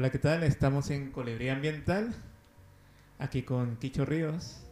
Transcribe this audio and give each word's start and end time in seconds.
Hola, 0.00 0.08
¿qué 0.08 0.18
tal? 0.18 0.42
Estamos 0.44 0.88
en 0.88 1.10
Colibrí 1.10 1.50
Ambiental, 1.50 2.14
aquí 3.18 3.42
con 3.42 3.76
Quicho 3.76 4.06
Ríos. 4.06 4.62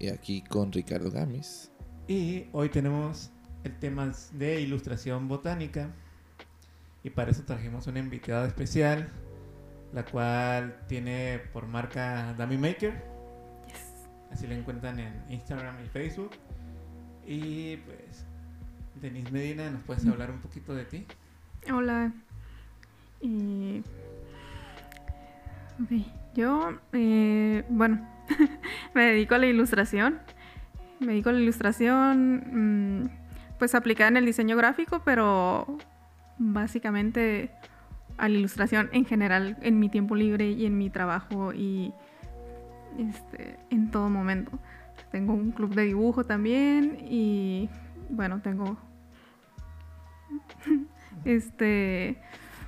Y 0.00 0.08
aquí 0.08 0.42
con 0.42 0.72
Ricardo 0.72 1.08
Gamis. 1.08 1.70
Y 2.08 2.46
hoy 2.50 2.68
tenemos 2.68 3.30
el 3.62 3.78
tema 3.78 4.10
de 4.32 4.60
ilustración 4.60 5.28
botánica. 5.28 5.94
Y 7.04 7.10
para 7.10 7.30
eso 7.30 7.44
trajimos 7.44 7.86
una 7.86 8.00
invitada 8.00 8.44
especial, 8.48 9.08
la 9.92 10.04
cual 10.04 10.76
tiene 10.88 11.38
por 11.52 11.68
marca 11.68 12.34
Dummy 12.36 12.58
Maker. 12.58 13.04
Así 14.32 14.48
la 14.48 14.56
encuentran 14.56 14.98
en 14.98 15.24
Instagram 15.28 15.76
y 15.84 15.88
Facebook. 15.90 16.32
Y 17.24 17.76
pues, 17.76 18.26
Denise 19.00 19.30
Medina, 19.30 19.70
¿nos 19.70 19.84
puedes 19.84 20.04
hablar 20.08 20.32
un 20.32 20.40
poquito 20.40 20.74
de 20.74 20.86
ti? 20.86 21.06
Hola. 21.72 22.12
Y... 23.20 23.82
ok, 25.82 26.06
Yo, 26.34 26.78
eh, 26.92 27.64
bueno, 27.68 28.06
me 28.94 29.04
dedico 29.06 29.34
a 29.34 29.38
la 29.38 29.46
ilustración. 29.46 30.18
Me 31.00 31.08
dedico 31.08 31.30
a 31.30 31.32
la 31.32 31.40
ilustración, 31.40 33.02
mm, 33.02 33.10
pues 33.58 33.74
aplicada 33.74 34.08
en 34.08 34.16
el 34.16 34.26
diseño 34.26 34.56
gráfico, 34.56 35.02
pero 35.04 35.78
básicamente 36.38 37.50
a 38.16 38.28
la 38.28 38.38
ilustración 38.38 38.88
en 38.92 39.04
general 39.04 39.56
en 39.60 39.78
mi 39.78 39.88
tiempo 39.88 40.14
libre 40.14 40.50
y 40.50 40.66
en 40.66 40.78
mi 40.78 40.90
trabajo 40.90 41.52
y 41.52 41.92
este, 42.98 43.56
en 43.70 43.90
todo 43.90 44.08
momento. 44.08 44.58
Tengo 45.10 45.32
un 45.32 45.52
club 45.52 45.74
de 45.74 45.82
dibujo 45.84 46.24
también 46.24 46.98
y 47.08 47.68
bueno, 48.08 48.40
tengo 48.40 48.76
este 51.24 52.18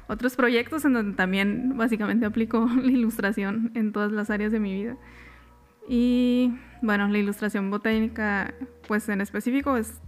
otros 0.09 0.37
proyectos 0.37 0.85
en 0.85 0.93
donde 0.93 1.17
también 1.17 1.77
básicamente 1.77 2.27
aplico 2.27 2.69
la 2.83 2.91
ilustración 2.91 3.71
en 3.75 3.93
todas 3.93 4.13
las 4.13 4.31
áreas 4.31 4.53
de 4.53 4.61
mi 4.61 4.75
vida. 4.75 4.97
Y 5.89 6.53
bueno, 6.83 7.09
la 7.09 7.19
ilustración 7.19 7.71
botánica, 7.71 8.55
pues 8.89 9.09
en 9.09 9.21
específico, 9.21 9.77
es, 9.77 10.01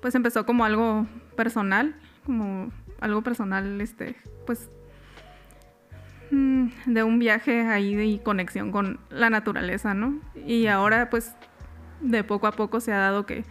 pues 0.00 0.14
empezó 0.14 0.44
como 0.44 0.64
algo 0.64 1.06
personal, 1.36 1.96
como 2.26 2.70
algo 3.00 3.22
personal, 3.22 3.80
este, 3.80 4.16
pues 4.46 4.68
mm, 6.30 6.66
de 6.86 7.02
un 7.02 7.18
viaje 7.18 7.62
ahí 7.62 7.94
de 7.94 8.22
conexión 8.22 8.72
con 8.72 9.00
la 9.08 9.30
naturaleza, 9.30 9.94
¿no? 9.94 10.20
Y 10.46 10.66
ahora, 10.66 11.08
pues, 11.08 11.34
de 12.00 12.22
poco 12.24 12.46
a 12.46 12.52
poco 12.52 12.80
se 12.80 12.92
ha 12.92 12.98
dado 12.98 13.24
que, 13.24 13.44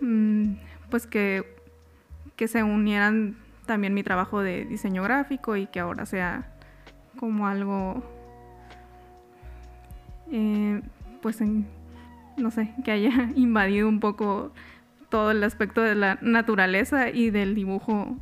mm, 0.00 0.54
pues 0.90 1.06
que, 1.06 1.44
que 2.36 2.48
se 2.48 2.62
unieran 2.62 3.36
también 3.70 3.94
mi 3.94 4.02
trabajo 4.02 4.42
de 4.42 4.64
diseño 4.64 5.04
gráfico 5.04 5.54
y 5.54 5.68
que 5.68 5.78
ahora 5.78 6.04
sea 6.04 6.50
como 7.20 7.46
algo, 7.46 8.02
eh, 10.32 10.82
pues, 11.22 11.38
no 12.36 12.50
sé, 12.50 12.74
que 12.84 12.90
haya 12.90 13.30
invadido 13.36 13.88
un 13.88 14.00
poco 14.00 14.50
todo 15.08 15.30
el 15.30 15.44
aspecto 15.44 15.82
de 15.82 15.94
la 15.94 16.18
naturaleza 16.20 17.10
y 17.10 17.30
del 17.30 17.54
dibujo. 17.54 18.16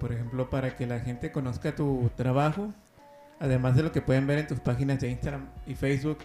Por 0.00 0.10
ejemplo, 0.10 0.50
para 0.50 0.74
que 0.74 0.84
la 0.84 0.98
gente 0.98 1.30
conozca 1.30 1.76
tu 1.76 2.10
trabajo, 2.16 2.74
además 3.38 3.76
de 3.76 3.84
lo 3.84 3.92
que 3.92 4.02
pueden 4.02 4.26
ver 4.26 4.40
en 4.40 4.48
tus 4.48 4.58
páginas 4.58 4.98
de 4.98 5.10
Instagram 5.10 5.46
y 5.68 5.76
Facebook, 5.76 6.18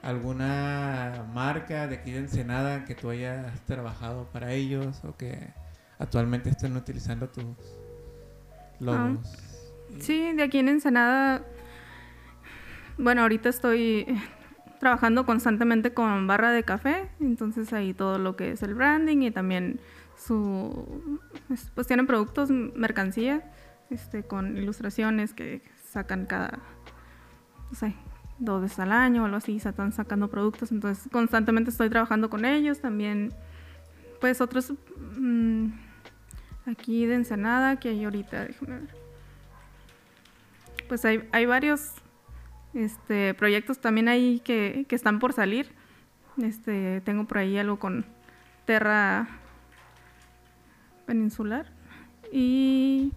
alguna 0.00 1.26
marca 1.34 1.86
de 1.88 1.96
aquí 1.96 2.12
de 2.12 2.20
Ensenada 2.20 2.86
que 2.86 2.94
tú 2.94 3.10
hayas 3.10 3.60
trabajado 3.66 4.30
para 4.32 4.54
ellos 4.54 5.04
o 5.04 5.14
que 5.14 5.50
actualmente 5.98 6.50
están 6.50 6.76
utilizando 6.76 7.28
tus 7.28 7.44
logos. 8.80 9.62
Sí, 10.00 10.32
de 10.32 10.42
aquí 10.42 10.58
en 10.58 10.68
Ensenada, 10.68 11.42
bueno, 12.98 13.22
ahorita 13.22 13.48
estoy 13.48 14.06
trabajando 14.78 15.24
constantemente 15.24 15.94
con 15.94 16.26
barra 16.26 16.50
de 16.50 16.62
café, 16.62 17.08
entonces 17.20 17.72
ahí 17.72 17.94
todo 17.94 18.18
lo 18.18 18.36
que 18.36 18.52
es 18.52 18.62
el 18.62 18.74
branding 18.74 19.22
y 19.22 19.30
también 19.30 19.80
su, 20.16 21.10
pues 21.74 21.86
tienen 21.86 22.06
productos, 22.06 22.50
mercancía, 22.50 23.52
este, 23.90 24.22
con 24.22 24.56
ilustraciones 24.56 25.32
que 25.32 25.62
sacan 25.88 26.26
cada, 26.26 26.58
no 27.70 27.76
sé, 27.76 27.94
dos 28.38 28.62
veces 28.62 28.78
al 28.80 28.92
año 28.92 29.22
o 29.22 29.24
algo 29.24 29.38
así, 29.38 29.56
están 29.56 29.92
sacando 29.92 30.28
productos, 30.28 30.72
entonces 30.72 31.08
constantemente 31.10 31.70
estoy 31.70 31.88
trabajando 31.88 32.28
con 32.28 32.44
ellos, 32.44 32.80
también 32.80 33.32
pues 34.20 34.40
otros 34.40 34.72
mm, 35.18 35.68
aquí 36.66 37.06
de 37.06 37.14
Ensenada 37.14 37.76
que 37.76 37.90
hay 37.90 38.04
ahorita, 38.04 38.44
déjame 38.44 38.80
ver. 38.80 38.94
Pues 40.88 41.04
hay, 41.04 41.28
hay 41.32 41.46
varios 41.46 41.92
este, 42.74 43.34
proyectos 43.34 43.80
también 43.80 44.08
ahí 44.08 44.40
que, 44.44 44.84
que, 44.88 44.94
están 44.94 45.18
por 45.18 45.32
salir. 45.32 45.68
Este, 46.42 47.00
tengo 47.00 47.24
por 47.24 47.38
ahí 47.38 47.56
algo 47.56 47.78
con 47.78 48.04
Terra 48.66 49.26
Peninsular 51.06 51.66
y 52.32 53.12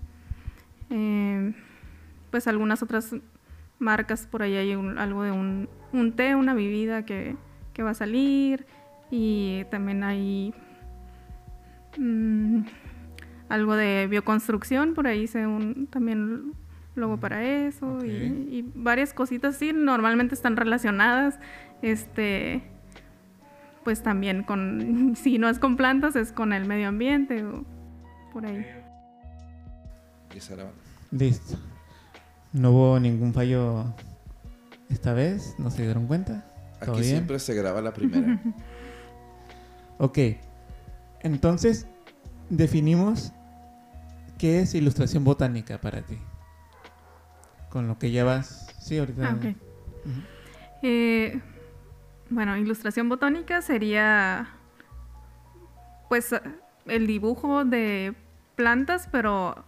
eh, 0.90 1.54
pues 2.32 2.48
algunas 2.48 2.82
otras 2.82 3.16
marcas 3.80 4.28
por 4.28 4.44
ahí 4.44 4.56
hay 4.56 4.72
algo 4.72 5.24
de 5.24 5.32
un, 5.32 5.70
un 5.92 6.14
té, 6.14 6.36
una 6.36 6.54
bebida 6.54 7.06
que, 7.06 7.36
que, 7.74 7.84
va 7.84 7.92
a 7.92 7.96
salir 7.96 8.66
y 9.10 9.66
también 9.72 10.04
hay 10.04 10.54
mmm, 11.98 12.62
algo 13.50 13.76
de 13.76 14.08
bioconstrucción, 14.08 14.94
por 14.94 15.08
ahí 15.08 15.24
hice 15.24 15.46
un 15.46 15.88
también 15.88 16.54
logo 16.96 17.18
para 17.18 17.44
eso 17.44 18.06
y, 18.06 18.66
varias 18.76 19.14
cositas 19.14 19.56
sí, 19.56 19.72
normalmente 19.74 20.36
están 20.36 20.56
relacionadas, 20.56 21.40
este, 21.82 22.62
pues 23.84 24.04
también 24.04 24.44
con, 24.44 25.16
si 25.22 25.38
no 25.38 25.50
es 25.50 25.60
con 25.60 25.78
plantas, 25.78 26.16
es 26.16 26.32
con 26.32 26.54
el 26.54 26.66
medio 26.66 26.88
ambiente 26.88 27.44
o 27.44 27.66
por 28.32 28.46
ahí. 28.46 28.66
Listo. 31.12 31.58
No 32.54 32.72
hubo 32.72 33.00
ningún 33.00 33.34
fallo 33.34 33.94
esta 34.90 35.14
vez, 35.14 35.56
¿no 35.58 35.72
se 35.72 35.84
dieron 35.84 36.08
cuenta? 36.08 36.46
Aquí 36.82 37.04
siempre 37.04 37.40
se 37.40 37.54
graba 37.56 37.82
la 37.82 37.94
primera. 37.94 38.42
ok. 39.98 40.18
Entonces, 41.22 41.88
definimos 42.50 43.34
¿Qué 44.40 44.62
es 44.62 44.74
ilustración 44.74 45.26
botánica 45.26 45.82
para 45.82 46.02
ti? 46.02 46.18
Con 47.70 47.90
lo 47.90 48.00
que 48.00 48.10
llevas. 48.10 48.74
Sí, 48.80 48.98
ahorita. 48.98 49.38
Ah, 49.38 49.54
eh, 50.82 51.42
bueno, 52.30 52.56
ilustración 52.56 53.10
botánica 53.10 53.62
sería. 53.62 54.48
Pues 56.08 56.34
el 56.86 57.06
dibujo 57.06 57.66
de 57.66 58.16
plantas, 58.56 59.10
pero. 59.12 59.66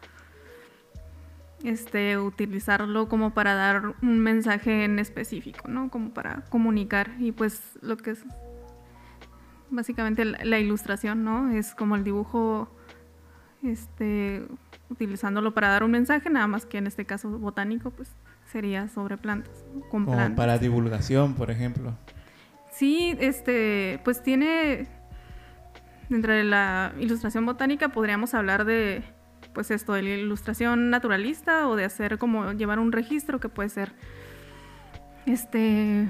Este, 1.66 2.18
utilizarlo 2.18 3.08
como 3.08 3.36
para 3.36 3.54
dar 3.54 3.94
un 4.02 4.20
mensaje 4.20 4.86
en 4.86 5.00
específico, 5.00 5.68
¿no? 5.68 5.92
Como 5.92 6.14
para 6.14 6.46
comunicar. 6.46 7.12
Y 7.20 7.34
pues 7.34 7.62
lo 7.82 7.98
que 7.98 8.12
es. 8.12 8.24
Básicamente 9.70 10.24
la 10.24 10.60
ilustración, 10.60 11.26
¿no? 11.26 11.52
Es 11.52 11.76
como 11.76 11.98
el 11.98 12.06
dibujo 12.06 12.70
este, 13.64 14.46
utilizándolo 14.90 15.54
para 15.54 15.70
dar 15.70 15.84
un 15.84 15.92
mensaje, 15.92 16.30
nada 16.30 16.48
más 16.48 16.66
que 16.66 16.78
en 16.78 16.88
este 16.88 17.06
caso 17.06 17.30
botánico, 17.30 17.92
pues 17.92 18.16
sería 18.52 18.90
sobre 18.90 19.18
plantas, 19.18 19.64
con 19.90 20.06
Como 20.06 20.36
para 20.36 20.58
divulgación, 20.58 21.36
por 21.36 21.52
ejemplo. 21.52 21.96
Sí, 22.72 23.16
este, 23.20 24.00
pues 24.04 24.24
tiene, 24.24 24.88
dentro 26.10 26.34
de 26.34 26.44
la 26.44 26.94
ilustración 27.00 27.46
botánica 27.46 27.90
podríamos 27.90 28.34
hablar 28.34 28.66
de, 28.66 29.04
pues 29.54 29.72
esto, 29.72 29.94
de 29.94 30.02
la 30.04 30.10
ilustración 30.10 30.90
naturalista 30.90 31.68
o 31.68 31.76
de 31.76 31.86
hacer 31.86 32.18
como 32.18 32.52
llevar 32.54 32.80
un 32.80 32.92
registro 32.92 33.40
que 33.40 33.50
puede 33.50 33.70
ser, 33.70 33.94
este, 35.26 36.10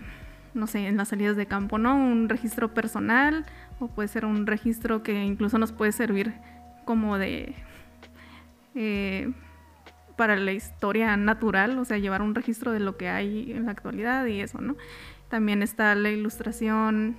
no 0.54 0.68
sé, 0.68 0.88
en 0.88 0.98
las 0.98 1.10
salidas 1.10 1.36
de 1.36 1.46
campo, 1.46 1.78
¿no? 1.78 1.96
Un 1.96 2.30
registro 2.30 2.74
personal 2.74 3.46
o 3.80 3.88
puede 3.88 4.08
ser 4.08 4.26
un 4.26 4.48
registro 4.48 5.04
que 5.04 5.24
incluso 5.24 5.58
nos 5.58 5.72
puede 5.72 5.92
servir 5.92 6.34
como 6.86 7.18
de... 7.18 7.56
Eh, 8.76 9.32
para 10.16 10.36
la 10.36 10.52
historia 10.52 11.18
natural, 11.18 11.80
o 11.80 11.86
sea, 11.86 11.98
llevar 11.98 12.22
un 12.22 12.36
registro 12.36 12.72
de 12.72 12.80
lo 12.80 12.96
que 12.96 13.10
hay 13.10 13.52
en 13.52 13.66
la 13.66 13.72
actualidad 13.72 14.26
y 14.28 14.42
eso, 14.42 14.62
¿no? 14.62 14.76
También 15.30 15.64
está 15.64 15.96
la 15.96 16.12
ilustración. 16.12 17.16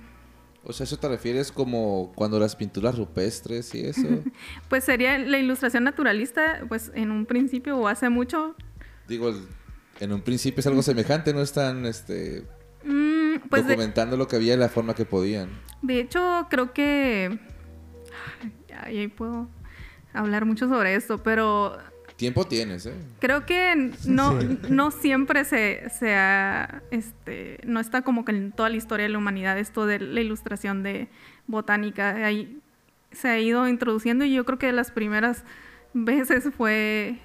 O 0.63 0.71
sea, 0.71 0.85
¿eso 0.85 0.97
te 0.97 1.09
refieres 1.09 1.51
como 1.51 2.13
cuando 2.15 2.39
las 2.39 2.55
pinturas 2.55 2.97
rupestres 2.97 3.75
y 3.75 3.81
eso? 3.81 4.07
pues 4.69 4.85
sería 4.85 5.17
la 5.17 5.37
ilustración 5.37 5.83
naturalista, 5.83 6.63
pues 6.69 6.91
en 6.95 7.11
un 7.11 7.25
principio 7.25 7.77
o 7.77 7.89
hace 7.89 8.07
mucho. 8.07 8.55
Digo, 9.07 9.33
en 9.99 10.13
un 10.13 10.21
principio 10.21 10.61
es 10.61 10.67
algo 10.67 10.81
semejante, 10.81 11.33
no 11.33 11.41
están 11.41 11.85
este, 11.85 12.45
mm, 12.85 13.49
pues 13.49 13.67
documentando 13.67 14.15
lo 14.15 14.27
que 14.27 14.37
había 14.37 14.53
en 14.53 14.61
la 14.61 14.69
forma 14.69 14.95
que 14.95 15.05
podían. 15.05 15.49
De 15.81 15.99
hecho, 15.99 16.47
creo 16.49 16.71
que. 16.73 17.37
Ahí 18.81 19.07
puedo 19.07 19.47
hablar 20.13 20.45
mucho 20.45 20.67
sobre 20.67 20.95
esto, 20.95 21.21
pero 21.23 21.77
Tiempo 22.15 22.45
tienes, 22.45 22.85
¿eh? 22.85 22.93
Creo 23.19 23.45
que 23.45 23.91
no, 24.05 24.39
no 24.69 24.91
siempre 24.91 25.45
se, 25.45 25.89
se 25.89 26.13
ha, 26.15 26.83
este, 26.91 27.59
no 27.65 27.79
está 27.79 28.03
como 28.03 28.23
que 28.23 28.31
en 28.31 28.51
toda 28.51 28.69
la 28.69 28.75
historia 28.77 29.05
de 29.05 29.09
la 29.09 29.17
humanidad 29.17 29.57
esto 29.57 29.85
de 29.87 29.99
la 29.99 30.21
ilustración 30.21 30.83
de 30.83 31.07
botánica. 31.47 32.25
Ahí 32.25 32.59
se 33.11 33.29
ha 33.29 33.39
ido 33.39 33.67
introduciendo 33.67 34.25
y 34.25 34.33
yo 34.33 34.45
creo 34.45 34.59
que 34.59 34.71
las 34.71 34.91
primeras 34.91 35.43
veces 35.93 36.49
fue 36.55 37.17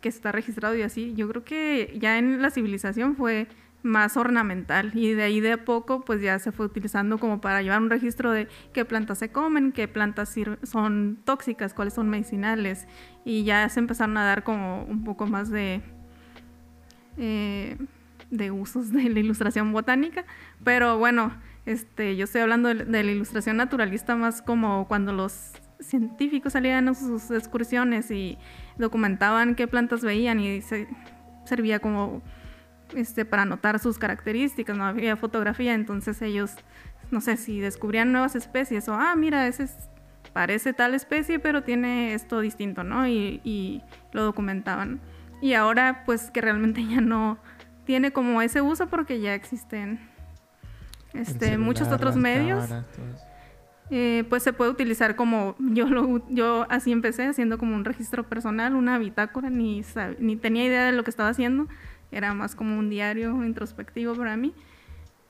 que 0.00 0.08
está 0.08 0.32
registrado 0.32 0.74
y 0.74 0.82
así. 0.82 1.12
Yo 1.14 1.28
creo 1.28 1.44
que 1.44 1.96
ya 2.00 2.18
en 2.18 2.40
la 2.40 2.50
civilización 2.50 3.16
fue 3.16 3.48
más 3.82 4.16
ornamental 4.16 4.90
y 4.94 5.12
de 5.12 5.22
ahí 5.22 5.40
de 5.40 5.52
a 5.52 5.64
poco 5.64 6.00
pues 6.04 6.20
ya 6.20 6.38
se 6.38 6.50
fue 6.52 6.66
utilizando 6.66 7.18
como 7.18 7.40
para 7.40 7.62
llevar 7.62 7.80
un 7.80 7.90
registro 7.90 8.32
de 8.32 8.48
qué 8.72 8.84
plantas 8.84 9.18
se 9.18 9.30
comen, 9.30 9.72
qué 9.72 9.88
plantas 9.88 10.34
son 10.64 11.18
tóxicas, 11.24 11.74
cuáles 11.74 11.94
son 11.94 12.08
medicinales. 12.08 12.86
Y 13.24 13.44
ya 13.44 13.68
se 13.68 13.80
empezaron 13.80 14.16
a 14.16 14.24
dar 14.24 14.42
como 14.42 14.84
un 14.84 15.04
poco 15.04 15.26
más 15.26 15.50
de 15.50 15.82
eh, 17.16 17.76
de 18.30 18.50
usos 18.50 18.92
de 18.92 19.08
la 19.08 19.20
ilustración 19.20 19.72
botánica, 19.72 20.24
pero 20.62 20.98
bueno, 20.98 21.32
este, 21.66 22.16
yo 22.16 22.24
estoy 22.24 22.42
hablando 22.42 22.68
de, 22.74 22.84
la 22.84 23.10
ilustración 23.10 23.56
naturalista 23.56 24.16
más 24.16 24.42
como 24.42 24.86
cuando 24.86 25.12
los 25.12 25.52
científicos 25.80 26.52
salían 26.54 26.88
a 26.88 26.94
sus 26.94 27.30
excursiones 27.30 28.10
y 28.10 28.38
documentaban 28.76 29.54
qué 29.54 29.66
plantas 29.66 30.02
veían 30.02 30.40
y 30.40 30.60
se 30.60 30.88
servía 31.44 31.78
como 31.78 32.22
este, 32.94 33.24
para 33.24 33.42
anotar 33.42 33.78
sus 33.78 33.98
características, 33.98 34.76
no 34.76 34.84
había 34.84 35.16
fotografía, 35.16 35.74
entonces 35.74 36.20
ellos, 36.22 36.56
no 37.10 37.20
sé, 37.20 37.36
si 37.36 37.60
descubrían 37.60 38.12
nuevas 38.12 38.36
especies 38.36 38.88
o, 38.88 38.94
ah, 38.94 39.14
mira, 39.16 39.46
ese 39.46 39.68
parece 40.32 40.72
tal 40.72 40.94
especie, 40.94 41.38
pero 41.38 41.62
tiene 41.62 42.14
esto 42.14 42.40
distinto, 42.40 42.84
¿no? 42.84 43.06
Y, 43.08 43.82
lo 44.12 44.22
documentaban. 44.24 45.00
Y 45.42 45.54
ahora, 45.54 46.02
pues 46.06 46.30
que 46.30 46.40
realmente 46.40 46.86
ya 46.88 47.00
no 47.00 47.38
tiene 47.84 48.12
como 48.12 48.42
ese 48.42 48.60
uso 48.60 48.88
porque 48.88 49.20
ya 49.20 49.34
existen 49.34 49.98
este, 51.14 51.58
muchos 51.58 51.88
otros 51.88 52.16
medios. 52.16 52.68
Eh, 53.90 54.24
pues 54.28 54.42
se 54.42 54.52
puede 54.52 54.70
utilizar 54.70 55.16
como 55.16 55.56
yo 55.72 55.86
lo 55.86 56.22
yo 56.28 56.66
así 56.68 56.92
empecé 56.92 57.26
haciendo 57.26 57.56
como 57.56 57.74
un 57.74 57.86
registro 57.86 58.28
personal, 58.28 58.74
una 58.74 58.98
bitácora, 58.98 59.48
ni, 59.48 59.82
ni 60.18 60.36
tenía 60.36 60.64
idea 60.64 60.84
de 60.84 60.92
lo 60.92 61.04
que 61.04 61.10
estaba 61.10 61.30
haciendo 61.30 61.68
era 62.10 62.34
más 62.34 62.54
como 62.54 62.78
un 62.78 62.90
diario 62.90 63.44
introspectivo 63.44 64.14
para 64.14 64.36
mí. 64.36 64.54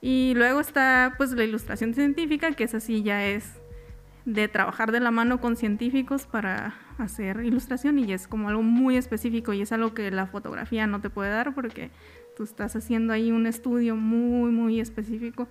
Y 0.01 0.33
luego 0.37 0.61
está 0.61 1.15
pues 1.17 1.33
la 1.33 1.45
ilustración 1.45 1.95
científica, 1.95 2.53
que 2.53 2.65
es 2.65 2.75
así 2.75 3.03
ya 3.03 3.27
es 3.27 3.59
de 4.25 4.47
trabajar 4.47 4.93
de 4.93 5.01
la 5.01 5.11
mano 5.11 5.41
con 5.41 5.57
científicos 5.57 6.27
para 6.27 6.75
hacer 6.99 7.41
ilustración 7.45 7.99
y 7.99 8.13
es 8.13 8.29
como 8.29 8.51
algo 8.51 8.63
muy 8.63 8.99
específico 8.99 9.55
y 9.55 9.63
es 9.63 9.73
algo 9.73 9.95
que 9.95 10.11
la 10.11 10.27
fotografía 10.27 10.87
no 10.87 11.01
te 11.01 11.09
puede 11.09 11.31
dar 11.31 11.55
porque 11.55 11.91
tú 12.37 12.43
estás 12.43 12.77
haciendo 12.77 13.15
ahí 13.15 13.33
un 13.33 13.47
estudio 13.47 13.97
muy 13.97 14.51
muy 14.51 14.81
específico 14.81 15.49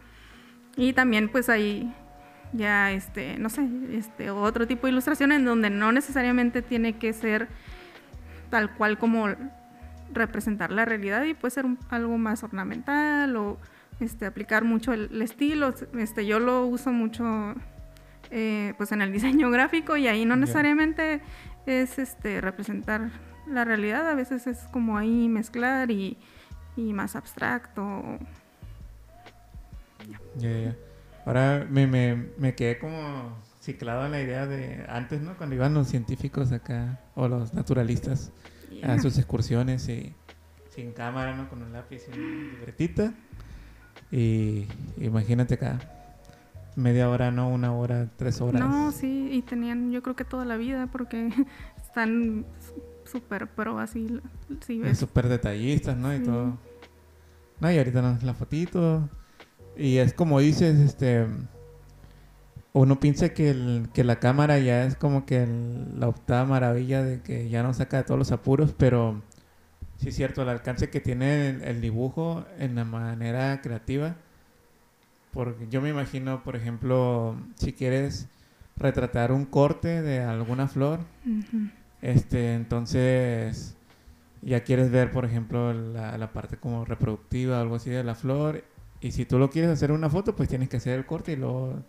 y 0.76 0.94
también 0.94 1.30
pues 1.30 1.50
hay 1.50 1.92
ya 2.54 2.92
este 2.92 3.40
no 3.40 3.50
sé 3.50 3.68
este 3.94 4.30
otro 4.30 4.68
tipo 4.68 4.86
de 4.86 4.92
ilustración 4.92 5.32
en 5.32 5.44
donde 5.44 5.72
no 5.72 5.92
necesariamente 5.92 6.62
tiene 6.62 7.00
que 7.00 7.14
ser 7.14 7.48
tal 8.52 8.76
cual 8.76 9.00
como 9.00 9.28
representar 10.14 10.72
la 10.72 10.86
realidad 10.86 11.24
y 11.24 11.34
puede 11.34 11.52
ser 11.52 11.66
algo 11.90 12.18
más 12.18 12.44
ornamental 12.44 13.36
o 13.36 13.58
este, 14.00 14.26
aplicar 14.26 14.64
mucho 14.64 14.94
el, 14.94 15.22
estilo. 15.22 15.74
Este, 15.98 16.26
yo 16.26 16.40
lo 16.40 16.66
uso 16.66 16.92
mucho 16.92 17.56
eh, 18.32 18.74
pues 18.78 18.92
en 18.92 19.02
el 19.02 19.12
diseño 19.14 19.50
gráfico 19.50 19.98
y 19.98 20.08
ahí 20.08 20.26
no 20.26 20.36
necesariamente 20.36 21.22
es 21.66 22.00
este, 22.00 22.42
representar 22.42 23.10
la 23.48 23.64
realidad, 23.64 24.10
a 24.10 24.16
veces 24.16 24.46
es 24.48 24.60
como 24.72 24.98
ahí 24.98 25.30
mezclar 25.30 25.90
y, 25.90 26.18
y 26.76 26.94
más 26.94 27.16
abstracto. 27.16 28.20
Ahora 31.26 31.66
me, 31.70 31.88
me, 31.88 32.28
me 32.38 32.56
quedé 32.56 32.78
como 32.78 33.38
ciclado 33.60 34.06
en 34.06 34.12
la 34.12 34.22
idea 34.22 34.46
de 34.46 34.86
antes, 34.88 35.22
¿no? 35.22 35.36
Cuando 35.38 35.56
iban 35.56 35.74
los 35.74 35.88
científicos 35.88 36.52
acá 36.52 37.00
o 37.16 37.28
los 37.28 37.54
naturalistas 37.54 38.32
a 38.84 39.00
sus 39.00 39.18
excursiones 39.18 39.88
y 39.90 40.14
sin 40.70 40.92
cámara, 40.92 41.36
¿no? 41.36 41.50
Con 41.50 41.62
un 41.64 41.74
lápiz 41.74 42.04
y 42.08 42.18
una 42.18 42.52
libretita. 42.52 43.14
Y 44.12 44.68
imagínate 44.98 45.56
acá, 45.56 45.80
media 46.76 47.10
hora, 47.10 47.32
no, 47.32 47.50
una 47.50 47.74
hora, 47.74 48.10
tres 48.16 48.40
horas. 48.42 48.62
No, 48.62 48.92
sí, 48.92 49.30
y 49.32 49.42
tenían 49.42 49.92
yo 49.92 50.04
creo 50.04 50.16
que 50.16 50.24
toda 50.24 50.46
la 50.46 50.58
vida 50.58 50.88
porque 50.88 51.30
están 51.84 52.46
súper 53.06 53.48
pro 53.48 53.80
así, 53.80 54.20
sí 54.66 54.82
Súper 54.96 55.28
detallistas, 55.28 55.98
¿no? 55.98 56.16
Y 56.16 56.20
todo. 56.20 56.58
No, 57.60 57.72
y 57.72 57.78
ahorita 57.78 58.02
no, 58.02 58.18
la 58.22 58.34
fotito. 58.34 59.10
Y 59.76 59.98
es 59.98 60.14
como 60.14 60.40
dices, 60.40 60.80
este 60.80 61.26
uno 62.78 63.00
piensa 63.00 63.30
que, 63.30 63.50
el, 63.50 63.90
que 63.94 64.04
la 64.04 64.20
cámara 64.20 64.60
ya 64.60 64.86
es 64.86 64.96
como 64.96 65.26
que 65.26 65.48
la 65.98 66.08
octava 66.08 66.46
maravilla 66.46 67.04
de 67.04 67.22
que 67.22 67.50
ya 67.50 67.64
no 67.64 67.74
saca 67.74 67.98
de 67.98 68.04
todos 68.04 68.20
los 68.20 68.32
apuros, 68.32 68.74
pero 68.78 69.22
sí 69.98 70.10
es 70.10 70.16
cierto, 70.16 70.44
el 70.44 70.50
alcance 70.50 70.90
que 70.90 71.00
tiene 71.00 71.50
el, 71.50 71.82
dibujo 71.82 72.46
en 72.60 72.76
la 72.76 72.84
manera 72.84 73.62
creativa. 73.62 74.16
Porque 75.32 75.68
yo 75.70 75.82
me 75.82 75.90
imagino, 75.90 76.44
por 76.44 76.56
ejemplo, 76.56 77.36
si 77.56 77.74
quieres 77.74 78.28
retratar 78.76 79.32
un 79.32 79.46
corte 79.46 80.02
de 80.02 80.22
alguna 80.22 80.68
flor, 80.68 81.00
este, 82.02 82.54
entonces 82.54 83.76
ya 84.42 84.62
quieres 84.64 84.92
ver, 84.92 85.12
por 85.12 85.26
ejemplo, 85.26 85.74
la, 85.74 86.18
la 86.18 86.32
parte 86.32 86.58
como 86.58 86.86
reproductiva 86.86 87.58
o 87.58 87.62
algo 87.62 87.76
así 87.76 87.90
de 87.90 88.04
la 88.04 88.16
flor. 88.16 88.64
Y 89.02 89.12
si 89.12 89.26
tú 89.26 89.38
lo 89.40 89.50
quieres 89.50 89.72
hacer 89.72 89.92
una 89.92 90.10
foto, 90.10 90.36
pues 90.36 90.50
tienes 90.50 90.70
que 90.70 90.78
hacer 90.78 90.98
el 90.98 91.06
corte 91.06 91.34
y 91.34 91.36
luego 91.36 91.84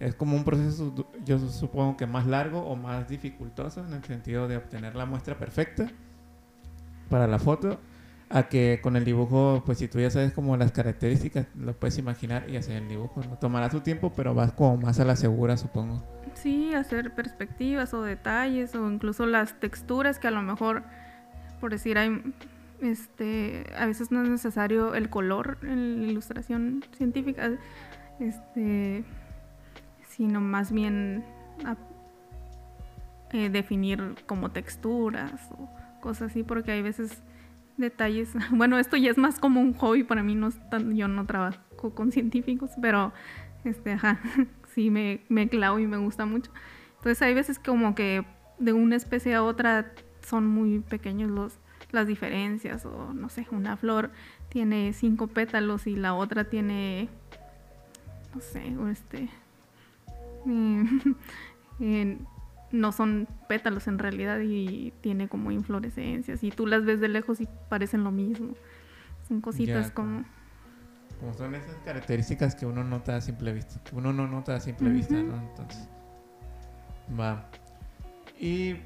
es 0.00 0.14
como 0.14 0.36
un 0.36 0.44
proceso, 0.44 0.92
yo 1.24 1.38
supongo 1.38 1.96
que 1.96 2.06
más 2.06 2.26
largo 2.26 2.60
o 2.60 2.76
más 2.76 3.08
dificultoso 3.08 3.84
en 3.86 3.92
el 3.94 4.04
sentido 4.04 4.48
de 4.48 4.56
obtener 4.56 4.94
la 4.94 5.06
muestra 5.06 5.38
perfecta 5.38 5.90
para 7.08 7.26
la 7.26 7.38
foto, 7.38 7.78
a 8.30 8.48
que 8.48 8.80
con 8.82 8.96
el 8.96 9.04
dibujo, 9.04 9.62
pues 9.64 9.78
si 9.78 9.88
tú 9.88 10.00
ya 10.00 10.10
sabes 10.10 10.32
como 10.32 10.56
las 10.56 10.72
características, 10.72 11.46
lo 11.56 11.74
puedes 11.74 11.98
imaginar 11.98 12.48
y 12.48 12.56
hacer 12.56 12.82
el 12.82 12.88
dibujo. 12.88 13.20
¿no? 13.28 13.38
Tomará 13.38 13.70
su 13.70 13.80
tiempo, 13.80 14.12
pero 14.16 14.34
vas 14.34 14.52
como 14.52 14.76
más 14.76 14.98
a 14.98 15.04
la 15.04 15.14
segura, 15.14 15.56
supongo. 15.56 16.02
Sí, 16.34 16.74
hacer 16.74 17.14
perspectivas 17.14 17.94
o 17.94 18.02
detalles 18.02 18.74
o 18.74 18.90
incluso 18.90 19.26
las 19.26 19.60
texturas 19.60 20.18
que 20.18 20.26
a 20.26 20.32
lo 20.32 20.42
mejor, 20.42 20.82
por 21.60 21.70
decir, 21.70 21.96
hay, 21.96 22.34
este, 22.80 23.66
a 23.78 23.86
veces 23.86 24.10
no 24.10 24.22
es 24.22 24.28
necesario 24.28 24.94
el 24.94 25.10
color 25.10 25.58
en 25.62 26.02
la 26.02 26.08
ilustración 26.08 26.84
científica. 26.96 27.52
Este, 28.18 29.04
sino 30.16 30.40
más 30.40 30.70
bien 30.70 31.24
eh, 33.32 33.48
definir 33.48 34.14
como 34.26 34.50
texturas 34.50 35.50
o 35.58 35.68
cosas 36.00 36.30
así, 36.30 36.42
porque 36.42 36.72
hay 36.72 36.82
veces 36.82 37.22
detalles. 37.76 38.32
Bueno, 38.50 38.78
esto 38.78 38.96
ya 38.96 39.10
es 39.10 39.18
más 39.18 39.38
como 39.38 39.60
un 39.60 39.74
hobby 39.74 40.04
para 40.04 40.22
mí, 40.22 40.34
no 40.34 40.50
yo 40.92 41.08
no 41.08 41.26
trabajo 41.26 41.94
con 41.94 42.12
científicos, 42.12 42.70
pero 42.80 43.12
este, 43.64 43.92
ajá, 43.92 44.20
sí 44.74 44.90
me, 44.90 45.24
me 45.28 45.48
clavo 45.48 45.78
y 45.78 45.86
me 45.86 45.96
gusta 45.96 46.26
mucho. 46.26 46.52
Entonces 46.98 47.20
hay 47.22 47.34
veces 47.34 47.58
como 47.58 47.94
que 47.94 48.24
de 48.58 48.72
una 48.72 48.96
especie 48.96 49.34
a 49.34 49.42
otra 49.42 49.92
son 50.24 50.46
muy 50.46 50.78
pequeños 50.78 51.30
los, 51.30 51.58
las 51.90 52.06
diferencias, 52.06 52.86
o 52.86 53.12
no 53.12 53.28
sé, 53.28 53.46
una 53.50 53.76
flor 53.76 54.10
tiene 54.48 54.92
cinco 54.92 55.26
pétalos 55.26 55.88
y 55.88 55.96
la 55.96 56.14
otra 56.14 56.44
tiene, 56.44 57.08
no 58.32 58.40
sé, 58.40 58.74
este, 58.92 59.28
Eh, 61.80 62.18
no 62.70 62.92
son 62.92 63.26
pétalos 63.48 63.88
en 63.88 63.98
realidad 63.98 64.38
y 64.40 64.92
tiene 65.00 65.28
como 65.28 65.50
inflorescencias 65.50 66.44
y 66.44 66.50
tú 66.50 66.66
las 66.66 66.84
ves 66.84 67.00
de 67.00 67.08
lejos 67.08 67.40
y 67.40 67.48
parecen 67.68 68.04
lo 68.04 68.10
mismo. 68.10 68.54
Son 69.26 69.40
cositas 69.40 69.90
como... 69.90 70.24
Como 71.18 71.32
son 71.34 71.54
esas 71.54 71.76
características 71.84 72.54
que 72.54 72.66
uno 72.66 72.84
nota 72.84 73.16
a 73.16 73.20
simple 73.20 73.52
vista, 73.52 73.82
que 73.82 73.96
uno 73.96 74.12
no 74.12 74.26
nota 74.26 74.56
a 74.56 74.60
simple 74.60 74.90
vista, 74.90 75.14
¿no? 75.14 75.40
Entonces, 75.40 75.88
va. 77.18 77.48
Y, 78.38 78.76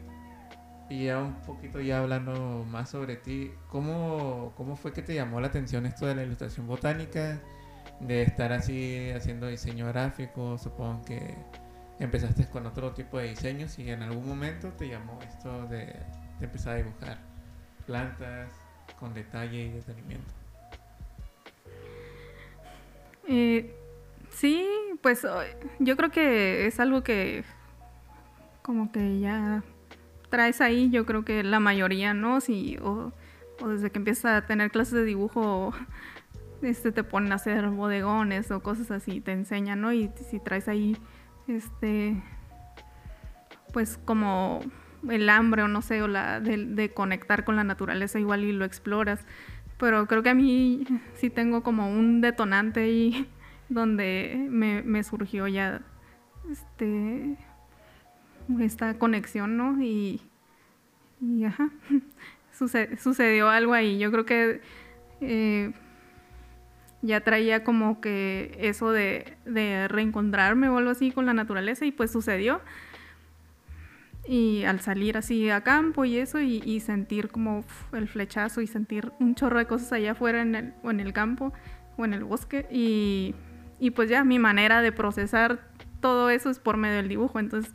y 0.91 1.05
ya 1.07 1.19
un 1.19 1.35
poquito 1.43 1.81
ya 1.81 2.01
hablando 2.01 2.65
más 2.71 2.91
sobre 2.91 3.17
ti, 3.17 3.51
¿cómo, 3.69 4.53
¿cómo 4.57 4.77
fue 4.77 4.93
que 4.93 5.03
te 5.03 5.15
llamó 5.15 5.41
la 5.41 5.49
atención 5.49 5.87
esto 5.87 6.07
de 6.07 6.15
la 6.15 6.23
ilustración 6.25 6.67
botánica? 6.67 7.41
De 8.01 8.23
estar 8.23 8.53
así 8.53 9.11
haciendo 9.11 9.47
diseño 9.47 9.87
gráfico, 9.89 10.59
supongo 10.59 11.05
que 11.05 11.35
empezaste 11.99 12.49
con 12.49 12.67
otro 12.67 12.93
tipo 12.93 13.19
de 13.19 13.31
diseños 13.31 13.79
y 13.79 13.91
en 13.91 14.03
algún 14.03 14.27
momento 14.27 14.69
te 14.73 14.89
llamó 14.89 15.19
esto 15.23 15.67
de, 15.67 15.97
empezar 16.41 16.75
a 16.75 16.77
dibujar 16.77 17.19
plantas 17.87 18.53
con 19.01 19.15
detalle 19.15 19.65
y 19.65 19.71
detenimiento. 19.71 20.33
Eh, 23.27 23.75
sí, 24.31 24.67
pues 25.03 25.27
yo 25.79 25.97
creo 25.97 26.11
que 26.11 26.67
es 26.67 26.81
algo 26.81 27.03
que 27.03 27.45
como 28.63 28.93
que 28.93 29.19
ya 29.21 29.63
traes 30.29 30.61
ahí, 30.61 30.91
yo 30.91 31.07
creo 31.07 31.25
que 31.25 31.43
la 31.43 31.61
mayoría, 31.61 32.15
¿no? 32.15 32.41
Si, 32.41 32.77
o, 32.83 33.13
desde 33.67 33.91
que 33.91 33.99
empiezas 33.99 34.43
a 34.43 34.47
tener 34.47 34.71
clases 34.71 34.95
de 34.95 35.05
dibujo, 35.05 35.73
este, 36.63 36.93
te 36.93 37.05
ponen 37.05 37.33
a 37.33 37.37
hacer 37.37 37.69
bodegones 37.69 38.51
o 38.51 38.63
cosas 38.63 38.91
así, 38.91 39.21
te 39.21 39.33
enseñan, 39.33 39.81
¿no? 39.81 39.93
Y 39.93 40.11
si 40.31 40.41
traes 40.41 40.69
ahí, 40.69 40.97
este, 41.47 42.23
pues 43.73 43.99
como 44.05 44.61
el 45.09 45.29
hambre 45.29 45.63
o 45.63 45.69
no 45.69 45.83
sé, 45.83 46.03
o 46.03 46.09
la 46.09 46.41
de, 46.41 46.91
conectar 46.93 47.45
con 47.45 47.57
la 47.57 47.65
naturaleza 47.65 48.19
igual 48.19 48.45
y 48.45 48.53
lo 48.53 48.65
exploras. 48.65 49.25
Pero 49.79 50.07
creo 50.07 50.23
que 50.23 50.31
a 50.31 50.35
mí 50.35 50.85
sí 51.15 51.31
tengo 51.31 51.63
como 51.63 51.91
un 51.91 52.21
detonante 52.21 52.81
ahí 52.81 53.29
donde 53.69 54.47
me, 54.51 55.03
surgió 55.05 55.47
ya 55.47 55.83
este 56.51 57.37
esta 58.61 58.99
conexión, 58.99 59.59
¿no? 59.59 59.81
Y, 59.83 60.23
y 61.21 61.45
ajá, 61.45 61.71
sucedió 62.99 63.51
algo 63.51 63.75
ahí. 63.75 63.99
Yo 63.99 64.11
creo 64.11 64.25
que 64.25 64.63
eh, 65.21 65.73
ya 67.03 67.21
traía 67.21 67.65
como 67.65 68.01
que 68.01 68.57
eso 68.61 68.91
de, 68.91 69.37
de, 69.45 69.89
reencontrarme 69.89 70.69
o 70.69 70.79
algo 70.79 70.91
así 70.91 71.11
con 71.13 71.27
la 71.27 71.35
naturaleza 71.35 71.85
y 71.85 71.93
pues 71.93 72.11
sucedió. 72.11 72.61
Y 74.27 74.65
al 74.65 74.81
salir 74.81 75.17
así 75.17 75.49
a 75.49 75.63
campo 75.63 76.05
y 76.05 76.19
eso 76.19 76.41
y, 76.41 76.81
sentir 76.81 77.29
como 77.29 77.65
el 77.93 78.09
flechazo 78.09 78.61
y 78.61 78.67
sentir 78.67 79.11
un 79.21 79.35
chorro 79.35 79.59
de 79.59 79.67
cosas 79.67 79.93
allá 79.93 80.13
afuera 80.13 80.43
en 80.43 80.55
el, 80.55 80.75
o 80.83 80.91
en 80.91 81.01
el 81.01 81.13
campo 81.15 81.53
o 81.97 82.05
en 82.05 82.13
el 82.13 82.25
bosque 82.25 82.67
y, 82.71 83.35
y 83.81 83.91
pues 83.93 84.11
ya 84.11 84.25
mi 84.25 84.39
manera 84.39 84.83
de 84.83 84.93
procesar 84.93 85.61
todo 86.01 86.31
eso 86.31 86.51
es 86.51 86.59
por 86.59 86.77
medio 86.77 86.97
del 86.97 87.09
dibujo. 87.09 87.39
Entonces 87.39 87.73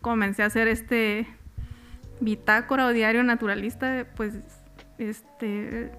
comencé 0.00 0.42
a 0.42 0.46
hacer 0.46 0.68
este 0.68 1.26
bitácora 2.20 2.86
o 2.86 2.92
diario 2.92 3.22
naturalista, 3.22 4.06
pues, 4.16 4.38
este, 4.98 5.90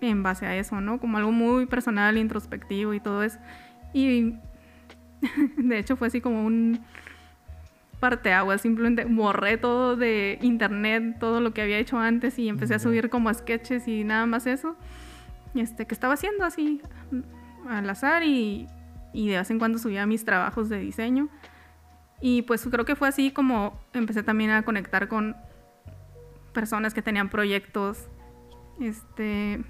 en 0.00 0.22
base 0.22 0.46
a 0.46 0.56
eso, 0.56 0.80
¿no? 0.80 1.00
Como 1.00 1.18
algo 1.18 1.32
muy 1.32 1.66
personal, 1.66 2.16
introspectivo 2.16 2.94
y 2.94 3.00
todo 3.00 3.22
eso. 3.22 3.38
Y 3.92 4.34
de 5.56 5.78
hecho 5.78 5.96
fue 5.96 6.08
así 6.08 6.20
como 6.20 6.44
un 6.44 6.80
parteaguas, 8.00 8.60
simplemente 8.60 9.04
borré 9.04 9.56
todo 9.56 9.96
de 9.96 10.38
internet, 10.42 11.16
todo 11.18 11.40
lo 11.40 11.52
que 11.52 11.62
había 11.62 11.78
hecho 11.78 11.98
antes 11.98 12.38
y 12.38 12.48
empecé 12.48 12.74
a 12.74 12.78
subir 12.78 13.10
como 13.10 13.32
sketches 13.32 13.88
y 13.88 14.04
nada 14.04 14.26
más 14.26 14.46
eso. 14.46 14.76
Este, 15.54 15.86
que 15.86 15.94
estaba 15.94 16.14
haciendo 16.14 16.44
así 16.44 16.80
al 17.68 17.88
azar 17.90 18.22
y, 18.22 18.68
y 19.12 19.28
de 19.28 19.38
vez 19.38 19.50
en 19.50 19.58
cuando 19.58 19.78
subía 19.78 20.06
mis 20.06 20.24
trabajos 20.24 20.68
de 20.68 20.78
diseño. 20.78 21.28
Y 22.20 22.42
pues 22.42 22.66
creo 22.70 22.84
que 22.84 22.96
fue 22.96 23.08
así 23.08 23.30
como 23.30 23.78
empecé 23.92 24.22
también 24.22 24.50
a 24.50 24.62
conectar 24.62 25.08
con 25.08 25.36
personas 26.52 26.94
que 26.94 27.02
tenían 27.02 27.28
proyectos, 27.28 28.08
este, 28.80 29.64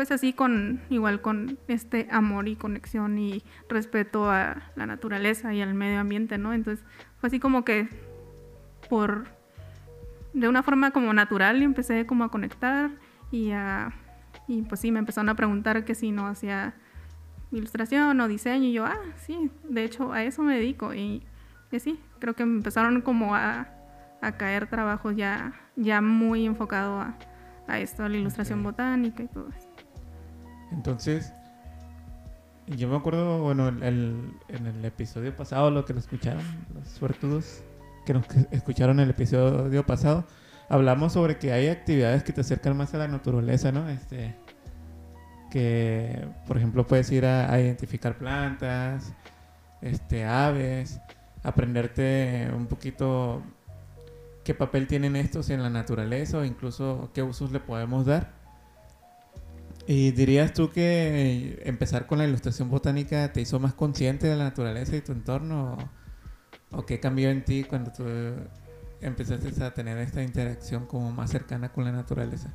pues 0.00 0.12
así 0.12 0.32
con, 0.32 0.80
igual 0.88 1.20
con 1.20 1.58
este 1.68 2.08
amor 2.10 2.48
y 2.48 2.56
conexión 2.56 3.18
y 3.18 3.42
respeto 3.68 4.30
a 4.30 4.62
la 4.74 4.86
naturaleza 4.86 5.52
y 5.52 5.60
al 5.60 5.74
medio 5.74 6.00
ambiente, 6.00 6.38
¿no? 6.38 6.54
Entonces 6.54 6.82
fue 7.18 7.26
así 7.26 7.38
como 7.38 7.66
que 7.66 7.86
por, 8.88 9.26
de 10.32 10.48
una 10.48 10.62
forma 10.62 10.92
como 10.92 11.12
natural 11.12 11.60
empecé 11.60 12.06
como 12.06 12.24
a 12.24 12.30
conectar 12.30 12.92
y 13.30 13.50
a, 13.50 13.92
y 14.48 14.62
pues 14.62 14.80
sí, 14.80 14.90
me 14.90 15.00
empezaron 15.00 15.28
a 15.28 15.34
preguntar 15.34 15.84
que 15.84 15.94
si 15.94 16.12
no 16.12 16.28
hacía 16.28 16.72
ilustración 17.52 18.18
o 18.22 18.26
diseño 18.26 18.68
y 18.68 18.72
yo, 18.72 18.86
ah, 18.86 19.02
sí, 19.16 19.50
de 19.68 19.84
hecho 19.84 20.14
a 20.14 20.24
eso 20.24 20.42
me 20.42 20.54
dedico 20.54 20.94
y, 20.94 21.22
y 21.70 21.78
sí, 21.78 22.00
creo 22.20 22.32
que 22.32 22.46
me 22.46 22.56
empezaron 22.56 23.02
como 23.02 23.34
a, 23.34 23.68
a 24.22 24.32
caer 24.38 24.66
trabajos 24.66 25.14
ya, 25.14 25.52
ya 25.76 26.00
muy 26.00 26.46
enfocado 26.46 27.00
a, 27.00 27.18
a 27.68 27.80
esto, 27.80 28.02
a 28.02 28.08
la 28.08 28.16
ilustración 28.16 28.62
botánica 28.62 29.22
y 29.22 29.28
todo 29.28 29.50
eso. 29.50 29.69
Entonces, 30.72 31.32
yo 32.66 32.88
me 32.88 32.96
acuerdo, 32.96 33.42
bueno, 33.42 33.68
el, 33.68 34.32
en 34.48 34.66
el 34.66 34.84
episodio 34.84 35.34
pasado, 35.34 35.70
lo 35.70 35.84
que 35.84 35.92
lo 35.92 35.98
escucharon, 35.98 36.44
los 36.74 36.88
suertudos 36.88 37.62
que 38.06 38.14
nos 38.14 38.24
escucharon 38.50 39.00
el 39.00 39.10
episodio 39.10 39.84
pasado, 39.84 40.24
hablamos 40.68 41.12
sobre 41.12 41.38
que 41.38 41.52
hay 41.52 41.68
actividades 41.68 42.22
que 42.22 42.32
te 42.32 42.42
acercan 42.42 42.76
más 42.76 42.94
a 42.94 42.98
la 42.98 43.08
naturaleza, 43.08 43.72
¿no? 43.72 43.88
Este, 43.88 44.36
que 45.50 46.28
por 46.46 46.56
ejemplo 46.56 46.86
puedes 46.86 47.10
ir 47.10 47.26
a, 47.26 47.60
identificar 47.60 48.16
plantas, 48.16 49.12
este, 49.82 50.24
aves, 50.24 51.00
aprenderte 51.42 52.50
un 52.54 52.66
poquito 52.66 53.42
qué 54.44 54.54
papel 54.54 54.86
tienen 54.86 55.16
estos 55.16 55.50
en 55.50 55.62
la 55.62 55.70
naturaleza 55.70 56.38
o 56.38 56.44
incluso 56.44 57.10
qué 57.12 57.22
usos 57.22 57.50
le 57.50 57.60
podemos 57.60 58.06
dar. 58.06 58.39
¿Y 59.90 60.12
dirías 60.12 60.52
tú 60.52 60.70
que 60.70 61.60
empezar 61.64 62.06
con 62.06 62.18
la 62.18 62.24
ilustración 62.24 62.70
botánica 62.70 63.32
te 63.32 63.40
hizo 63.40 63.58
más 63.58 63.74
consciente 63.74 64.28
de 64.28 64.36
la 64.36 64.44
naturaleza 64.44 64.94
y 64.94 65.00
tu 65.00 65.10
entorno? 65.10 65.78
¿O, 66.70 66.78
o 66.78 66.86
qué 66.86 67.00
cambió 67.00 67.28
en 67.28 67.44
ti 67.44 67.64
cuando 67.64 67.90
tú 67.90 68.04
empezaste 69.00 69.64
a 69.64 69.74
tener 69.74 69.98
esta 69.98 70.22
interacción 70.22 70.86
como 70.86 71.10
más 71.10 71.30
cercana 71.30 71.72
con 71.72 71.82
la 71.82 71.90
naturaleza? 71.90 72.54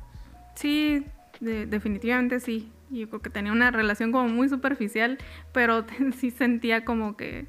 Sí, 0.54 1.04
definitivamente 1.40 2.40
sí. 2.40 2.72
Yo 2.88 3.06
creo 3.10 3.20
que 3.20 3.28
tenía 3.28 3.52
una 3.52 3.70
relación 3.70 4.12
como 4.12 4.30
muy 4.30 4.48
superficial, 4.48 5.18
pero 5.52 5.84
sí 6.18 6.30
sentía 6.30 6.86
como 6.86 7.18
que 7.18 7.46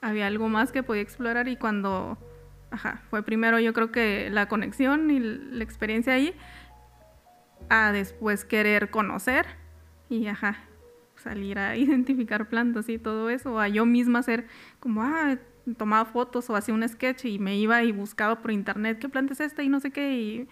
había 0.00 0.26
algo 0.26 0.48
más 0.48 0.72
que 0.72 0.82
podía 0.82 1.02
explorar 1.02 1.46
y 1.46 1.54
cuando, 1.54 2.18
ajá, 2.72 3.02
fue 3.08 3.22
primero 3.22 3.60
yo 3.60 3.72
creo 3.72 3.92
que 3.92 4.30
la 4.30 4.48
conexión 4.48 5.12
y 5.12 5.20
la 5.20 5.62
experiencia 5.62 6.14
ahí, 6.14 6.34
a 7.68 7.92
después 7.92 8.44
querer 8.44 8.90
conocer 8.90 9.46
y, 10.08 10.26
ajá, 10.26 10.64
salir 11.16 11.58
a 11.58 11.76
identificar 11.76 12.48
plantas 12.48 12.88
y 12.88 12.98
todo 12.98 13.30
eso, 13.30 13.58
a 13.58 13.68
yo 13.68 13.86
misma 13.86 14.20
hacer 14.20 14.46
como, 14.80 15.02
ah, 15.02 15.36
tomaba 15.78 16.04
fotos 16.04 16.50
o 16.50 16.56
hacía 16.56 16.74
un 16.74 16.86
sketch 16.86 17.24
y 17.24 17.38
me 17.38 17.56
iba 17.56 17.82
y 17.82 17.92
buscaba 17.92 18.42
por 18.42 18.50
internet 18.50 18.98
qué 18.98 19.08
planta 19.08 19.32
es 19.32 19.40
esta 19.40 19.62
y 19.62 19.70
no 19.70 19.80
sé 19.80 19.90
qué 19.90 20.18
y 20.18 20.48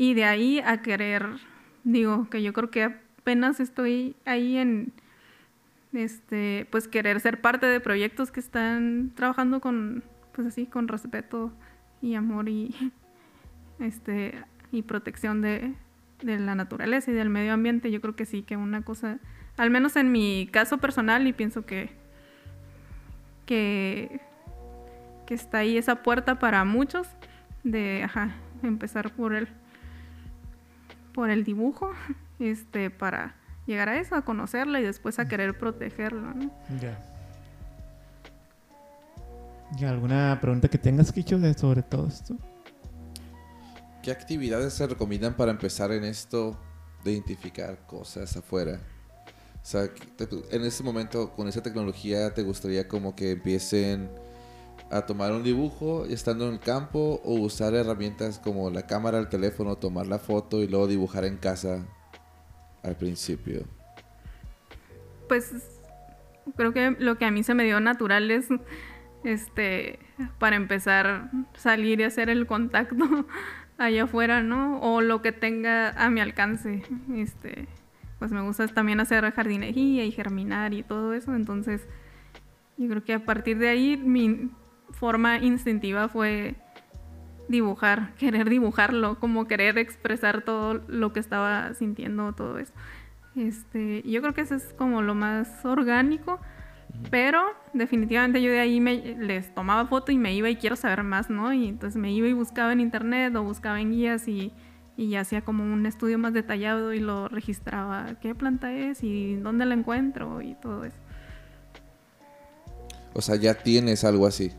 y 0.00 0.14
de 0.14 0.22
ahí 0.22 0.60
a 0.60 0.80
querer, 0.80 1.26
digo, 1.82 2.30
que 2.30 2.40
yo 2.40 2.52
creo 2.52 2.70
que 2.70 2.84
apenas 2.84 3.58
estoy 3.58 4.14
ahí 4.26 4.56
en, 4.56 4.92
este, 5.92 6.68
pues 6.70 6.86
querer 6.86 7.18
ser 7.18 7.40
parte 7.40 7.66
de 7.66 7.80
proyectos 7.80 8.30
que 8.30 8.38
están 8.38 9.10
trabajando 9.16 9.60
con, 9.60 10.04
pues 10.30 10.46
así, 10.46 10.66
con 10.66 10.86
respeto 10.86 11.50
y 12.00 12.14
amor 12.14 12.48
y, 12.48 12.92
este, 13.80 14.40
y 14.70 14.82
protección 14.82 15.42
de, 15.42 15.74
de 16.22 16.38
la 16.38 16.54
naturaleza 16.54 17.10
y 17.10 17.14
del 17.14 17.30
medio 17.30 17.52
ambiente. 17.52 17.90
Yo 17.90 18.00
creo 18.00 18.16
que 18.16 18.24
sí, 18.24 18.42
que 18.42 18.56
una 18.56 18.82
cosa, 18.82 19.18
al 19.56 19.70
menos 19.70 19.96
en 19.96 20.12
mi 20.12 20.48
caso 20.50 20.78
personal, 20.78 21.26
y 21.26 21.32
pienso 21.32 21.64
que, 21.66 21.90
que, 23.46 24.20
que 25.26 25.34
está 25.34 25.58
ahí 25.58 25.76
esa 25.76 26.02
puerta 26.02 26.38
para 26.38 26.64
muchos 26.64 27.08
de, 27.64 28.02
ajá, 28.04 28.34
empezar 28.62 29.12
por 29.12 29.34
el 29.34 29.48
por 31.18 31.30
el 31.30 31.42
dibujo, 31.42 31.90
este, 32.38 32.90
para 32.90 33.34
llegar 33.66 33.88
a 33.88 33.98
eso, 33.98 34.14
a 34.14 34.22
conocerla 34.22 34.78
y 34.78 34.84
después 34.84 35.18
a 35.18 35.26
querer 35.26 35.58
protegerlo, 35.58 36.32
¿no? 36.32 36.48
Ya. 36.80 36.96
¿Y 39.76 39.84
alguna 39.84 40.38
pregunta 40.40 40.68
que 40.68 40.78
tengas, 40.78 41.10
Kicho, 41.10 41.40
sobre 41.54 41.82
todo 41.82 42.06
esto? 42.06 42.36
¿Qué 44.08 44.12
actividades 44.12 44.72
se 44.72 44.86
recomiendan 44.86 45.36
para 45.36 45.50
empezar 45.50 45.92
en 45.92 46.02
esto 46.02 46.58
de 47.04 47.12
identificar 47.12 47.86
cosas 47.86 48.34
afuera? 48.38 48.80
O 49.56 49.66
sea, 49.66 49.86
en 50.50 50.64
ese 50.64 50.82
momento, 50.82 51.32
con 51.32 51.46
esa 51.46 51.62
tecnología, 51.62 52.32
¿te 52.32 52.42
gustaría 52.42 52.88
como 52.88 53.14
que 53.14 53.32
empiecen 53.32 54.08
a 54.90 55.02
tomar 55.02 55.32
un 55.32 55.42
dibujo 55.42 56.06
estando 56.06 56.48
en 56.48 56.54
el 56.54 56.60
campo 56.60 57.20
o 57.22 57.34
usar 57.34 57.74
herramientas 57.74 58.38
como 58.38 58.70
la 58.70 58.86
cámara, 58.86 59.18
el 59.18 59.28
teléfono, 59.28 59.76
tomar 59.76 60.06
la 60.06 60.18
foto 60.18 60.62
y 60.62 60.68
luego 60.68 60.86
dibujar 60.86 61.26
en 61.26 61.36
casa 61.36 61.86
al 62.82 62.96
principio? 62.96 63.66
Pues 65.28 65.52
creo 66.56 66.72
que 66.72 66.96
lo 66.98 67.18
que 67.18 67.26
a 67.26 67.30
mí 67.30 67.42
se 67.42 67.52
me 67.52 67.64
dio 67.64 67.78
natural 67.78 68.30
es 68.30 68.46
este 69.22 69.98
para 70.38 70.56
empezar 70.56 71.30
salir 71.54 72.00
y 72.00 72.04
hacer 72.04 72.30
el 72.30 72.46
contacto 72.46 72.96
allá 73.78 74.04
afuera, 74.04 74.42
¿no? 74.42 74.80
O 74.80 75.00
lo 75.00 75.22
que 75.22 75.32
tenga 75.32 75.90
a 75.90 76.10
mi 76.10 76.20
alcance. 76.20 76.82
Este, 77.14 77.66
pues 78.18 78.32
me 78.32 78.42
gusta 78.42 78.66
también 78.68 79.00
hacer 79.00 79.30
jardinería 79.32 80.04
y 80.04 80.10
germinar 80.10 80.74
y 80.74 80.82
todo 80.82 81.14
eso, 81.14 81.34
entonces 81.34 81.86
yo 82.76 82.88
creo 82.88 83.04
que 83.04 83.14
a 83.14 83.24
partir 83.24 83.58
de 83.58 83.68
ahí 83.68 83.96
mi 83.96 84.50
forma 84.90 85.38
instintiva 85.38 86.08
fue 86.08 86.54
dibujar, 87.48 88.14
querer 88.18 88.48
dibujarlo, 88.48 89.18
como 89.18 89.46
querer 89.46 89.78
expresar 89.78 90.42
todo 90.42 90.82
lo 90.86 91.12
que 91.12 91.20
estaba 91.20 91.72
sintiendo, 91.74 92.32
todo 92.34 92.58
eso. 92.58 92.72
Este, 93.36 94.02
yo 94.02 94.20
creo 94.20 94.34
que 94.34 94.42
eso 94.42 94.56
es 94.56 94.74
como 94.74 95.02
lo 95.02 95.14
más 95.14 95.64
orgánico 95.64 96.40
Pero 97.10 97.42
definitivamente 97.72 98.42
yo 98.42 98.50
de 98.50 98.60
ahí 98.60 98.80
me, 98.80 99.16
les 99.16 99.54
tomaba 99.54 99.86
foto 99.86 100.12
y 100.12 100.18
me 100.18 100.34
iba 100.34 100.48
y 100.50 100.56
quiero 100.56 100.76
saber 100.76 101.02
más, 101.02 101.30
¿no? 101.30 101.52
Y 101.52 101.68
entonces 101.68 102.00
me 102.00 102.12
iba 102.12 102.28
y 102.28 102.32
buscaba 102.32 102.72
en 102.72 102.80
internet 102.80 103.34
o 103.36 103.42
buscaba 103.42 103.80
en 103.80 103.92
guías 103.92 104.28
y, 104.28 104.52
y 104.96 105.14
hacía 105.14 105.42
como 105.42 105.64
un 105.64 105.86
estudio 105.86 106.18
más 106.18 106.32
detallado 106.32 106.92
y 106.92 107.00
lo 107.00 107.28
registraba. 107.28 108.06
¿Qué 108.20 108.34
planta 108.34 108.72
es 108.72 109.02
y 109.02 109.36
dónde 109.36 109.64
la 109.64 109.74
encuentro 109.74 110.42
y 110.42 110.54
todo 110.54 110.84
eso? 110.84 110.98
O 113.14 113.22
sea, 113.22 113.36
ya 113.36 113.54
tienes 113.54 114.04
algo 114.04 114.26
así. 114.26 114.52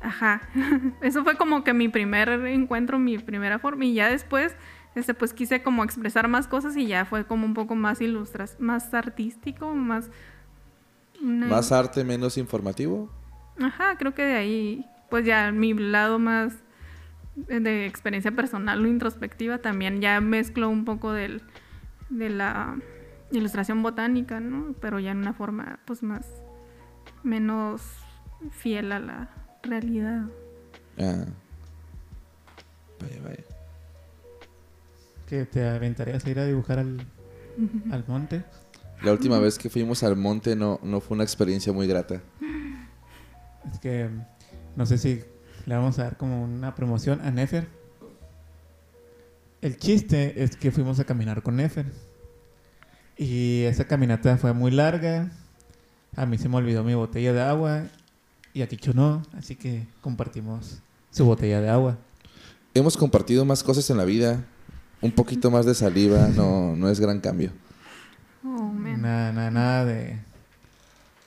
Ajá. 0.00 0.42
Eso 1.02 1.24
fue 1.24 1.36
como 1.36 1.64
que 1.64 1.72
mi 1.72 1.88
primer 1.88 2.28
encuentro, 2.46 2.98
mi 2.98 3.18
primera 3.18 3.58
forma. 3.58 3.84
Y 3.84 3.94
ya 3.94 4.08
después, 4.08 4.54
este, 4.94 5.14
pues 5.14 5.32
quise 5.32 5.62
como 5.62 5.82
expresar 5.84 6.28
más 6.28 6.46
cosas 6.46 6.76
y 6.76 6.86
ya 6.86 7.04
fue 7.04 7.26
como 7.26 7.46
un 7.46 7.54
poco 7.54 7.74
más 7.74 8.00
ilustras, 8.00 8.56
más 8.60 8.92
artístico, 8.94 9.74
más... 9.74 10.10
una- 11.22 11.46
Más 11.46 11.72
arte, 11.72 12.04
menos 12.04 12.36
informativo. 12.38 13.10
Ajá, 13.60 13.96
creo 13.98 14.14
que 14.14 14.22
de 14.22 14.34
ahí, 14.34 14.86
pues 15.10 15.24
ya 15.24 15.50
mi 15.52 15.72
lado 15.74 16.18
más 16.18 16.54
de 17.36 17.86
experiencia 17.86 18.32
personal 18.32 18.82
o 18.84 18.86
introspectiva 18.88 19.58
también 19.58 20.00
ya 20.00 20.20
mezclo 20.20 20.68
un 20.70 20.84
poco 20.84 21.12
del, 21.12 21.42
de 22.10 22.30
la 22.30 22.76
ilustración 23.30 23.82
botánica, 23.82 24.40
¿no? 24.40 24.74
Pero 24.80 24.98
ya 25.00 25.10
en 25.10 25.18
una 25.18 25.32
forma, 25.34 25.78
pues 25.86 26.02
más, 26.02 26.26
menos 27.22 27.82
fiel 28.52 28.92
a 28.92 29.00
la 29.00 29.30
realidad. 29.62 30.22
Ah. 30.98 31.24
Vaya, 33.00 33.20
vaya. 33.22 33.44
Que 35.28 35.44
te 35.44 35.68
aventarías 35.68 36.24
a 36.24 36.30
ir 36.30 36.38
a 36.38 36.44
dibujar 36.46 36.78
al, 36.78 37.00
al 37.90 38.04
monte. 38.06 38.44
La 39.02 39.12
última 39.12 39.38
vez 39.38 39.58
que 39.58 39.70
fuimos 39.70 40.02
al 40.02 40.16
monte 40.16 40.56
no, 40.56 40.80
no 40.82 41.00
fue 41.00 41.14
una 41.14 41.24
experiencia 41.24 41.72
muy 41.72 41.86
grata. 41.86 42.22
Es 43.72 43.78
que 43.78 44.08
no 44.74 44.86
sé 44.86 44.98
si 44.98 45.22
le 45.66 45.74
vamos 45.74 45.98
a 45.98 46.04
dar 46.04 46.16
como 46.16 46.42
una 46.42 46.74
promoción 46.74 47.20
a 47.20 47.30
Nefer. 47.30 47.68
El 49.60 49.76
chiste 49.78 50.42
es 50.42 50.56
que 50.56 50.70
fuimos 50.70 51.00
a 51.00 51.04
caminar 51.04 51.42
con 51.42 51.56
Nefer. 51.56 51.86
Y 53.16 53.62
esa 53.62 53.86
caminata 53.86 54.36
fue 54.36 54.52
muy 54.52 54.70
larga. 54.70 55.30
A 56.14 56.26
mí 56.26 56.38
se 56.38 56.48
me 56.48 56.56
olvidó 56.56 56.84
mi 56.84 56.94
botella 56.94 57.32
de 57.32 57.42
agua. 57.42 57.84
Y 58.52 58.62
a 58.62 58.68
Kicho 58.68 58.92
no. 58.92 59.22
Así 59.36 59.56
que 59.56 59.86
compartimos 60.00 60.80
su 61.10 61.24
botella 61.24 61.60
de 61.60 61.68
agua. 61.68 61.98
Hemos 62.74 62.96
compartido 62.96 63.44
más 63.44 63.62
cosas 63.62 63.88
en 63.90 63.96
la 63.96 64.04
vida. 64.04 64.44
Un 65.00 65.12
poquito 65.12 65.50
más 65.50 65.66
de 65.66 65.74
saliva 65.74 66.28
no, 66.28 66.76
no 66.76 66.88
es 66.88 67.00
gran 67.00 67.20
cambio. 67.20 67.52
Nada, 68.96 69.32
nada, 69.32 69.50
nada 69.50 69.84
de, 69.84 70.18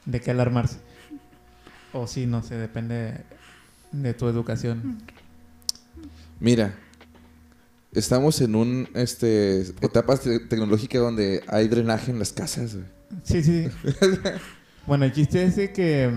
de 0.06 0.22
qué 0.22 0.32
alarmarse. 0.32 0.78
O 1.94 2.08
sí, 2.08 2.26
no 2.26 2.44
sé, 2.44 2.56
depende 2.56 3.22
de 3.92 4.14
tu 4.14 4.28
educación. 4.28 5.02
Mira, 6.40 6.74
estamos 7.92 8.40
en 8.42 8.56
un 8.56 8.88
este 8.94 9.62
etapa 9.82 10.18
te- 10.18 10.40
tecnológica 10.40 11.00
donde 11.00 11.44
hay 11.48 11.68
drenaje 11.68 12.12
en 12.12 12.20
las 12.20 12.32
casas. 12.32 12.76
güey. 12.76 12.86
Sí, 13.24 13.44
sí. 13.44 13.68
bueno, 14.88 15.06
el 15.06 15.12
chiste 15.14 15.44
es 15.44 15.56
que 15.72 16.12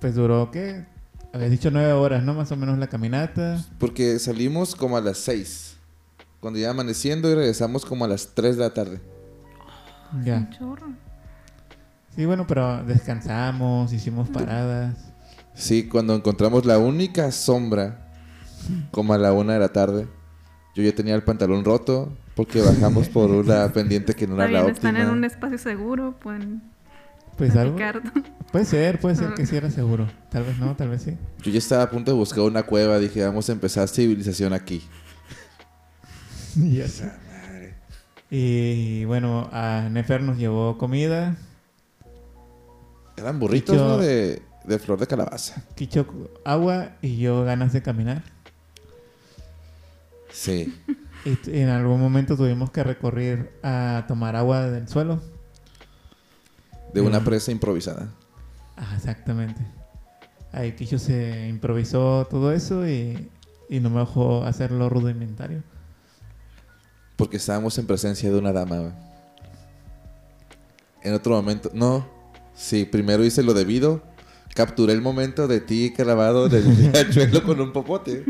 pues 0.00 0.14
duró, 0.14 0.50
¿qué? 0.50 0.84
Habías 1.32 1.50
dicho 1.50 1.70
nueve 1.72 1.92
horas, 1.92 2.22
¿no? 2.22 2.32
Más 2.34 2.52
o 2.52 2.56
menos 2.56 2.78
la 2.78 2.86
caminata. 2.86 3.64
Porque 3.80 4.18
salimos 4.20 4.76
como 4.76 4.96
a 4.96 5.00
las 5.00 5.18
6. 5.18 5.74
Cuando 6.38 6.60
ya 6.60 6.70
amaneciendo 6.70 7.28
y 7.30 7.34
regresamos 7.34 7.84
como 7.84 8.04
a 8.04 8.08
las 8.08 8.34
3 8.34 8.56
de 8.56 8.62
la 8.62 8.72
tarde. 8.72 9.00
Ya. 10.24 10.36
Un 10.36 10.50
chorro. 10.50 10.86
Sí, 12.14 12.24
bueno, 12.26 12.46
pero 12.46 12.84
descansamos, 12.84 13.92
hicimos 13.92 14.28
paradas. 14.28 14.94
Sí, 15.54 15.88
cuando 15.88 16.14
encontramos 16.14 16.64
la 16.64 16.78
única 16.78 17.30
sombra, 17.32 18.08
como 18.90 19.14
a 19.14 19.18
la 19.18 19.32
una 19.32 19.54
de 19.54 19.58
la 19.58 19.68
tarde, 19.70 20.06
yo 20.74 20.82
ya 20.82 20.94
tenía 20.94 21.14
el 21.14 21.22
pantalón 21.22 21.64
roto 21.64 22.16
porque 22.36 22.60
bajamos 22.60 23.08
por 23.08 23.30
una 23.30 23.68
pendiente 23.72 24.14
que 24.14 24.26
no 24.26 24.34
Está 24.34 24.44
era 24.44 24.52
la 24.52 24.62
bien, 24.62 24.74
están 24.74 24.96
en 24.96 25.02
óptima. 25.02 25.16
un 25.18 25.24
espacio 25.24 25.58
seguro, 25.58 26.14
pueden 26.20 26.62
Pues 27.36 27.54
algo. 27.56 27.76
Puede 28.52 28.64
ser, 28.64 29.00
puede 29.00 29.16
ser 29.16 29.34
que 29.34 29.46
sí 29.46 29.56
era 29.56 29.70
seguro. 29.70 30.08
Tal 30.30 30.44
vez 30.44 30.58
no, 30.58 30.74
tal 30.76 30.88
vez 30.90 31.02
sí. 31.02 31.16
Yo 31.42 31.50
ya 31.50 31.58
estaba 31.58 31.82
a 31.84 31.90
punto 31.90 32.12
de 32.12 32.16
buscar 32.16 32.40
una 32.44 32.62
cueva, 32.62 32.98
dije, 32.98 33.24
vamos 33.24 33.48
a 33.48 33.52
empezar 33.52 33.88
civilización 33.88 34.52
aquí. 34.52 34.82
Ya 36.56 36.86
sé. 36.86 37.10
Y 38.36 39.04
bueno, 39.04 39.48
a 39.52 39.88
Nefer 39.88 40.20
nos 40.20 40.36
llevó 40.38 40.76
comida. 40.76 41.36
Eran 43.16 43.38
burritos, 43.38 43.76
¿no? 43.76 43.96
De, 43.96 44.42
de 44.64 44.78
flor 44.80 44.98
de 44.98 45.06
calabaza. 45.06 45.62
Kicho 45.76 46.04
agua 46.44 46.96
y 47.00 47.18
yo 47.18 47.44
ganas 47.44 47.72
de 47.72 47.80
caminar. 47.80 48.24
Sí. 50.32 50.74
Y 51.24 51.60
en 51.60 51.68
algún 51.68 52.00
momento 52.00 52.36
tuvimos 52.36 52.72
que 52.72 52.82
recurrir 52.82 53.52
a 53.62 54.04
tomar 54.08 54.34
agua 54.34 54.68
del 54.68 54.88
suelo. 54.88 55.22
De 56.92 57.02
una 57.02 57.22
presa 57.22 57.52
improvisada. 57.52 58.08
Ah, 58.76 58.94
exactamente. 58.96 59.64
Ahí 60.50 60.72
Kicho 60.72 60.98
se 60.98 61.46
improvisó 61.46 62.26
todo 62.28 62.50
eso 62.50 62.88
y, 62.88 63.30
y 63.68 63.78
no 63.78 63.90
me 63.90 64.00
dejó 64.00 64.42
hacer 64.42 64.72
lo 64.72 64.88
rudimentario. 64.88 65.62
Porque 67.16 67.36
estábamos 67.36 67.78
en 67.78 67.86
presencia 67.86 68.30
de 68.30 68.38
una 68.38 68.52
dama. 68.52 68.78
güey. 68.78 68.92
En 71.02 71.14
otro 71.14 71.34
momento, 71.34 71.70
no. 71.74 72.06
Sí, 72.54 72.84
primero 72.84 73.24
hice 73.24 73.42
lo 73.42 73.54
debido. 73.54 74.02
Capturé 74.54 74.92
el 74.92 75.02
momento 75.02 75.48
de 75.48 75.60
ti 75.60 75.92
clavado 75.94 76.48
del 76.48 76.64
riachuelo 76.92 77.42
con 77.42 77.60
un 77.60 77.72
popote. 77.72 78.24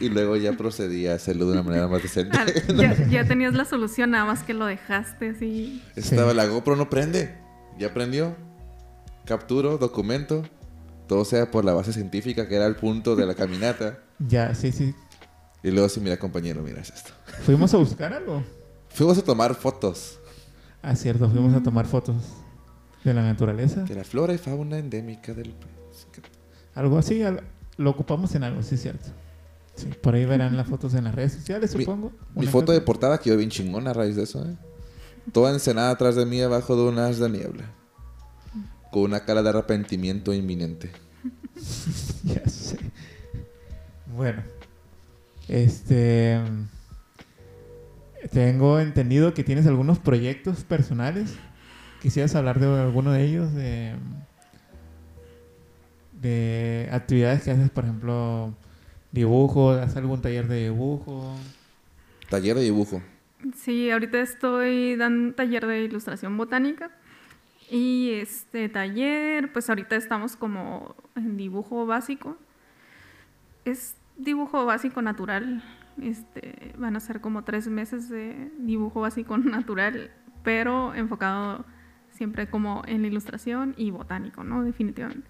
Y 0.00 0.08
luego 0.08 0.36
ya 0.36 0.52
procedí 0.54 1.06
a 1.06 1.14
hacerlo 1.14 1.46
de 1.46 1.52
una 1.52 1.62
manera 1.62 1.88
más 1.88 2.02
decente. 2.02 2.36
Ah, 2.38 2.46
ya, 2.76 3.08
ya 3.08 3.24
tenías 3.26 3.54
la 3.54 3.64
solución, 3.64 4.10
nada 4.10 4.24
más 4.24 4.42
que 4.42 4.54
lo 4.54 4.66
dejaste 4.66 5.30
así. 5.30 5.82
Estaba 5.94 6.30
Sí. 6.30 6.36
la 6.36 6.46
GoPro, 6.46 6.76
no 6.76 6.88
prende. 6.90 7.34
Ya 7.78 7.92
prendió. 7.94 8.34
Capturo, 9.26 9.78
documento. 9.78 10.42
Todo 11.06 11.24
sea 11.24 11.50
por 11.50 11.64
la 11.64 11.72
base 11.72 11.92
científica, 11.92 12.48
que 12.48 12.56
era 12.56 12.66
el 12.66 12.74
punto 12.76 13.14
de 13.14 13.26
la 13.26 13.34
caminata. 13.34 13.98
Ya, 14.18 14.54
sí, 14.54 14.72
sí. 14.72 14.94
Y 15.62 15.70
luego, 15.70 15.88
sí, 15.88 16.00
mira, 16.00 16.18
compañero, 16.18 16.62
mira 16.62 16.80
es 16.80 16.90
esto. 16.90 17.12
Fuimos 17.44 17.72
a 17.74 17.78
buscar 17.78 18.12
algo. 18.12 18.42
Fuimos 18.90 19.18
a 19.18 19.22
tomar 19.22 19.54
fotos 19.54 20.18
Ah, 20.82 20.94
cierto, 20.94 21.28
fuimos 21.28 21.52
a 21.54 21.62
tomar 21.62 21.84
fotos 21.86 22.16
de 23.02 23.12
la 23.12 23.22
naturaleza. 23.22 23.82
de 23.82 23.94
la 23.94 24.04
flora 24.04 24.32
y 24.34 24.38
fauna 24.38 24.78
endémica 24.78 25.34
del. 25.34 25.52
Algo 26.74 26.98
así, 26.98 27.22
lo 27.76 27.90
ocupamos 27.90 28.34
en 28.36 28.44
algo, 28.44 28.62
sí, 28.62 28.76
cierto. 28.76 29.08
Sí, 29.74 29.86
por 30.00 30.14
ahí 30.14 30.24
verán 30.24 30.56
las 30.56 30.68
fotos 30.68 30.94
en 30.94 31.04
las 31.04 31.14
redes 31.14 31.32
sociales, 31.32 31.72
supongo. 31.72 32.12
Mi 32.34 32.46
foto 32.46 32.70
de 32.72 32.80
portada 32.80 33.18
quedó 33.18 33.36
bien 33.36 33.50
chingona 33.50 33.90
a 33.90 33.94
raíz 33.94 34.14
de 34.16 34.22
eso, 34.22 34.44
¿eh? 34.46 34.56
Toda 35.32 35.52
encenada 35.52 35.90
atrás 35.90 36.14
de 36.14 36.24
mí 36.24 36.40
abajo 36.40 36.76
de 36.76 36.82
un 36.88 36.98
haz 37.00 37.18
de 37.18 37.28
niebla. 37.28 37.64
Con 38.92 39.02
una 39.02 39.24
cara 39.24 39.42
de 39.42 39.48
arrepentimiento 39.48 40.32
inminente. 40.32 40.92
Ya 42.22 42.46
sé. 42.48 42.78
Bueno, 44.16 44.42
este. 45.48 46.40
Tengo 48.32 48.80
entendido 48.80 49.34
que 49.34 49.44
tienes 49.44 49.66
algunos 49.66 49.98
proyectos 49.98 50.64
personales. 50.64 51.36
¿Quisieras 52.02 52.34
hablar 52.34 52.58
de 52.58 52.66
alguno 52.66 53.12
de 53.12 53.24
ellos? 53.24 53.54
De, 53.54 53.94
de 56.20 56.88
actividades 56.90 57.42
que 57.44 57.52
haces, 57.52 57.70
por 57.70 57.84
ejemplo, 57.84 58.54
dibujo, 59.12 59.70
¿haces 59.70 59.96
algún 59.96 60.20
taller 60.20 60.48
de 60.48 60.64
dibujo? 60.64 61.36
Taller 62.28 62.56
de 62.56 62.62
dibujo. 62.62 63.00
Sí, 63.54 63.90
ahorita 63.90 64.20
estoy 64.20 64.96
dando 64.96 65.28
un 65.28 65.34
taller 65.34 65.66
de 65.66 65.84
ilustración 65.84 66.36
botánica. 66.36 66.90
Y 67.70 68.12
este 68.14 68.68
taller, 68.68 69.52
pues 69.52 69.68
ahorita 69.68 69.96
estamos 69.96 70.36
como 70.36 70.94
en 71.16 71.36
dibujo 71.36 71.86
básico. 71.86 72.36
Es 73.64 73.94
dibujo 74.16 74.64
básico 74.66 75.02
natural. 75.02 75.62
Este, 76.00 76.74
van 76.76 76.94
a 76.96 77.00
ser 77.00 77.20
como 77.22 77.44
tres 77.44 77.68
meses 77.68 78.08
de 78.10 78.50
dibujo 78.58 79.00
básico 79.00 79.38
natural, 79.38 80.10
pero 80.42 80.94
enfocado 80.94 81.64
siempre 82.10 82.48
como 82.48 82.82
en 82.86 83.02
la 83.02 83.08
ilustración 83.08 83.74
y 83.76 83.90
botánico, 83.90 84.44
¿no? 84.44 84.62
Definitivamente. 84.62 85.28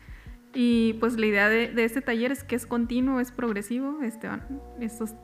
Y 0.55 0.94
pues 0.94 1.18
la 1.18 1.27
idea 1.27 1.49
de, 1.49 1.72
este 1.85 2.01
taller 2.01 2.33
es 2.33 2.42
que 2.42 2.57
es 2.57 2.66
continuo, 2.66 3.20
es 3.20 3.31
progresivo. 3.31 4.01
Este, 4.03 4.29
van- 4.29 4.42
estos 4.81 5.14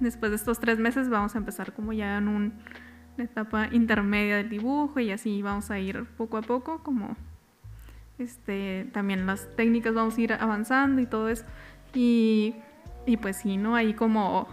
después 0.00 0.30
de 0.32 0.36
estos 0.36 0.58
tres 0.58 0.78
meses 0.78 1.08
vamos 1.08 1.34
a 1.34 1.38
empezar 1.38 1.72
como 1.74 1.92
ya 1.92 2.18
en 2.18 2.26
un- 2.28 2.54
una 3.16 3.24
etapa 3.24 3.68
intermedia 3.70 4.38
del 4.38 4.48
dibujo 4.48 4.98
y 5.00 5.10
así 5.12 5.42
vamos 5.42 5.70
a 5.70 5.78
ir 5.78 6.04
poco 6.16 6.38
a 6.38 6.42
poco 6.42 6.82
como 6.82 7.14
este 8.18 8.88
también 8.92 9.26
las 9.26 9.54
técnicas 9.56 9.94
vamos 9.94 10.16
a 10.16 10.20
ir 10.20 10.32
avanzando 10.32 11.00
y 11.00 11.06
todo 11.06 11.28
eso 11.28 11.44
y, 11.94 12.54
y 13.06 13.16
pues 13.16 13.36
sí 13.36 13.56
no 13.56 13.74
ahí 13.74 13.94
como 13.94 14.48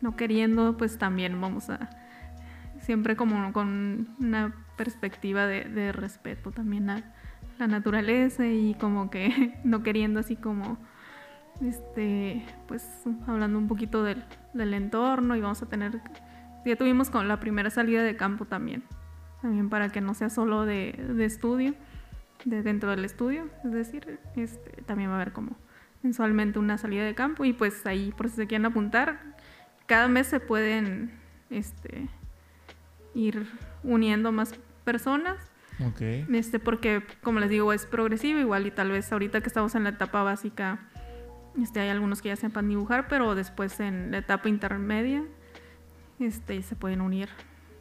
no 0.00 0.16
queriendo 0.16 0.76
pues 0.76 0.98
también 0.98 1.40
vamos 1.40 1.70
a 1.70 1.90
siempre 2.80 3.16
como 3.16 3.52
con 3.52 4.16
una 4.20 4.54
perspectiva 4.76 5.46
de, 5.46 5.64
de 5.64 5.92
respeto 5.92 6.50
también 6.50 6.90
a 6.90 7.14
la 7.58 7.66
naturaleza 7.66 8.46
y 8.46 8.74
como 8.74 9.10
que 9.10 9.58
no 9.64 9.82
queriendo 9.82 10.20
así 10.20 10.36
como 10.36 10.78
este 11.60 12.44
pues 12.66 12.88
hablando 13.26 13.58
un 13.58 13.68
poquito 13.68 14.02
del, 14.02 14.24
entorno 14.54 15.36
y 15.36 15.40
vamos 15.40 15.62
a 15.62 15.68
tener 15.68 16.00
ya 16.64 16.76
tuvimos 16.76 17.10
con 17.10 17.28
la 17.28 17.38
primera 17.40 17.70
salida 17.70 18.02
de 18.02 18.16
campo 18.16 18.46
también 18.46 18.82
también 19.40 19.68
para 19.68 19.88
que 19.90 20.00
no 20.00 20.14
sea 20.14 20.30
solo 20.30 20.64
de, 20.64 20.92
de 21.14 21.24
estudio 21.24 21.74
de 22.44 22.62
dentro 22.62 22.90
del 22.90 23.04
estudio 23.04 23.48
es 23.64 23.72
decir 23.72 24.18
este 24.36 24.82
también 24.82 25.10
va 25.10 25.14
a 25.14 25.16
haber 25.16 25.32
como 25.32 25.56
mensualmente 26.02 26.58
una 26.58 26.78
salida 26.78 27.04
de 27.04 27.14
campo 27.14 27.44
y 27.44 27.52
pues 27.52 27.86
ahí 27.86 28.12
por 28.16 28.28
si 28.28 28.36
se 28.36 28.46
quieren 28.46 28.66
apuntar 28.66 29.32
cada 29.92 30.08
mes 30.08 30.26
se 30.26 30.40
pueden 30.40 31.10
este 31.50 32.08
ir 33.14 33.46
uniendo 33.84 34.32
más 34.32 34.54
personas. 34.84 35.36
Este, 36.32 36.58
porque, 36.58 37.02
como 37.22 37.40
les 37.40 37.50
digo, 37.50 37.74
es 37.74 37.84
progresivo 37.84 38.38
igual 38.38 38.66
y 38.66 38.70
tal 38.70 38.90
vez 38.90 39.12
ahorita 39.12 39.42
que 39.42 39.48
estamos 39.48 39.74
en 39.74 39.84
la 39.84 39.90
etapa 39.90 40.22
básica, 40.22 40.78
este, 41.60 41.80
hay 41.80 41.90
algunos 41.90 42.22
que 42.22 42.30
ya 42.30 42.36
sepan 42.36 42.70
dibujar, 42.70 43.06
pero 43.06 43.34
después 43.34 43.80
en 43.80 44.12
la 44.12 44.18
etapa 44.18 44.48
intermedia, 44.48 45.24
este, 46.18 46.62
se 46.62 46.74
pueden 46.74 47.02
unir 47.02 47.28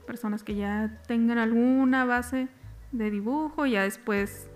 personas 0.05 0.43
que 0.43 0.55
ya 0.55 1.01
tengan 1.07 1.37
alguna 1.37 2.03
base 2.03 2.49
de 2.91 3.09
dibujo 3.09 3.65
y 3.65 3.71
ya 3.71 3.83
después, 3.83 4.49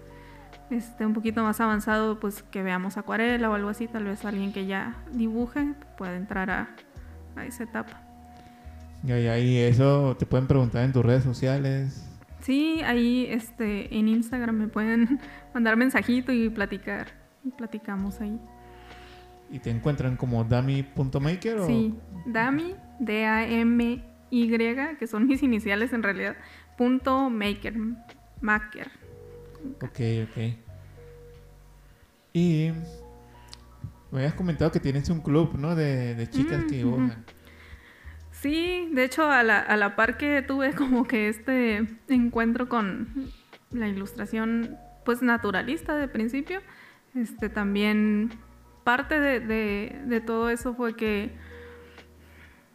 este, 0.69 1.05
un 1.05 1.13
poquito 1.13 1.43
más 1.43 1.59
avanzado, 1.61 2.19
pues 2.19 2.43
que 2.43 2.63
veamos 2.63 2.97
acuarela 2.97 3.49
o 3.49 3.53
algo 3.53 3.69
así, 3.69 3.87
tal 3.87 4.05
vez 4.05 4.25
alguien 4.25 4.51
que 4.53 4.65
ya 4.65 4.95
dibuje 5.11 5.73
puede 5.97 6.17
entrar 6.17 6.49
a, 6.49 6.75
a 7.35 7.45
esa 7.45 7.63
etapa. 7.63 8.01
Y 9.03 9.11
ahí, 9.11 9.57
eso 9.57 10.15
te 10.17 10.25
pueden 10.25 10.47
preguntar 10.47 10.83
en 10.83 10.91
tus 10.91 11.05
redes 11.05 11.23
sociales. 11.23 12.09
Sí, 12.39 12.81
ahí 12.83 13.27
este, 13.29 13.95
en 13.95 14.07
Instagram 14.07 14.55
me 14.55 14.67
pueden 14.67 15.19
mandar 15.53 15.77
mensajito 15.77 16.31
y 16.31 16.49
platicar. 16.49 17.07
Y 17.43 17.51
platicamos 17.51 18.19
ahí. 18.21 18.39
Y 19.51 19.59
te 19.59 19.69
encuentran 19.69 20.17
como 20.17 20.43
dami.maker 20.43 21.59
o... 21.59 21.67
Sí, 21.67 21.93
Dami, 22.25 22.75
D-A-M-Y, 22.99 24.47
que 24.97 25.05
son 25.05 25.27
mis 25.27 25.43
iniciales 25.43 25.93
en 25.93 26.01
realidad, 26.01 26.35
punto 26.75 27.29
maker, 27.29 27.75
maker. 28.41 29.04
Ok, 29.81 29.99
ok. 30.29 30.37
Y 32.33 32.71
me 34.11 34.19
habías 34.19 34.33
comentado 34.33 34.71
que 34.71 34.79
tienes 34.79 35.09
un 35.09 35.21
club, 35.21 35.55
¿no? 35.57 35.75
De, 35.75 36.15
de 36.15 36.29
chicas 36.29 36.63
Mm, 36.63 36.67
que 36.67 36.75
dibujan. 36.75 37.25
Sí, 38.31 38.89
de 38.93 39.03
hecho 39.05 39.29
a 39.29 39.43
la, 39.43 39.59
a 39.59 39.77
la 39.77 39.95
par 39.95 40.17
que 40.17 40.41
tuve 40.41 40.73
como 40.73 41.05
que 41.07 41.29
este 41.29 41.87
encuentro 42.09 42.69
con 42.69 43.31
la 43.71 43.87
ilustración 43.87 44.77
pues 45.05 45.21
naturalista 45.21 45.95
de 45.95 46.07
principio, 46.07 46.61
este 47.15 47.49
también 47.49 48.31
parte 48.83 49.19
de, 49.19 49.39
de- 49.39 50.01
de 50.05 50.21
todo 50.21 50.49
eso 50.49 50.75
fue 50.75 50.95
que 50.95 51.31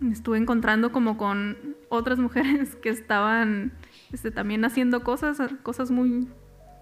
me 0.00 0.12
estuve 0.12 0.38
encontrando 0.38 0.92
como 0.92 1.16
con 1.18 1.56
otras 1.88 2.18
mujeres 2.18 2.74
que 2.82 2.88
estaban 2.88 3.72
este, 4.12 4.30
también 4.30 4.64
haciendo 4.64 5.04
cosas, 5.04 5.38
cosas 5.62 5.90
muy 5.90 6.28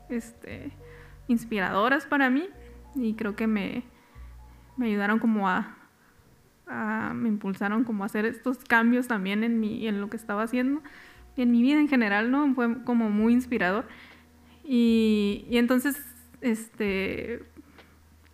este, 0.08 0.72
inspiradoras 1.28 2.06
para 2.06 2.30
mí 2.30 2.48
y 2.94 3.14
creo 3.14 3.36
que 3.36 3.46
me, 3.46 3.84
me 4.76 4.86
ayudaron 4.86 5.18
como 5.18 5.48
a, 5.48 5.76
me 7.14 7.28
impulsaron 7.28 7.84
como 7.84 8.02
a 8.02 8.06
hacer 8.06 8.26
estos 8.26 8.58
cambios 8.58 9.08
también 9.08 9.42
en 9.42 9.58
mi 9.58 9.86
en 9.88 10.00
lo 10.00 10.10
que 10.10 10.18
estaba 10.18 10.42
haciendo 10.42 10.82
y 11.36 11.42
en 11.42 11.50
mi 11.50 11.62
vida 11.62 11.80
en 11.80 11.88
general 11.88 12.30
no 12.30 12.54
fue 12.54 12.82
como 12.84 13.10
muy 13.10 13.32
inspirador. 13.32 13.86
Y, 14.64 15.46
y 15.48 15.56
entonces 15.56 15.96
este 16.40 17.42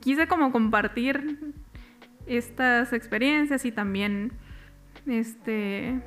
quise 0.00 0.26
como 0.26 0.50
compartir 0.50 1.54
estas 2.26 2.92
experiencias 2.92 3.64
y 3.64 3.72
también 3.72 4.32
este 5.06 6.00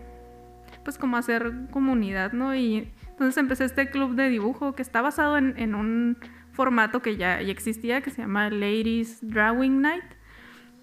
pues 0.83 0.97
como 0.97 1.17
hacer 1.17 1.53
comunidad 1.71 2.33
no 2.33 2.55
y 2.55 2.91
entonces 3.17 3.37
empecé 3.37 3.65
este 3.65 3.89
club 3.89 4.15
de 4.15 4.29
dibujo 4.29 4.73
que 4.75 4.81
está 4.81 5.01
basado 5.01 5.37
en, 5.37 5.55
en 5.57 5.75
un 5.75 6.17
formato 6.51 7.01
que 7.01 7.17
ya, 7.17 7.41
ya 7.41 7.51
existía 7.51 8.01
que 8.01 8.09
se 8.11 8.21
llama 8.21 8.49
Ladies 8.49 9.19
Drawing 9.21 9.81
Night 9.81 10.03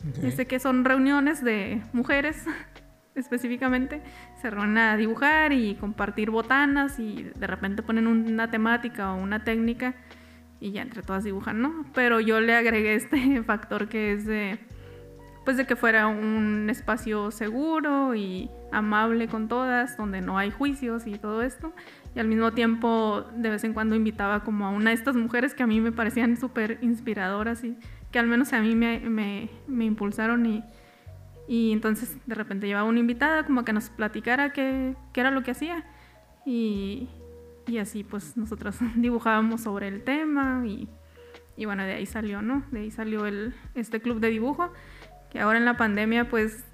Ok. 0.09 0.25
este 0.25 0.47
que 0.47 0.59
son 0.59 0.85
reuniones 0.85 1.43
de 1.43 1.83
mujeres 1.93 2.45
específicamente 3.15 4.03
se 4.43 4.51
reúnen 4.51 4.79
a 4.79 4.97
dibujar 4.97 5.53
y 5.53 5.77
compartir 5.77 6.31
botanas 6.31 6.99
y 6.99 7.31
de 7.35 7.47
repente 7.47 7.83
ponen 7.83 8.07
una 8.07 8.51
temática 8.51 9.13
o 9.13 9.17
una 9.17 9.45
técnica 9.45 9.95
y 10.61 10.73
ya 10.73 10.83
entre 10.83 11.03
todas 11.03 11.25
dibujan, 11.25 11.61
¿no? 11.61 11.85
Pero 11.95 12.21
yo 12.21 12.41
le 12.41 12.55
agregué 12.55 12.95
este 12.95 13.43
factor 13.47 13.89
que 13.89 14.13
es 14.13 14.25
de 14.25 14.59
pues 15.45 15.59
de 15.59 15.67
que 15.67 15.77
fuera 15.77 16.07
un 16.07 16.69
espacio 16.71 17.31
seguro 17.31 18.15
y 18.15 18.51
amable 18.73 19.29
con 19.29 19.47
todas, 19.47 19.99
donde 19.99 20.23
no 20.23 20.39
hay 20.39 20.51
juicios 20.51 21.07
y 21.07 21.19
todo 21.19 21.43
esto. 21.43 21.75
Y 22.15 22.21
al 22.21 22.29
mismo 22.29 22.53
tiempo, 22.53 23.25
de 23.35 23.51
vez 23.51 23.65
en 23.65 23.75
cuando 23.75 23.97
invitaba 23.97 24.45
como 24.45 24.67
a 24.67 24.71
una 24.71 24.91
de 24.91 24.97
estas 24.97 25.17
mujeres 25.17 25.55
que 25.55 25.65
a 25.65 25.67
mí 25.67 25.81
me 25.81 25.91
parecían 25.91 26.37
súper 26.37 26.79
inspiradoras 26.81 27.65
y 27.65 27.77
que 28.13 28.19
al 28.21 28.29
menos 28.29 28.53
a 28.53 28.61
mí 28.61 28.77
me, 28.77 29.01
me, 29.01 29.51
me 29.67 29.85
impulsaron 29.85 30.47
y, 30.47 30.63
y 31.49 31.73
entonces 31.73 32.17
de 32.27 32.35
repente 32.37 32.69
llevaba 32.69 32.89
una 32.89 33.01
invitada 33.01 33.45
como 33.45 33.65
que 33.65 33.73
nos 33.73 33.91
platicara 33.91 34.53
qué, 34.53 34.95
qué 35.13 35.21
era 35.21 35.33
lo 35.33 35.43
que 35.43 35.51
hacía. 35.51 35.85
Y, 36.47 37.09
y 37.67 37.79
así 37.79 38.05
pues 38.05 38.37
nosotros 38.37 38.77
dibujábamos 38.97 39.63
sobre 39.63 39.89
el 39.89 40.05
tema 40.05 40.63
y, 40.65 40.89
y 41.57 41.65
bueno, 41.65 41.83
de 41.83 41.95
ahí 41.95 42.07
salió, 42.07 42.43
¿no? 42.43 42.65
De 42.71 42.81
ahí 42.81 42.91
salió 42.93 43.27
el, 43.27 43.55
este 43.75 44.01
club 44.01 44.21
de 44.21 44.29
dibujo, 44.29 44.73
que 45.31 45.41
ahora 45.41 45.59
en 45.59 45.65
la 45.65 45.77
pandemia 45.77 46.29
pues 46.29 46.65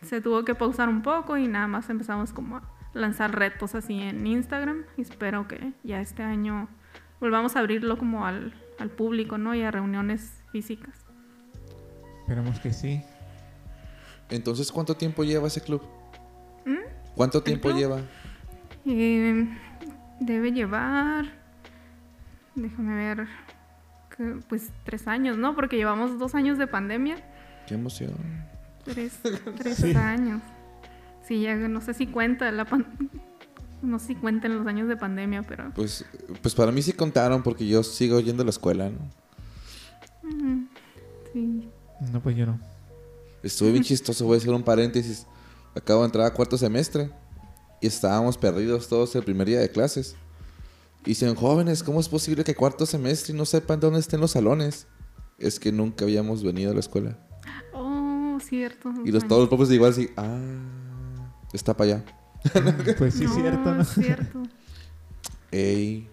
se 0.00 0.22
tuvo 0.22 0.44
que 0.44 0.54
pausar 0.54 0.88
un 0.88 1.02
poco 1.02 1.36
y 1.36 1.48
nada 1.48 1.66
más 1.66 1.90
empezamos 1.90 2.32
como 2.32 2.56
a 2.56 2.77
lanzar 2.98 3.34
retos 3.38 3.74
así 3.74 4.00
en 4.02 4.26
Instagram. 4.26 4.84
Y 4.96 5.02
espero 5.02 5.48
que 5.48 5.72
ya 5.84 6.00
este 6.00 6.22
año 6.22 6.68
volvamos 7.20 7.56
a 7.56 7.60
abrirlo 7.60 7.96
como 7.98 8.26
al, 8.26 8.54
al 8.78 8.90
público, 8.90 9.38
¿no? 9.38 9.54
Y 9.54 9.62
a 9.62 9.70
reuniones 9.70 10.42
físicas. 10.52 10.94
Esperemos 12.20 12.60
que 12.60 12.72
sí. 12.72 13.02
Entonces, 14.30 14.70
¿cuánto 14.70 14.94
tiempo 14.96 15.24
lleva 15.24 15.48
ese 15.48 15.62
club? 15.62 15.82
¿Mm? 16.66 16.76
¿Cuánto 17.14 17.42
tiempo 17.42 17.68
club? 17.68 17.78
lleva? 17.78 18.00
Eh, 18.84 19.48
debe 20.20 20.52
llevar, 20.52 21.26
déjame 22.54 22.94
ver, 22.94 23.26
que, 24.16 24.40
pues 24.48 24.70
tres 24.84 25.08
años, 25.08 25.36
¿no? 25.38 25.54
Porque 25.54 25.76
llevamos 25.76 26.18
dos 26.18 26.34
años 26.34 26.58
de 26.58 26.66
pandemia. 26.66 27.16
Qué 27.66 27.74
emoción. 27.74 28.14
Tres, 28.84 29.18
tres 29.58 29.76
Sí. 29.76 29.94
años. 29.94 30.42
Sí, 31.28 31.42
ya 31.42 31.54
no 31.56 31.80
sé 31.82 31.92
si 31.94 32.06
cuenta 32.06 32.50
la 32.50 32.64
pan- 32.64 32.86
no 33.82 33.98
sé 33.98 34.08
si 34.08 34.14
cuentan 34.16 34.56
los 34.58 34.66
años 34.66 34.88
de 34.88 34.96
pandemia, 34.96 35.42
pero 35.42 35.70
Pues, 35.74 36.04
pues 36.42 36.54
para 36.54 36.72
mí 36.72 36.82
sí 36.82 36.92
contaron 36.94 37.42
porque 37.42 37.66
yo 37.66 37.82
sigo 37.84 38.18
yendo 38.20 38.42
a 38.42 38.46
la 38.46 38.50
escuela, 38.50 38.90
¿no? 38.90 38.98
sí. 41.32 41.68
No, 42.12 42.20
pues 42.22 42.36
yo 42.36 42.46
no. 42.46 42.58
Estuve 43.42 43.72
bien 43.72 43.84
chistoso, 43.84 44.24
voy 44.24 44.34
a 44.34 44.38
hacer 44.38 44.50
un 44.52 44.62
paréntesis. 44.62 45.26
Acabo 45.74 46.00
de 46.00 46.06
entrar 46.06 46.26
a 46.26 46.32
cuarto 46.34 46.56
semestre 46.58 47.10
y 47.80 47.86
estábamos 47.86 48.36
perdidos 48.36 48.88
todos 48.88 49.14
el 49.14 49.22
primer 49.22 49.46
día 49.46 49.60
de 49.60 49.70
clases. 49.70 50.16
Y 51.02 51.10
dicen, 51.10 51.34
jóvenes, 51.34 51.82
¿cómo 51.82 52.00
es 52.00 52.08
posible 52.08 52.42
que 52.44 52.54
cuarto 52.54 52.84
semestre 52.86 53.32
y 53.34 53.36
no 53.36 53.44
sepan 53.44 53.78
dónde 53.80 54.00
estén 54.00 54.20
los 54.20 54.32
salones? 54.32 54.86
Es 55.38 55.60
que 55.60 55.70
nunca 55.70 56.04
habíamos 56.04 56.42
venido 56.42 56.72
a 56.72 56.74
la 56.74 56.80
escuela. 56.80 57.16
Oh, 57.72 58.38
cierto. 58.40 58.92
Y 59.04 59.12
los, 59.12 59.26
todos 59.28 59.42
los 59.42 59.48
profes 59.48 59.70
igual 59.70 59.92
así, 59.92 60.08
ah, 60.16 60.38
está 61.52 61.76
para 61.76 61.92
allá. 61.96 62.04
Pues 62.98 63.14
sí, 63.14 63.24
es 63.24 63.34
cierto, 63.34 63.74
¿no? 63.74 63.82
es 63.82 63.88
cierto. 63.88 64.42
Ey, 65.50 66.08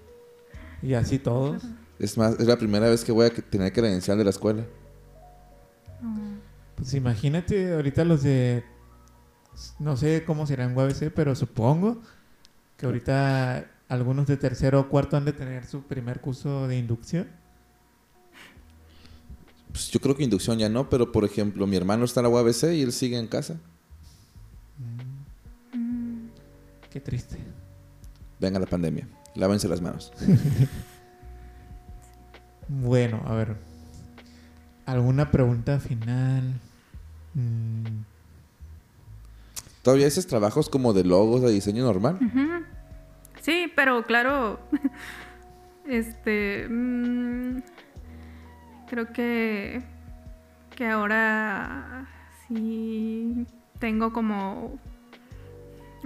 Y 0.81 0.93
así 0.93 1.19
todos. 1.19 1.63
es 1.99 2.17
más, 2.17 2.39
es 2.39 2.47
la 2.47 2.57
primera 2.57 2.89
vez 2.89 3.03
que 3.03 3.11
voy 3.11 3.27
a 3.27 3.29
que- 3.29 3.41
tener 3.41 3.71
credencial 3.73 4.17
de 4.17 4.23
la 4.23 4.29
escuela. 4.31 4.63
No. 6.01 6.35
Pues 6.75 6.93
imagínate 6.93 7.73
ahorita 7.73 8.03
los 8.05 8.23
de... 8.23 8.63
No 9.79 9.95
sé 9.95 10.23
cómo 10.25 10.45
serán 10.47 10.75
UABC, 10.75 11.11
pero 11.15 11.33
supongo 11.35 12.01
que 12.77 12.85
ahorita 12.85 13.65
algunos 13.87 14.27
de 14.27 14.35
tercero 14.35 14.81
o 14.81 14.89
cuarto 14.89 15.15
han 15.15 15.23
de 15.25 15.31
tener 15.33 15.65
su 15.65 15.83
primer 15.83 16.19
curso 16.19 16.67
de 16.67 16.77
inducción. 16.77 17.27
Pues 19.71 19.89
yo 19.91 19.99
creo 19.99 20.15
que 20.15 20.23
inducción 20.23 20.57
ya 20.57 20.69
no, 20.69 20.89
pero 20.89 21.11
por 21.11 21.23
ejemplo, 21.23 21.67
mi 21.67 21.75
hermano 21.75 22.03
está 22.05 22.19
en 22.21 22.25
la 22.25 22.29
UABC 22.29 22.63
y 22.73 22.81
él 22.81 22.91
sigue 22.91 23.17
en 23.17 23.27
casa. 23.27 23.57
Qué 26.95 27.01
triste. 27.01 27.37
Venga 28.39 28.57
la 28.57 28.67
pandemia, 28.67 29.05
lávense 29.35 29.67
las 29.67 29.81
manos. 29.81 30.13
Bueno, 32.67 33.21
a 33.27 33.35
ver. 33.35 33.57
¿Alguna 34.87 35.29
pregunta 35.29 35.79
final? 35.79 36.59
Mm, 37.35 38.01
¿Todavía 39.83 40.07
haces 40.07 40.25
trabajos 40.25 40.67
como 40.67 40.93
de 40.93 41.03
logos, 41.03 41.43
de 41.43 41.51
diseño 41.51 41.83
normal? 41.83 42.17
Sí, 43.41 43.71
pero 43.75 44.03
claro, 44.05 44.59
este, 45.87 46.67
mm, 46.67 47.59
creo 48.89 49.13
que, 49.13 49.83
que 50.75 50.87
ahora 50.87 52.07
sí 52.47 53.45
tengo 53.79 54.11
como 54.11 54.79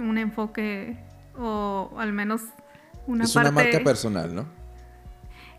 un 0.00 0.18
enfoque 0.18 0.96
o 1.36 1.94
al 1.98 2.12
menos 2.12 2.42
una 3.06 3.24
es 3.24 3.32
parte... 3.32 3.50
una 3.50 3.62
marca 3.62 3.84
personal, 3.84 4.34
¿no? 4.34 4.46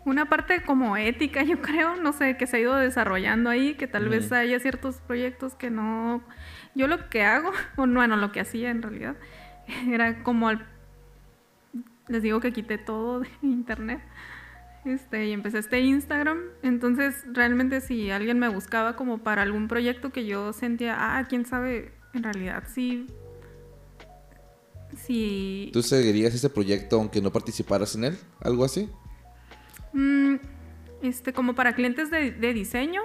Una 0.04 0.28
parte 0.28 0.62
como 0.62 0.96
ética, 0.96 1.44
yo 1.44 1.60
creo, 1.60 1.96
no 1.96 2.12
sé, 2.12 2.36
que 2.36 2.46
se 2.46 2.56
ha 2.56 2.60
ido 2.60 2.74
desarrollando 2.76 3.50
ahí, 3.50 3.74
que 3.74 3.86
tal 3.86 4.08
vez 4.08 4.32
haya 4.32 4.58
ciertos 4.58 4.96
proyectos 4.96 5.54
que 5.54 5.70
no... 5.70 6.22
Yo 6.74 6.88
lo 6.88 7.08
que 7.08 7.22
hago, 7.22 7.50
o 7.76 7.86
bueno, 7.86 8.16
lo 8.16 8.32
que 8.32 8.40
hacía 8.40 8.70
en 8.70 8.82
realidad, 8.82 9.16
era 9.88 10.22
como 10.22 10.48
al... 10.48 10.66
Les 12.08 12.22
digo 12.22 12.40
que 12.40 12.52
quité 12.52 12.78
todo 12.78 13.20
de 13.20 13.28
internet. 13.42 14.00
Este, 14.84 15.26
y 15.26 15.32
empecé 15.32 15.58
este 15.58 15.80
Instagram. 15.80 16.40
Entonces, 16.62 17.24
realmente 17.32 17.80
si 17.80 18.10
alguien 18.10 18.40
me 18.40 18.48
buscaba 18.48 18.96
como 18.96 19.18
para 19.18 19.42
algún 19.42 19.68
proyecto 19.68 20.10
que 20.10 20.26
yo 20.26 20.52
sentía, 20.52 20.96
ah, 20.98 21.24
quién 21.28 21.44
sabe, 21.44 21.92
en 22.12 22.24
realidad 22.24 22.64
sí... 22.66 23.06
Sí... 24.96 25.70
¿Tú 25.72 25.82
seguirías 25.82 26.34
ese 26.34 26.50
proyecto 26.50 26.96
aunque 26.96 27.20
no 27.20 27.32
participaras 27.32 27.94
en 27.94 28.04
él? 28.04 28.18
¿Algo 28.40 28.64
así? 28.64 28.88
Mm, 29.92 30.36
este, 31.02 31.32
como 31.32 31.54
para 31.54 31.74
clientes 31.74 32.10
de, 32.10 32.30
de 32.32 32.52
diseño 32.52 33.02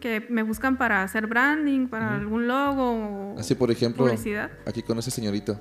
que 0.00 0.26
me 0.28 0.42
buscan 0.42 0.76
para 0.76 1.02
hacer 1.02 1.26
branding, 1.26 1.88
para 1.88 2.16
algún 2.16 2.46
logo 2.46 3.34
o 3.34 3.38
Así, 3.38 3.54
por 3.54 3.70
ejemplo, 3.70 4.04
publicidad. 4.04 4.50
aquí 4.66 4.82
con 4.82 4.98
ese 4.98 5.10
señorito. 5.10 5.58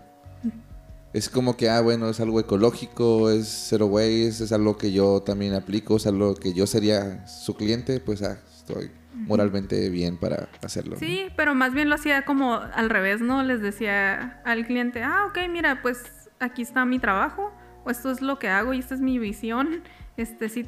Es 1.14 1.30
como 1.30 1.56
que, 1.56 1.70
ah, 1.70 1.80
bueno, 1.80 2.10
es 2.10 2.20
algo 2.20 2.40
ecológico, 2.40 3.30
es 3.30 3.48
zero 3.70 3.86
waste, 3.86 4.44
es 4.44 4.52
algo 4.52 4.78
que 4.78 4.92
yo 4.92 5.22
también 5.22 5.54
aplico, 5.54 5.96
es 5.96 6.08
algo 6.08 6.34
que 6.36 6.54
yo 6.54 6.66
sería 6.66 7.28
su 7.28 7.56
cliente, 7.56 8.00
pues 8.00 8.24
ah, 8.24 8.42
estoy 8.58 8.90
moralmente 9.14 9.90
bien 9.90 10.18
para 10.18 10.50
hacerlo. 10.64 10.94
¿no? 10.94 11.00
Sí, 11.00 11.28
pero 11.36 11.56
más 11.56 11.74
bien 11.74 11.90
lo 11.90 11.96
hacía 11.96 12.24
como 12.26 12.56
al 12.56 12.90
revés, 12.90 13.22
¿no? 13.22 13.44
Les 13.44 13.62
decía 13.62 14.42
al 14.46 14.66
cliente, 14.66 15.04
ah, 15.04 15.26
ok, 15.30 15.38
mira, 15.50 15.82
pues 15.82 16.30
aquí 16.40 16.62
está 16.62 16.86
mi 16.86 17.00
trabajo, 17.00 17.54
o 17.86 17.90
esto 17.90 18.12
es 18.12 18.22
lo 18.22 18.40
que 18.40 18.50
hago 18.50 18.74
y 18.74 18.80
esta 18.80 18.96
es 18.96 19.02
mi 19.02 19.20
visión. 19.20 19.84
Este, 20.18 20.50
si 20.50 20.66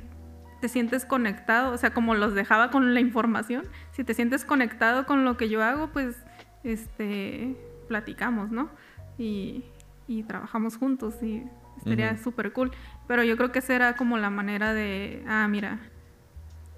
te 0.61 0.69
sientes 0.69 1.05
conectado, 1.05 1.73
o 1.73 1.77
sea, 1.77 1.93
como 1.93 2.15
los 2.15 2.33
dejaba 2.33 2.71
con 2.71 2.93
la 2.93 2.99
información, 2.99 3.63
si 3.91 4.03
te 4.03 4.13
sientes 4.13 4.45
conectado 4.45 5.05
con 5.05 5.25
lo 5.25 5.37
que 5.37 5.49
yo 5.49 5.63
hago, 5.63 5.91
pues, 5.91 6.15
este, 6.63 7.55
platicamos, 7.87 8.51
¿no? 8.51 8.69
Y, 9.17 9.63
y 10.07 10.23
trabajamos 10.23 10.77
juntos 10.77 11.15
y 11.21 11.43
estaría 11.77 12.11
Ujú. 12.13 12.23
súper 12.23 12.53
cool. 12.53 12.71
Pero 13.07 13.23
yo 13.23 13.37
creo 13.37 13.51
que 13.51 13.59
esa 13.59 13.75
era 13.75 13.95
como 13.95 14.17
la 14.17 14.29
manera 14.29 14.73
de, 14.73 15.23
ah, 15.27 15.47
mira, 15.47 15.79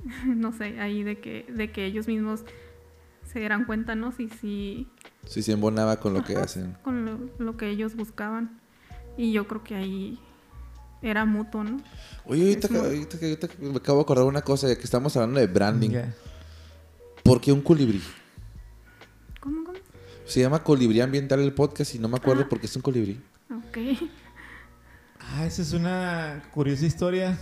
no 0.26 0.52
sé, 0.52 0.80
ahí 0.80 1.04
de 1.04 1.20
que, 1.20 1.46
de 1.50 1.72
que 1.72 1.86
ellos 1.86 2.08
mismos 2.08 2.43
se 3.32 3.39
dieran 3.39 3.65
cuenta, 3.65 3.96
¿no? 3.96 4.12
Si, 4.12 4.30
si 4.30 4.88
Sí, 5.26 5.41
se 5.41 5.52
embonaba 5.52 5.98
con 6.00 6.13
lo 6.13 6.24
que 6.24 6.36
hacen. 6.38 6.78
con 6.84 7.06
lo, 7.06 7.20
lo 7.38 7.58
que 7.58 7.70
ellos 7.70 7.96
buscaban. 7.96 8.60
Y 9.17 9.34
yo 9.34 9.48
creo 9.48 9.63
que 9.63 9.76
ahí 9.76 10.20
era 11.02 11.26
mutuo, 11.26 11.63
¿no? 11.63 11.82
Oye, 12.26 12.43
ahorita, 12.43 12.67
muy- 12.70 12.78
ahorita 12.80 13.17
ahorita 13.22 13.48
me 13.60 13.76
acabo 13.78 14.00
de 14.00 14.04
acordar 14.04 14.26
una 14.26 14.41
cosa, 14.41 14.67
ya 14.67 14.76
que 14.78 14.84
estamos 14.84 15.15
hablando 15.17 15.39
de 15.39 15.48
branding. 15.48 15.89
Ya. 15.89 16.13
¿Por 17.24 17.41
qué 17.41 17.52
un 17.52 17.62
colibrí? 17.62 18.02
¿Cómo, 19.41 19.63
cómo? 19.65 19.78
Se 20.26 20.39
llama 20.41 20.63
Colibrí 20.63 21.02
Ambiental 21.02 21.39
el 21.41 21.54
podcast 21.54 21.96
y 21.96 22.00
no 22.00 22.08
me 22.08 22.17
acuerdo 22.17 22.43
Ah. 22.46 22.50
por 22.50 22.60
qué 22.60 22.65
es 22.67 22.76
un 22.76 22.82
colibrí. 22.82 23.20
Ok. 23.50 23.78
Ah, 25.20 25.46
esa 25.46 25.62
es 25.62 25.74
una 25.74 26.43
curiosa 26.54 26.86
historia 26.86 27.38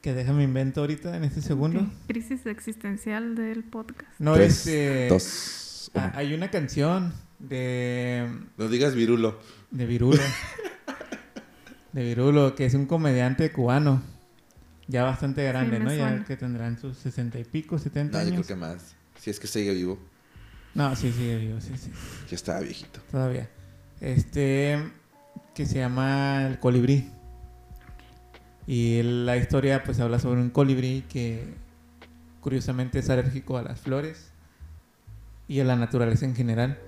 que 0.00 0.14
déjame 0.14 0.44
invento 0.44 0.80
ahorita 0.80 1.16
en 1.16 1.24
este 1.24 1.42
segundo. 1.42 1.86
Crisis 2.06 2.46
existencial 2.46 3.34
del 3.34 3.64
podcast. 3.64 4.10
No 4.18 4.34
Tres, 4.34 4.60
es. 4.60 4.66
eh, 4.68 5.06
dos, 5.08 5.90
ah, 5.94 6.12
hay 6.14 6.34
una 6.34 6.50
canción 6.50 7.12
de. 7.38 8.28
No 8.56 8.68
digas 8.68 8.94
virulo. 8.94 9.38
de 9.70 9.86
Virulo. 9.86 10.20
de 11.92 12.02
Virulo, 12.04 12.54
que 12.54 12.66
es 12.66 12.74
un 12.74 12.86
comediante 12.86 13.50
cubano. 13.52 14.02
Ya 14.88 15.04
bastante 15.04 15.44
grande, 15.44 15.78
¿no? 15.78 15.94
Ya 15.94 16.24
que 16.24 16.36
tendrán 16.36 16.78
sus 16.78 16.96
sesenta 16.96 17.38
y 17.38 17.44
pico, 17.44 17.78
setenta 17.78 18.18
No, 18.18 18.24
yo 18.24 18.28
creo 18.30 18.34
años. 18.38 18.46
que 18.48 18.56
más. 18.56 18.96
Si 19.20 19.30
es 19.30 19.38
que 19.38 19.46
sigue 19.46 19.72
vivo, 19.74 19.98
No, 20.74 20.96
sí, 20.96 21.12
sí, 21.12 21.36
vivo, 21.36 21.60
sí, 21.60 21.72
sí. 21.76 21.90
ya 22.28 22.34
estaba 22.34 22.60
viejito. 22.60 23.00
Todavía. 23.10 23.48
Este. 24.00 24.82
Que 25.54 25.66
se 25.66 25.78
llama 25.78 26.46
El 26.46 26.58
Colibrí. 26.58 27.08
Y 28.70 29.02
la 29.02 29.36
historia, 29.36 29.82
pues, 29.82 29.98
habla 29.98 30.20
sobre 30.20 30.40
un 30.40 30.50
colibrí 30.50 31.04
que. 31.08 31.42
Curiosamente 32.40 33.00
es 33.00 33.10
alérgico 33.10 33.58
a 33.58 33.62
las 33.62 33.80
flores. 33.80 34.30
Y 35.48 35.58
a 35.58 35.64
la 35.64 35.74
naturaleza 35.74 36.24
en 36.24 36.36
general. 36.36 36.78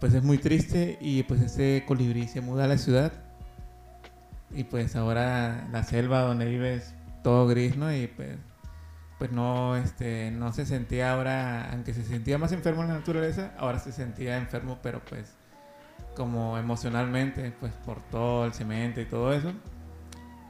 Pues 0.00 0.12
es 0.12 0.24
muy 0.24 0.38
triste. 0.38 0.98
Y 1.00 1.22
pues 1.22 1.40
este 1.40 1.84
colibrí 1.86 2.26
se 2.26 2.40
muda 2.40 2.64
a 2.64 2.66
la 2.66 2.78
ciudad. 2.78 3.12
Y 4.50 4.64
pues 4.64 4.96
ahora 4.96 5.68
la 5.70 5.84
selva 5.84 6.22
donde 6.22 6.46
vive 6.46 6.74
es 6.74 6.92
todo 7.22 7.46
gris, 7.46 7.76
¿no? 7.76 7.94
Y 7.94 8.08
pues 8.08 8.38
pues 9.18 9.30
no, 9.30 9.76
este, 9.76 10.32
no 10.32 10.52
se 10.52 10.66
sentía 10.66 11.12
ahora, 11.12 11.70
aunque 11.70 11.94
se 11.94 12.04
sentía 12.04 12.38
más 12.38 12.50
enfermo 12.52 12.82
en 12.82 12.88
la 12.88 12.94
naturaleza, 12.94 13.52
ahora 13.58 13.78
se 13.78 13.92
sentía 13.92 14.38
enfermo, 14.38 14.78
pero 14.82 15.00
pues 15.04 15.34
como 16.16 16.58
emocionalmente, 16.58 17.52
pues 17.60 17.72
por 17.72 18.00
todo 18.10 18.44
el 18.44 18.52
cemento 18.52 19.00
y 19.00 19.06
todo 19.06 19.32
eso. 19.32 19.52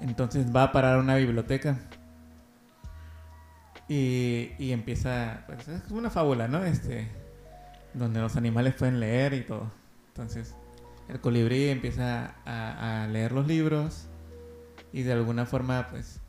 Entonces 0.01 0.55
va 0.55 0.65
a 0.65 0.73
parar 0.73 0.97
a 0.97 1.01
una 1.01 1.17
biblioteca 1.17 1.79
y, 3.89 4.53
y 4.59 4.73
empieza, 4.73 5.45
pues 5.47 5.69
es 5.69 5.91
una 5.91 6.11
fábula, 6.11 6.49
¿no? 6.49 6.65
Este, 6.65 7.09
donde 7.95 8.21
los 8.21 8.37
animales 8.37 8.75
pueden 8.75 9.01
leer 9.01 9.35
y 9.35 9.43
todo. 9.43 9.71
Entonces 10.09 10.55
el 11.09 11.21
colibrí 11.21 11.69
empieza 11.69 12.35
a, 12.45 13.05
a 13.05 13.09
leer 13.09 13.33
los 13.33 13.47
libros 13.47 14.07
y 14.93 15.03
de 15.03 15.13
alguna 15.13 15.47
forma, 15.47 15.89
pues 15.91 16.21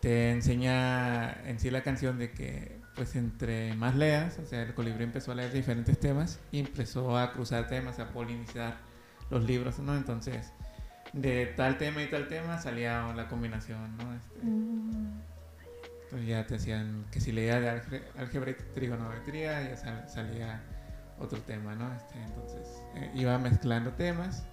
te 0.00 0.30
enseña 0.30 1.32
en 1.44 1.58
sí 1.58 1.70
la 1.70 1.82
canción 1.82 2.18
de 2.18 2.30
que 2.30 2.77
pues 2.98 3.14
entre 3.14 3.74
más 3.74 3.94
leas, 3.94 4.40
o 4.40 4.44
sea, 4.44 4.62
el 4.62 4.74
colibrí 4.74 5.04
empezó 5.04 5.30
a 5.30 5.36
leer 5.36 5.52
diferentes 5.52 5.98
temas 6.00 6.40
y 6.50 6.58
empezó 6.58 7.16
a 7.16 7.32
cruzar 7.32 7.68
temas, 7.68 8.00
a 8.00 8.08
polinizar 8.08 8.76
los 9.30 9.44
libros, 9.44 9.78
¿no? 9.78 9.96
Entonces, 9.96 10.52
de 11.12 11.46
tal 11.56 11.78
tema 11.78 12.02
y 12.02 12.10
tal 12.10 12.26
tema 12.26 12.58
salía 12.60 13.12
la 13.14 13.28
combinación, 13.28 13.96
¿no? 13.98 14.14
Este, 14.16 14.40
entonces 16.02 16.26
ya 16.28 16.44
te 16.44 16.56
hacían 16.56 17.04
que 17.12 17.20
si 17.20 17.30
leía 17.30 17.60
de 17.60 17.70
álge- 17.70 18.02
álgebra 18.18 18.50
y 18.50 18.54
trigonometría, 18.74 19.62
ya 19.70 19.76
sal- 19.76 20.08
salía 20.08 20.60
otro 21.20 21.38
tema, 21.42 21.76
¿no? 21.76 21.94
Este, 21.94 22.20
entonces, 22.20 22.66
eh, 22.96 23.12
iba 23.14 23.38
mezclando 23.38 23.92
temas 23.92 24.44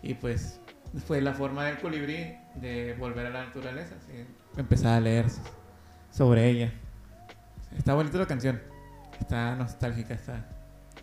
y 0.00 0.14
pues 0.14 0.60
fue 1.08 1.20
la 1.20 1.34
forma 1.34 1.64
del 1.64 1.78
colibrí 1.78 2.36
de 2.54 2.94
volver 3.00 3.26
a 3.26 3.30
la 3.30 3.46
naturaleza, 3.46 3.96
así, 3.96 4.24
empezar 4.56 4.94
a 4.98 5.00
leer 5.00 5.26
sobre 6.12 6.48
ella. 6.48 6.72
Está 7.76 7.94
bonita 7.94 8.18
la 8.18 8.26
canción, 8.26 8.60
está 9.20 9.54
nostálgica, 9.56 10.14
está... 10.14 10.46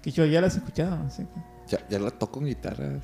Kicho, 0.01 0.25
ya 0.25 0.41
la 0.41 0.47
has 0.47 0.55
escuchado, 0.57 1.01
así 1.07 1.23
que 1.23 1.75
Ya, 1.75 1.87
ya 1.89 1.99
la 1.99 2.11
toco 2.11 2.39
en 2.39 2.47
guitarra. 2.47 2.99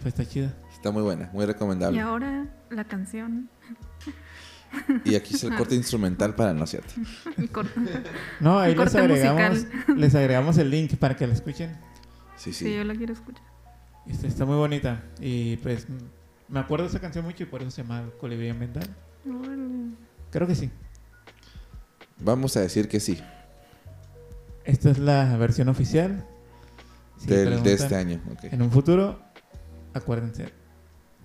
pues 0.00 0.06
está 0.06 0.24
chida. 0.26 0.52
Está 0.72 0.90
muy 0.90 1.02
buena, 1.02 1.28
muy 1.32 1.44
Y 1.44 1.46
recomendable. 1.46 2.00
ahora 2.00 2.46
la 2.70 2.84
canción. 2.84 3.48
Y 5.04 5.14
aquí 5.14 5.34
es 5.34 5.42
el 5.44 5.56
corte 5.56 5.74
instrumental 5.74 6.34
para 6.34 6.52
no 6.52 6.66
cierto. 6.66 6.92
Y. 7.38 7.48
No, 8.40 8.58
ahí 8.58 8.74
les 8.74 8.94
agregamos, 8.94 9.66
les 9.96 10.14
agregamos 10.14 10.58
el 10.58 10.70
link 10.70 10.96
para 10.96 11.16
que 11.16 11.26
la 11.26 11.32
escuchen. 11.32 11.72
Sí, 12.36 12.52
Sí, 12.52 12.64
sí. 12.66 12.76
yo 12.76 12.84
la 12.84 12.94
quiero 12.94 13.14
escuchar. 13.14 13.42
Está 14.06 14.44
muy 14.44 14.56
bonita 14.56 15.02
y 15.20 15.56
pues 15.58 15.86
me 16.48 16.60
acuerdo 16.60 16.84
de 16.84 16.90
esa 16.90 17.00
canción 17.00 17.24
mucho 17.24 17.42
y 17.42 17.46
por 17.46 17.60
eso 17.62 17.70
se 17.70 17.82
llama 17.82 18.04
Colibrí 18.20 18.48
Ambiental. 18.48 18.88
Órale. 19.26 19.90
Creo 20.30 20.46
que 20.46 20.54
sí. 20.54 20.70
Vamos 22.20 22.56
a 22.56 22.60
decir 22.60 22.88
que 22.88 23.00
sí, 23.00 23.18
Esta 24.64 24.90
es 24.90 24.98
la 24.98 25.36
versión 25.38 25.68
oficial. 25.68 26.26
Si 27.18 27.26
del- 27.26 27.62
de 27.62 27.72
este 27.72 27.94
año. 27.96 28.20
En 28.42 28.60
un 28.62 28.70
futuro, 28.70 29.18
acuérdense, 29.94 30.50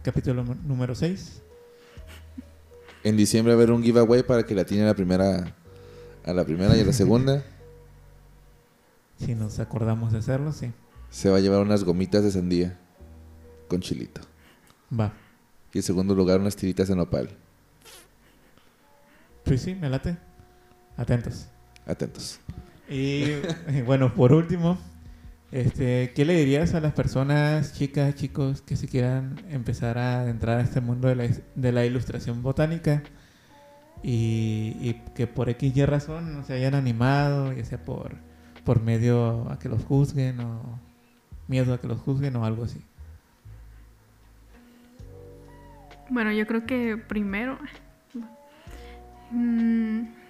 capítulo 0.01 0.43
número 0.43 0.95
6. 0.95 1.41
En 3.03 3.17
diciembre 3.17 3.53
va 3.53 3.59
a 3.59 3.63
haber 3.63 3.71
un 3.73 3.83
giveaway 3.83 4.23
para 4.23 4.43
que 4.43 4.55
la 4.55 4.63
tiene 4.63 4.83
a 4.83 4.87
la 4.87 4.93
primera, 4.95 5.53
a 6.25 6.33
la 6.33 6.45
primera 6.45 6.75
y 6.77 6.81
a 6.81 6.85
la 6.85 6.93
segunda. 6.93 7.43
Si 9.19 9.35
nos 9.35 9.59
acordamos 9.59 10.11
de 10.11 10.17
hacerlo, 10.19 10.51
sí. 10.51 10.71
Se 11.09 11.29
va 11.29 11.37
a 11.37 11.39
llevar 11.39 11.61
unas 11.61 11.83
gomitas 11.85 12.23
de 12.23 12.31
sandía 12.31 12.77
con 13.69 13.79
chilito. 13.79 14.19
Va. 14.99 15.13
Y 15.71 15.77
en 15.77 15.83
segundo 15.83 16.13
lugar 16.15 16.39
unas 16.41 16.55
tiritas 16.57 16.87
de 16.89 16.95
nopal. 16.95 17.29
Pues 19.45 19.61
sí, 19.61 19.75
me 19.75 19.89
late. 19.89 20.17
Atentos. 20.97 21.47
Atentos. 21.85 22.39
Y 22.89 23.41
bueno, 23.85 24.13
por 24.13 24.33
último, 24.33 24.77
Este, 25.53 26.13
¿Qué 26.15 26.25
le 26.25 26.33
dirías 26.33 26.73
a 26.73 26.79
las 26.79 26.93
personas, 26.93 27.73
chicas, 27.73 28.15
chicos, 28.15 28.63
que 28.63 28.75
se 28.75 28.87
quieran 28.87 29.39
empezar 29.51 29.99
a 29.99 30.27
entrar 30.27 30.57
a 30.57 30.63
este 30.63 30.81
mundo 30.81 31.07
de 31.07 31.15
la, 31.15 31.29
de 31.53 31.71
la 31.71 31.85
ilustración 31.85 32.41
botánica 32.41 33.03
y, 34.01 34.75
y, 34.81 35.01
que 35.13 35.27
por 35.27 35.49
X 35.49 35.77
y 35.77 35.85
razón 35.85 36.33
no 36.33 36.43
se 36.43 36.53
hayan 36.53 36.73
animado, 36.73 37.53
ya 37.53 37.63
sea 37.65 37.77
por, 37.85 38.15
por 38.65 38.81
medio 38.81 39.47
a 39.51 39.59
que 39.59 39.69
los 39.69 39.83
juzguen 39.83 40.39
o 40.39 40.79
miedo 41.47 41.75
a 41.75 41.79
que 41.79 41.87
los 41.87 41.99
juzguen 42.01 42.35
o 42.35 42.45
algo 42.45 42.63
así? 42.63 42.81
Bueno, 46.09 46.31
yo 46.31 46.47
creo 46.47 46.65
que 46.65 46.97
primero... 46.97 47.59
Mmm, 49.29 50.22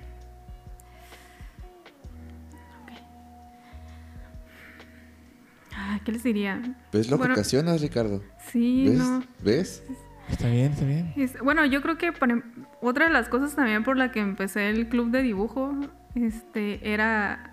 ¿Qué 6.03 6.11
les 6.11 6.23
diría? 6.23 6.61
¿Ves 6.91 7.09
lo 7.09 7.19
que 7.19 7.31
ocasionas, 7.31 7.81
Ricardo? 7.81 8.23
Sí, 8.51 8.85
¿Ves? 8.89 8.97
no. 8.97 9.23
¿Ves? 9.43 9.83
Está 10.29 10.47
bien, 10.49 10.71
está 10.71 10.85
bien. 10.85 11.13
Es- 11.15 11.39
bueno, 11.41 11.65
yo 11.65 11.81
creo 11.81 11.97
que 11.97 12.11
para- 12.13 12.41
otra 12.81 13.05
de 13.07 13.11
las 13.11 13.29
cosas 13.29 13.55
también 13.55 13.83
por 13.83 13.97
la 13.97 14.11
que 14.11 14.19
empecé 14.19 14.69
el 14.69 14.87
club 14.87 15.11
de 15.11 15.21
dibujo 15.21 15.73
este, 16.15 16.93
era 16.93 17.49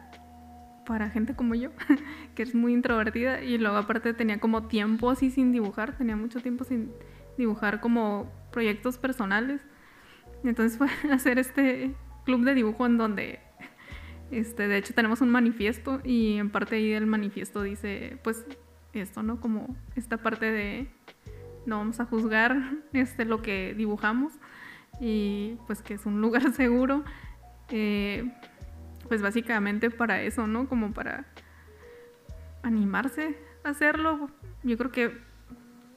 para 0.87 1.11
gente 1.11 1.35
como 1.35 1.55
yo, 1.55 1.71
que 2.35 2.43
es 2.43 2.55
muy 2.55 2.73
introvertida 2.73 3.43
y 3.43 3.59
luego 3.59 3.77
aparte 3.77 4.12
tenía 4.14 4.38
como 4.40 4.66
tiempo 4.66 5.11
así 5.11 5.31
sin 5.31 5.53
dibujar, 5.53 5.97
tenía 5.97 6.16
mucho 6.16 6.40
tiempo 6.40 6.64
sin 6.64 6.90
dibujar 7.38 7.81
como 7.81 8.31
proyectos 8.53 8.99
personales. 8.99 9.61
Entonces 10.45 10.79
fue 10.79 10.88
hacer 11.12 11.38
este 11.38 11.95
club 12.25 12.45
de 12.45 12.55
dibujo 12.55 12.87
en 12.87 12.99
donde, 12.99 13.40
este, 14.31 14.69
de 14.69 14.77
hecho 14.79 14.95
tenemos 14.95 15.21
un 15.21 15.31
manifiesto 15.31 16.01
y 16.05 16.37
en 16.37 16.51
parte 16.51 16.77
ahí 16.77 16.90
del 16.90 17.07
manifiesto 17.07 17.62
dice, 17.62 18.19
pues 18.23 18.47
esto, 18.93 19.23
¿no? 19.23 19.40
Como 19.40 19.77
esta 19.97 20.16
parte 20.19 20.51
de 20.51 20.88
no 21.66 21.79
vamos 21.79 22.01
a 22.01 22.05
juzgar 22.05 22.57
este, 22.93 23.25
lo 23.25 23.43
que 23.43 23.75
dibujamos 23.75 24.33
y 25.01 25.57
pues 25.66 25.83
que 25.83 25.95
es 25.95 26.07
un 26.07 26.21
lugar 26.23 26.53
seguro. 26.53 27.05
eh, 27.71 28.31
pues 29.09 29.23
básicamente 29.23 29.90
para 29.90 30.23
eso, 30.23 30.47
¿no? 30.47 30.69
Como 30.69 30.93
para 30.93 31.27
animarse 32.62 33.37
a 33.64 33.71
hacerlo. 33.71 34.31
Yo 34.62 34.79
creo 34.79 34.93
que 34.93 35.19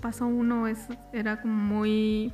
paso 0.02 0.26
uno 0.26 0.68
es, 0.68 0.88
era 1.14 1.40
como 1.40 1.54
muy 1.54 2.34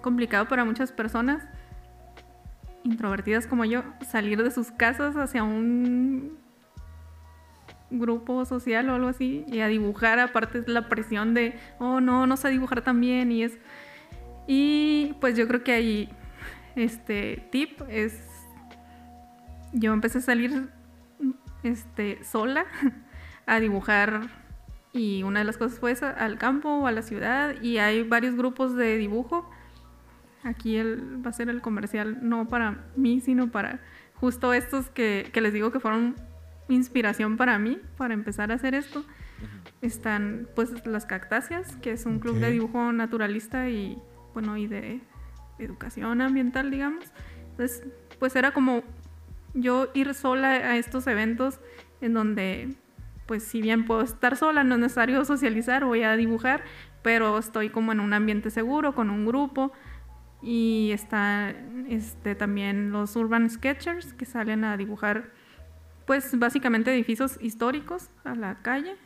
complicado 0.00 0.48
para 0.48 0.64
muchas 0.64 0.90
personas 0.90 1.46
introvertidas 2.88 3.46
como 3.46 3.64
yo 3.64 3.82
salir 4.08 4.42
de 4.42 4.50
sus 4.50 4.70
casas 4.70 5.16
hacia 5.16 5.44
un 5.44 6.38
grupo 7.90 8.44
social 8.44 8.88
o 8.90 8.94
algo 8.94 9.08
así 9.08 9.44
y 9.48 9.60
a 9.60 9.68
dibujar 9.68 10.18
aparte 10.18 10.62
la 10.66 10.88
presión 10.88 11.34
de 11.34 11.58
oh 11.78 12.00
no 12.00 12.26
no 12.26 12.36
sé 12.36 12.48
dibujar 12.50 12.82
tan 12.82 13.00
bien 13.00 13.32
y 13.32 13.44
es 13.44 13.58
y 14.46 15.14
pues 15.20 15.36
yo 15.36 15.46
creo 15.48 15.62
que 15.62 15.72
ahí 15.72 16.08
este 16.76 17.48
tip 17.50 17.80
es 17.88 18.20
yo 19.72 19.92
empecé 19.92 20.18
a 20.18 20.22
salir 20.22 20.68
este 21.62 22.22
sola 22.24 22.66
a 23.46 23.60
dibujar 23.60 24.28
y 24.92 25.22
una 25.22 25.40
de 25.40 25.44
las 25.44 25.56
cosas 25.56 25.78
fue 25.78 25.94
al 26.16 26.38
campo 26.38 26.68
o 26.68 26.86
a 26.86 26.92
la 26.92 27.02
ciudad 27.02 27.60
y 27.62 27.78
hay 27.78 28.02
varios 28.02 28.34
grupos 28.36 28.74
de 28.74 28.96
dibujo 28.96 29.50
aquí 30.42 30.76
el, 30.76 31.24
va 31.24 31.30
a 31.30 31.32
ser 31.32 31.48
el 31.48 31.60
comercial 31.60 32.18
no 32.22 32.46
para 32.46 32.84
mí 32.96 33.20
sino 33.20 33.50
para 33.50 33.80
justo 34.14 34.52
estos 34.52 34.88
que, 34.90 35.30
que 35.32 35.40
les 35.40 35.52
digo 35.52 35.70
que 35.72 35.80
fueron 35.80 36.16
inspiración 36.68 37.36
para 37.36 37.58
mí 37.58 37.78
para 37.96 38.14
empezar 38.14 38.50
a 38.52 38.54
hacer 38.54 38.74
esto. 38.74 39.04
Están 39.80 40.48
pues 40.54 40.86
las 40.86 41.06
cactáceas 41.06 41.76
que 41.76 41.92
es 41.92 42.04
un 42.04 42.18
club 42.18 42.36
Ok. 42.36 42.40
de 42.42 42.50
dibujo 42.50 42.92
naturalista 42.92 43.68
y 43.68 43.98
bueno 44.34 44.56
y 44.56 44.66
de 44.66 45.00
educación 45.58 46.20
ambiental 46.20 46.70
digamos. 46.70 47.04
Entonces 47.50 47.84
pues 48.18 48.34
era 48.36 48.52
como 48.52 48.82
yo 49.54 49.88
ir 49.94 50.14
sola 50.14 50.50
a 50.50 50.76
estos 50.76 51.06
eventos 51.06 51.60
en 52.00 52.12
donde 52.14 52.74
pues 53.26 53.42
si 53.44 53.60
bien 53.62 53.84
puedo 53.84 54.02
estar 54.02 54.36
sola 54.36 54.64
no 54.64 54.74
es 54.74 54.80
necesario 54.80 55.24
socializar 55.24 55.84
voy 55.84 56.02
a 56.02 56.16
dibujar 56.16 56.62
pero 57.02 57.38
estoy 57.38 57.70
como 57.70 57.92
en 57.92 58.00
un 58.00 58.12
ambiente 58.12 58.50
seguro 58.50 58.94
con 58.94 59.10
un 59.10 59.26
grupo 59.26 59.72
y 60.42 60.90
está 60.92 61.54
este 61.88 62.34
también 62.34 62.90
los 62.92 63.16
urban 63.16 63.50
sketchers 63.50 64.12
que 64.12 64.24
salen 64.24 64.64
a 64.64 64.76
dibujar 64.76 65.30
pues 66.06 66.38
básicamente 66.38 66.92
edificios 66.92 67.38
históricos 67.40 68.08
a 68.24 68.34
la 68.34 68.62
calle. 68.62 68.96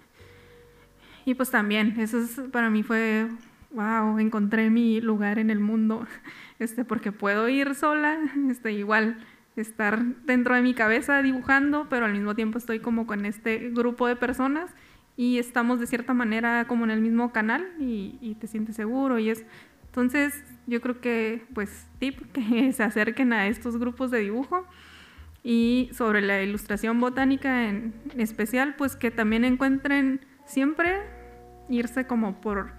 Y 1.24 1.34
pues 1.34 1.50
también, 1.50 1.98
eso 1.98 2.18
es, 2.18 2.40
para 2.52 2.70
mí 2.70 2.84
fue, 2.84 3.28
wow, 3.72 4.18
encontré 4.18 4.70
mi 4.70 5.00
lugar 5.00 5.40
en 5.40 5.50
el 5.50 5.58
mundo, 5.58 6.06
este, 6.60 6.84
porque 6.84 7.10
puedo 7.10 7.48
ir 7.48 7.74
sola, 7.74 8.18
este, 8.48 8.72
igual 8.72 9.18
estar 9.56 10.02
dentro 10.24 10.54
de 10.54 10.62
mi 10.62 10.74
cabeza 10.74 11.22
dibujando, 11.22 11.88
pero 11.88 12.06
al 12.06 12.12
mismo 12.12 12.34
tiempo 12.36 12.58
estoy 12.58 12.78
como 12.78 13.06
con 13.06 13.26
este 13.26 13.70
grupo 13.70 14.06
de 14.06 14.16
personas 14.16 14.70
y 15.16 15.38
estamos 15.38 15.80
de 15.80 15.86
cierta 15.86 16.14
manera 16.14 16.66
como 16.66 16.84
en 16.84 16.90
el 16.90 17.00
mismo 17.00 17.32
canal 17.32 17.68
y, 17.78 18.16
y 18.20 18.36
te 18.36 18.46
sientes 18.46 18.76
seguro 18.76 19.18
y 19.18 19.30
es... 19.30 19.44
Entonces, 19.92 20.42
yo 20.66 20.80
creo 20.80 21.02
que, 21.02 21.44
pues, 21.52 21.86
tip, 21.98 22.18
que 22.32 22.72
se 22.72 22.82
acerquen 22.82 23.34
a 23.34 23.46
estos 23.46 23.76
grupos 23.76 24.10
de 24.10 24.20
dibujo 24.20 24.66
y 25.44 25.90
sobre 25.92 26.22
la 26.22 26.40
ilustración 26.42 26.98
botánica 26.98 27.68
en 27.68 27.92
especial, 28.16 28.74
pues 28.76 28.96
que 28.96 29.10
también 29.10 29.44
encuentren 29.44 30.24
siempre 30.46 31.02
irse 31.68 32.06
como 32.06 32.40
por 32.40 32.70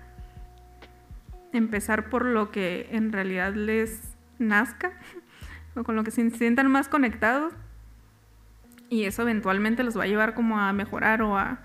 empezar 1.52 2.10
por 2.10 2.26
lo 2.26 2.50
que 2.50 2.88
en 2.92 3.12
realidad 3.12 3.54
les 3.54 4.16
nazca 4.40 4.94
o 5.76 5.84
con 5.84 5.96
lo 5.96 6.04
que 6.04 6.10
se 6.10 6.28
sientan 6.32 6.72
más 6.72 6.90
conectados 6.90 7.54
y 8.90 9.04
eso 9.04 9.22
eventualmente 9.22 9.84
los 9.84 9.98
va 9.98 10.04
a 10.04 10.08
llevar 10.08 10.34
como 10.34 10.60
a 10.60 10.74
mejorar 10.74 11.22
o 11.22 11.38
a, 11.38 11.60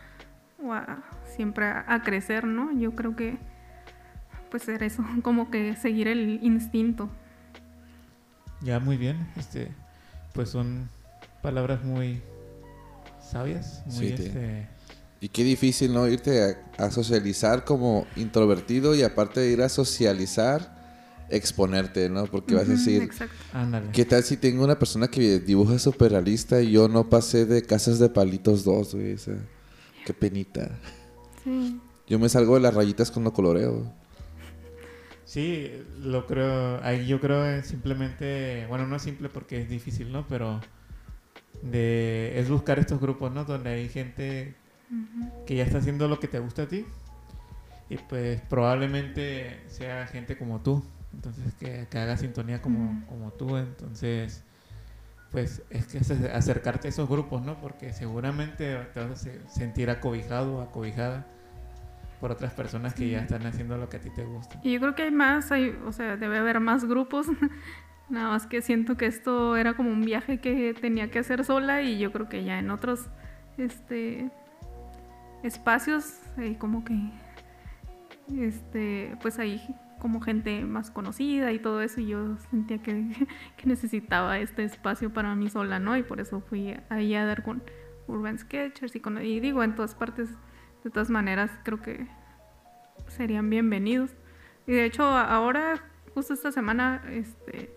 o 0.62 0.74
a 0.74 1.04
siempre 1.24 1.64
a, 1.66 1.86
a 1.88 2.02
crecer, 2.02 2.44
¿no? 2.44 2.70
Yo 2.78 2.94
creo 2.94 3.16
que 3.16 3.38
pues 4.50 4.68
era 4.68 4.86
eso, 4.86 5.04
como 5.22 5.50
que 5.50 5.76
seguir 5.76 6.08
el 6.08 6.40
instinto. 6.42 7.08
Ya, 8.60 8.80
muy 8.80 8.96
bien. 8.96 9.26
Este, 9.36 9.72
pues 10.32 10.50
son 10.50 10.88
palabras 11.42 11.84
muy 11.84 12.20
sabias, 13.22 13.82
muy 13.86 14.08
Sí, 14.08 14.14
este, 14.18 14.68
Y 15.20 15.28
qué 15.28 15.44
difícil, 15.44 15.94
¿no? 15.94 16.08
Irte 16.08 16.42
a, 16.42 16.84
a 16.84 16.90
socializar 16.90 17.64
como 17.64 18.06
introvertido 18.16 18.94
y 18.94 19.02
aparte 19.02 19.40
de 19.40 19.52
ir 19.52 19.62
a 19.62 19.68
socializar, 19.68 20.78
exponerte, 21.30 22.08
¿no? 22.08 22.26
Porque 22.26 22.54
vas 22.54 22.68
a 22.68 22.72
decir. 22.72 23.08
¿qué 23.92 24.04
tal 24.04 24.22
si 24.22 24.36
tengo 24.36 24.64
una 24.64 24.78
persona 24.78 25.08
que 25.08 25.40
dibuja 25.40 25.78
súper 25.78 26.12
realista 26.12 26.60
y 26.60 26.72
yo 26.72 26.88
no 26.88 27.08
pasé 27.08 27.46
de 27.46 27.62
casas 27.62 27.98
de 27.98 28.08
palitos 28.08 28.64
dos, 28.64 28.94
güey? 28.94 29.14
O 29.14 29.18
sea, 29.18 29.36
qué 30.04 30.14
penita. 30.14 30.78
Sí. 31.44 31.80
Yo 32.06 32.18
me 32.18 32.28
salgo 32.28 32.54
de 32.54 32.60
las 32.60 32.74
rayitas 32.74 33.10
cuando 33.10 33.32
coloreo. 33.32 33.92
Sí, 35.28 35.70
lo 36.00 36.26
creo, 36.26 36.80
ahí 36.82 37.06
yo 37.06 37.20
creo 37.20 37.44
es 37.44 37.66
simplemente, 37.66 38.64
bueno, 38.68 38.86
no 38.86 38.96
es 38.96 39.02
simple 39.02 39.28
porque 39.28 39.60
es 39.60 39.68
difícil, 39.68 40.10
¿no? 40.10 40.26
Pero 40.26 40.64
de, 41.62 42.38
es 42.40 42.50
buscar 42.50 42.78
estos 42.78 43.00
grupos, 43.00 43.32
¿no? 43.32 43.44
Donde 43.44 43.70
hay 43.70 43.88
gente 43.88 44.56
que 45.46 45.56
ya 45.56 45.64
está 45.64 45.78
haciendo 45.78 46.08
lo 46.08 46.20
que 46.20 46.28
te 46.28 46.38
gusta 46.40 46.64
a 46.64 46.68
ti 46.68 46.86
y 47.88 47.96
pues 47.98 48.40
probablemente 48.42 49.64
sea 49.68 50.06
gente 50.06 50.36
como 50.36 50.60
tú, 50.62 50.84
entonces 51.12 51.54
que, 51.54 51.88
que 51.90 51.98
haga 51.98 52.16
sintonía 52.16 52.60
como, 52.60 53.06
como 53.06 53.32
tú, 53.32 53.56
entonces 53.56 54.44
pues 55.30 55.62
es 55.70 55.86
que 55.88 55.98
es 55.98 56.10
acercarte 56.10 56.88
a 56.88 56.90
esos 56.90 57.08
grupos, 57.08 57.42
¿no? 57.42 57.60
Porque 57.60 57.92
seguramente 57.92 58.76
te 58.94 59.00
vas 59.00 59.10
a 59.12 59.16
se- 59.16 59.48
sentir 59.48 59.90
acobijado 59.90 60.56
o 60.58 60.62
acobijada 60.62 61.26
por 62.20 62.32
otras 62.32 62.52
personas 62.52 62.94
que 62.94 63.10
ya 63.10 63.20
están 63.20 63.46
haciendo 63.46 63.76
lo 63.76 63.88
que 63.88 63.98
a 63.98 64.00
ti 64.00 64.10
te 64.10 64.24
gusta. 64.24 64.60
Y 64.62 64.72
yo 64.72 64.80
creo 64.80 64.94
que 64.94 65.04
hay 65.04 65.10
más, 65.10 65.52
hay, 65.52 65.76
o 65.86 65.92
sea, 65.92 66.16
debe 66.16 66.38
haber 66.38 66.60
más 66.60 66.84
grupos. 66.84 67.26
Nada 68.08 68.28
más 68.28 68.46
que 68.46 68.62
siento 68.62 68.96
que 68.96 69.06
esto 69.06 69.56
era 69.56 69.74
como 69.74 69.90
un 69.90 70.02
viaje 70.02 70.40
que 70.40 70.74
tenía 70.74 71.10
que 71.10 71.18
hacer 71.18 71.44
sola 71.44 71.82
y 71.82 71.98
yo 71.98 72.10
creo 72.10 72.28
que 72.28 72.42
ya 72.42 72.58
en 72.58 72.70
otros 72.70 73.06
este 73.58 74.30
espacios 75.42 76.20
hay 76.38 76.54
como 76.54 76.84
que 76.84 76.94
este 78.38 79.14
pues 79.20 79.38
hay 79.38 79.60
como 79.98 80.20
gente 80.20 80.64
más 80.64 80.90
conocida 80.90 81.52
y 81.52 81.58
todo 81.58 81.82
eso 81.82 82.00
y 82.00 82.06
yo 82.06 82.36
sentía 82.50 82.78
que, 82.78 83.08
que 83.56 83.66
necesitaba 83.66 84.38
este 84.38 84.64
espacio 84.64 85.12
para 85.12 85.34
mí 85.34 85.50
sola, 85.50 85.78
¿no? 85.78 85.96
Y 85.96 86.02
por 86.02 86.20
eso 86.20 86.40
fui 86.40 86.74
ahí 86.88 87.14
a 87.14 87.26
dar 87.26 87.42
con 87.42 87.62
Urban 88.06 88.38
Sketchers 88.38 88.96
y 88.96 89.00
con 89.00 89.22
y 89.22 89.40
digo 89.40 89.62
en 89.62 89.74
todas 89.74 89.94
partes 89.94 90.30
de 90.88 90.92
todas 90.92 91.10
maneras 91.10 91.50
creo 91.64 91.82
que 91.82 92.06
serían 93.08 93.50
bienvenidos. 93.50 94.10
Y 94.66 94.72
de 94.72 94.86
hecho, 94.86 95.02
ahora, 95.04 95.74
justo 96.14 96.32
esta 96.32 96.50
semana, 96.50 97.02
este, 97.10 97.70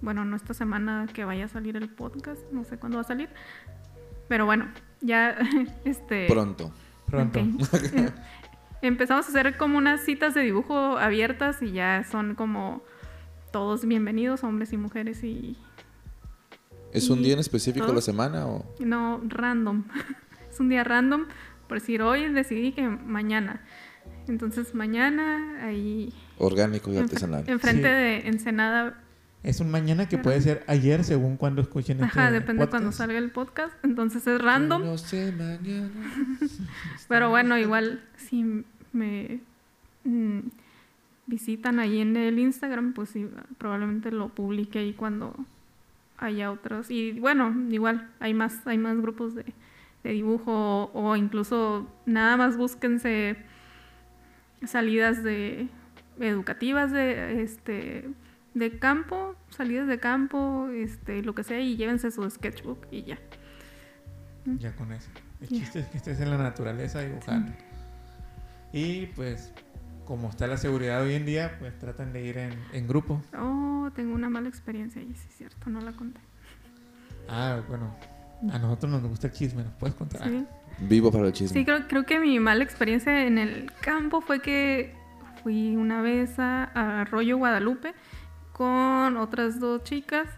bueno, 0.00 0.24
no 0.24 0.36
esta 0.36 0.54
semana 0.54 1.08
que 1.12 1.24
vaya 1.24 1.46
a 1.46 1.48
salir 1.48 1.76
el 1.76 1.88
podcast, 1.88 2.40
no 2.52 2.62
sé 2.62 2.78
cuándo 2.78 2.98
va 2.98 3.00
a 3.02 3.06
salir, 3.06 3.28
pero 4.28 4.46
bueno, 4.46 4.68
ya, 5.00 5.36
este... 5.84 6.28
Pronto. 6.28 6.72
Pronto. 7.06 7.40
Em- 7.40 7.58
Empezamos 8.82 9.26
a 9.26 9.30
hacer 9.30 9.56
como 9.56 9.76
unas 9.76 10.02
citas 10.02 10.34
de 10.34 10.42
dibujo 10.42 10.96
abiertas 10.98 11.60
y 11.60 11.72
ya 11.72 12.04
son 12.04 12.36
como 12.36 12.82
todos 13.50 13.84
bienvenidos, 13.84 14.44
hombres 14.44 14.72
y 14.72 14.76
mujeres 14.76 15.24
y 15.24 15.56
¿Es 16.92 17.10
un 17.10 17.18
Y 17.18 17.24
día 17.24 17.32
en 17.32 17.40
específico 17.40 17.86
a 17.86 17.88
la 17.88 17.92
todos- 17.94 18.04
semana 18.04 18.46
o...? 18.46 18.64
no 18.78 19.20
random. 19.26 19.82
es 20.50 20.60
un 20.60 20.68
día 20.68 20.84
random, 20.84 21.26
por 21.68 21.80
decir 21.80 22.02
hoy 22.02 22.28
decidí 22.32 22.72
que 22.72 22.88
mañana. 22.88 23.60
Entonces 24.28 24.74
mañana 24.74 25.64
ahí 25.64 26.12
Orgánico 26.38 26.92
y 26.92 26.96
artesanal. 26.98 27.44
enfrente 27.46 27.82
Sí. 27.88 27.94
de 27.94 28.28
Ensenada 28.28 29.00
Es 29.42 29.60
un 29.60 29.70
mañana 29.70 30.08
que 30.08 30.18
puede 30.18 30.40
ser 30.40 30.62
ayer 30.66 31.04
según 31.04 31.36
cuando 31.36 31.60
escuchen 31.62 32.02
este 32.02 32.18
Ajá, 32.18 32.30
depende 32.30 32.66
cuando 32.66 32.88
podcast. 32.88 32.98
salga 32.98 33.18
el 33.18 33.30
podcast. 33.30 33.74
Entonces 33.84 34.26
es 34.26 34.40
random. 34.40 34.84
No 34.84 34.98
sé 34.98 35.32
mañana. 35.32 35.90
Pero 37.08 37.28
bueno, 37.30 37.58
igual 37.58 38.02
si 38.16 38.64
me 38.92 39.40
mm, 40.04 40.38
visitan 41.26 41.78
ahí 41.78 42.00
en 42.00 42.16
el 42.16 42.38
Instagram, 42.38 42.92
pues 42.94 43.10
sí, 43.10 43.28
probablemente 43.58 44.10
lo 44.10 44.28
publique 44.28 44.78
ahí 44.78 44.92
cuando 44.94 45.34
haya 46.18 46.50
otros. 46.50 46.90
Y 46.90 47.12
bueno, 47.20 47.54
igual 47.70 48.08
hay 48.20 48.32
más, 48.34 48.66
hay 48.66 48.78
más 48.78 48.98
grupos 49.00 49.34
de, 49.34 49.44
de 50.04 50.10
dibujo 50.10 50.90
o, 50.92 51.16
incluso 51.16 51.88
nada 52.06 52.36
más 52.36 52.56
búsquense 52.56 53.36
salidas 54.64 55.22
de 55.24 55.68
educativas 56.20 56.92
de 56.92 57.42
este 57.42 58.08
de 58.54 58.78
campo, 58.78 59.34
salidas 59.50 59.88
de 59.88 59.98
campo, 59.98 60.68
este, 60.68 61.22
lo 61.22 61.34
que 61.34 61.42
sea, 61.42 61.58
y 61.60 61.76
llévense 61.76 62.12
su 62.12 62.28
sketchbook 62.30 62.86
y 62.92 63.02
ya. 63.02 63.18
Ya 64.58 64.72
con 64.76 64.92
eso. 64.92 65.10
El 65.40 65.48
Ya. 65.48 65.58
chiste 65.58 65.80
es 65.80 65.86
que 65.88 65.96
estés 65.96 66.20
en 66.20 66.30
la 66.30 66.38
naturaleza 66.38 67.00
dibujando. 67.00 67.50
Y 68.72 69.06
pues, 69.06 69.52
como 70.04 70.28
está 70.28 70.46
la 70.46 70.56
seguridad 70.56 71.02
hoy 71.02 71.14
en 71.14 71.26
día, 71.26 71.56
pues 71.58 71.76
tratan 71.80 72.12
de 72.12 72.24
ir 72.24 72.38
en, 72.38 72.52
en 72.72 72.86
grupo. 72.86 73.20
Oh, 73.36 73.90
tengo 73.96 74.14
una 74.14 74.30
mala 74.30 74.48
experiencia 74.48 75.02
y 75.02 75.12
sí 75.16 75.26
es 75.28 75.36
cierto, 75.36 75.68
no 75.68 75.80
la 75.80 75.90
conté. 75.92 76.20
Ah, 77.28 77.60
bueno. 77.68 77.92
A 78.52 78.58
nosotros 78.58 78.90
nos 78.92 79.02
gusta 79.02 79.28
el 79.28 79.32
chisme, 79.32 79.62
¿nos 79.64 79.72
puedes 79.74 79.94
contar? 79.96 80.22
Sí, 80.28 80.46
Vivo 80.80 81.10
para 81.12 81.26
el 81.26 81.32
chisme. 81.32 81.58
sí 81.60 81.64
creo, 81.64 81.86
creo 81.88 82.04
que 82.04 82.18
mi 82.20 82.38
mala 82.40 82.64
experiencia 82.64 83.26
en 83.26 83.38
el 83.38 83.70
campo 83.80 84.20
fue 84.20 84.40
que 84.40 84.94
fui 85.42 85.76
una 85.76 86.02
vez 86.02 86.38
a, 86.38 86.64
a 86.74 87.02
Arroyo 87.02 87.36
Guadalupe 87.38 87.94
con 88.52 89.16
otras 89.16 89.60
dos 89.60 89.82
chicas 89.84 90.28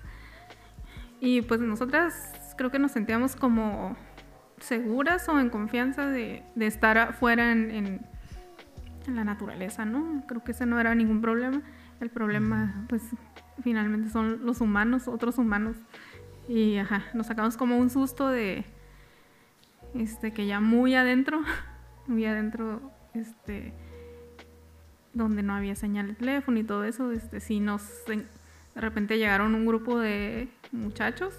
y 1.20 1.42
pues 1.42 1.61
nosotras 1.61 2.32
creo 2.57 2.70
que 2.70 2.78
nos 2.78 2.92
sentíamos 2.92 3.34
como 3.36 3.97
seguras 4.61 5.28
o 5.28 5.38
en 5.40 5.51
confianza 5.51 6.07
de, 6.07 6.42
de 6.55 6.66
estar 6.66 6.99
afuera 6.99 7.53
en, 7.53 7.70
en- 7.70 8.07
en 9.07 9.14
la 9.14 9.22
naturaleza, 9.22 9.84
¿no? 9.84 10.24
Creo 10.26 10.42
que 10.42 10.51
ese 10.51 10.66
no 10.66 10.80
era 10.80 10.92
ningún 10.97 11.20
problema. 11.20 11.62
El 12.01 12.11
problema, 12.11 12.84
pues, 12.88 13.03
finalmente 13.62 14.11
son 14.11 14.44
los 14.44 14.61
humanos, 14.61 15.07
otros 15.07 15.38
humanos. 15.38 15.76
Y, 16.49 16.78
ajá, 16.78 17.05
nos 17.14 17.26
sacamos 17.26 17.57
como 17.57 17.78
un 17.78 17.90
susto 17.90 18.28
de, 18.28 18.64
este, 19.94 20.32
que 20.32 20.47
ya 20.47 20.61
muy 20.61 20.94
adentro, 20.94 21.40
muy 22.07 22.24
adentro, 22.24 22.92
este, 23.14 23.72
donde 25.12 25.42
no 25.42 25.55
había 25.55 25.74
señal 25.74 26.09
de 26.09 26.14
teléfono 26.14 26.59
y 26.59 26.64
todo 26.64 26.84
eso, 26.84 27.11
este, 27.12 27.40
sí 27.40 27.61
nos, 27.61 27.82
de 28.07 28.80
repente 28.80 29.18
llegaron 29.18 29.55
un 29.55 29.66
grupo 29.66 29.99
de 29.99 30.49
muchachos 30.72 31.34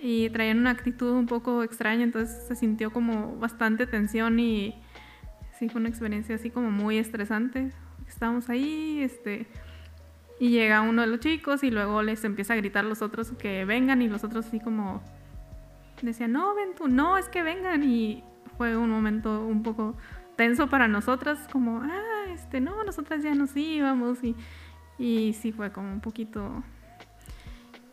y 0.00 0.30
traían 0.30 0.58
una 0.58 0.70
actitud 0.70 1.12
un 1.12 1.26
poco 1.26 1.62
extraña, 1.62 2.04
entonces 2.04 2.46
se 2.46 2.54
sintió 2.54 2.92
como 2.92 3.36
bastante 3.36 3.86
tensión 3.86 4.38
y 4.38 4.74
sí 5.58 5.68
fue 5.68 5.80
una 5.80 5.88
experiencia 5.88 6.34
así 6.34 6.50
como 6.50 6.70
muy 6.70 6.98
estresante. 6.98 7.72
Estábamos 8.06 8.48
ahí, 8.48 9.00
este, 9.02 9.46
y 10.38 10.50
llega 10.50 10.82
uno 10.82 11.02
de 11.02 11.08
los 11.08 11.20
chicos 11.20 11.62
y 11.62 11.70
luego 11.70 12.02
les 12.02 12.24
empieza 12.24 12.54
a 12.54 12.56
gritar 12.56 12.84
los 12.84 13.02
otros 13.02 13.32
que 13.32 13.64
vengan 13.64 14.02
y 14.02 14.08
los 14.08 14.24
otros 14.24 14.46
así 14.46 14.60
como 14.60 15.02
decían, 16.02 16.32
no, 16.32 16.54
ven 16.54 16.74
tú, 16.76 16.88
no, 16.88 17.16
es 17.16 17.28
que 17.28 17.42
vengan 17.42 17.82
y 17.82 18.22
fue 18.56 18.76
un 18.76 18.90
momento 18.90 19.44
un 19.44 19.62
poco 19.62 19.96
tenso 20.36 20.68
para 20.68 20.88
nosotras, 20.88 21.38
como, 21.50 21.80
ah, 21.82 22.24
este, 22.32 22.60
no, 22.60 22.84
nosotras 22.84 23.22
ya 23.22 23.34
nos 23.34 23.56
íbamos 23.56 24.22
y, 24.22 24.36
y 24.98 25.32
sí 25.32 25.52
fue 25.52 25.72
como 25.72 25.90
un 25.90 26.00
poquito, 26.00 26.62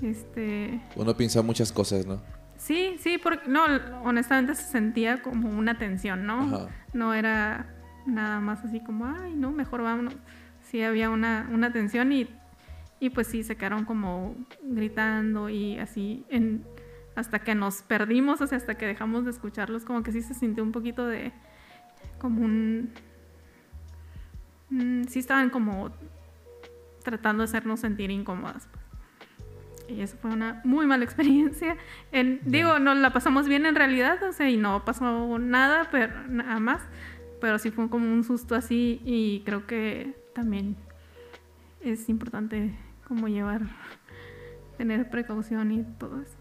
este, 0.02 0.82
Uno 0.96 1.16
piensa 1.16 1.42
muchas 1.42 1.72
cosas, 1.72 2.06
¿no? 2.06 2.22
Sí, 2.58 2.96
sí, 3.00 3.18
porque 3.18 3.50
no, 3.50 3.64
honestamente 4.04 4.56
se 4.56 4.64
sentía 4.64 5.22
como 5.22 5.50
una 5.50 5.78
tensión, 5.78 6.26
¿no? 6.26 6.42
Ajá. 6.42 6.68
No 6.94 7.14
era 7.14 7.74
nada 8.06 8.40
más 8.40 8.64
así 8.64 8.82
como, 8.82 9.06
ay, 9.06 9.34
no, 9.36 9.52
mejor 9.52 9.82
vámonos. 9.82 10.16
Sí 10.74 10.82
había 10.82 11.12
una, 11.12 11.48
una 11.52 11.72
tensión 11.72 12.12
y, 12.12 12.28
y 13.00 13.12
pues 13.12 13.28
sí, 13.28 13.44
se 13.44 13.56
quedaron 13.56 13.86
como 13.86 14.36
gritando 14.64 15.48
y 15.48 15.78
así 15.78 16.26
en, 16.30 16.66
hasta 17.16 17.38
que 17.44 17.54
nos 17.54 17.84
perdimos, 17.84 18.42
o 18.42 18.48
sea, 18.48 18.58
hasta 18.58 18.74
que 18.74 18.88
dejamos 18.88 19.24
de 19.24 19.30
escucharlos, 19.30 19.86
como 19.86 20.02
que 20.02 20.12
sí 20.12 20.24
se 20.24 20.34
sintió 20.34 20.64
un 20.64 20.72
poquito 20.72 21.06
de, 21.06 21.32
como 22.18 22.42
un, 22.44 22.90
mm, 24.72 25.04
sí 25.04 25.20
estaban 25.20 25.52
como 25.52 25.92
tratando 27.04 27.44
de 27.44 27.50
hacernos 27.50 27.82
sentir 27.82 28.10
incómodas. 28.10 28.68
pues. 28.72 29.96
Y 29.96 30.02
eso 30.02 30.18
fue 30.18 30.32
una 30.32 30.60
muy 30.64 30.88
mala 30.88 31.04
experiencia. 31.06 31.78
En, 32.12 32.40
Digo, 32.46 32.80
nos 32.80 32.98
la 32.98 33.14
pasamos 33.14 33.48
bien 33.48 33.68
en 33.68 33.76
realidad, 33.76 34.24
o 34.24 34.32
sea, 34.32 34.50
y 34.50 34.58
no 34.58 34.86
pasó 34.86 35.38
nada, 35.38 35.90
pero 35.92 36.28
nada 36.30 36.60
más. 36.60 36.82
Pero 37.40 37.60
sí 37.60 37.70
fue 37.70 37.92
como 37.92 38.12
un 38.12 38.24
susto 38.24 38.56
así 38.56 39.04
y 39.06 39.44
creo 39.46 39.68
que 39.68 40.23
también 40.34 40.76
es 41.82 42.10
importante 42.10 42.78
como 43.08 43.28
llevar, 43.28 43.62
tener 44.78 45.10
precaución 45.10 45.72
y 45.72 45.84
todo 45.98 46.22
eso. 46.22 46.34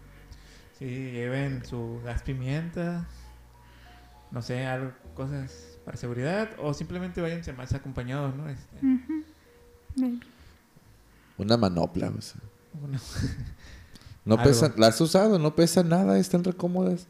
Sí, 0.79 0.85
lleven 1.11 1.63
su 1.65 2.01
gas 2.03 2.23
pimienta, 2.23 3.07
no 4.31 4.41
sé, 4.41 4.65
algo, 4.65 4.91
cosas 5.13 5.77
para 5.85 5.97
seguridad, 5.97 6.49
o 6.57 6.73
simplemente 6.73 7.21
váyanse 7.21 7.53
más 7.53 7.73
acompañados, 7.73 8.35
¿no? 8.35 8.49
Este. 8.49 8.81
Maybe. 9.95 10.19
Una 11.37 11.57
manopla, 11.57 12.09
o 12.09 12.21
sea. 12.21 12.41
No 14.25 14.35
Algo. 14.35 14.45
pesa, 14.45 14.73
¿La 14.77 14.87
has 14.87 15.01
usado? 15.01 15.37
No 15.37 15.53
pesa 15.53 15.83
nada, 15.83 16.17
están 16.17 16.45
re 16.45 16.53
cómodas. 16.53 17.07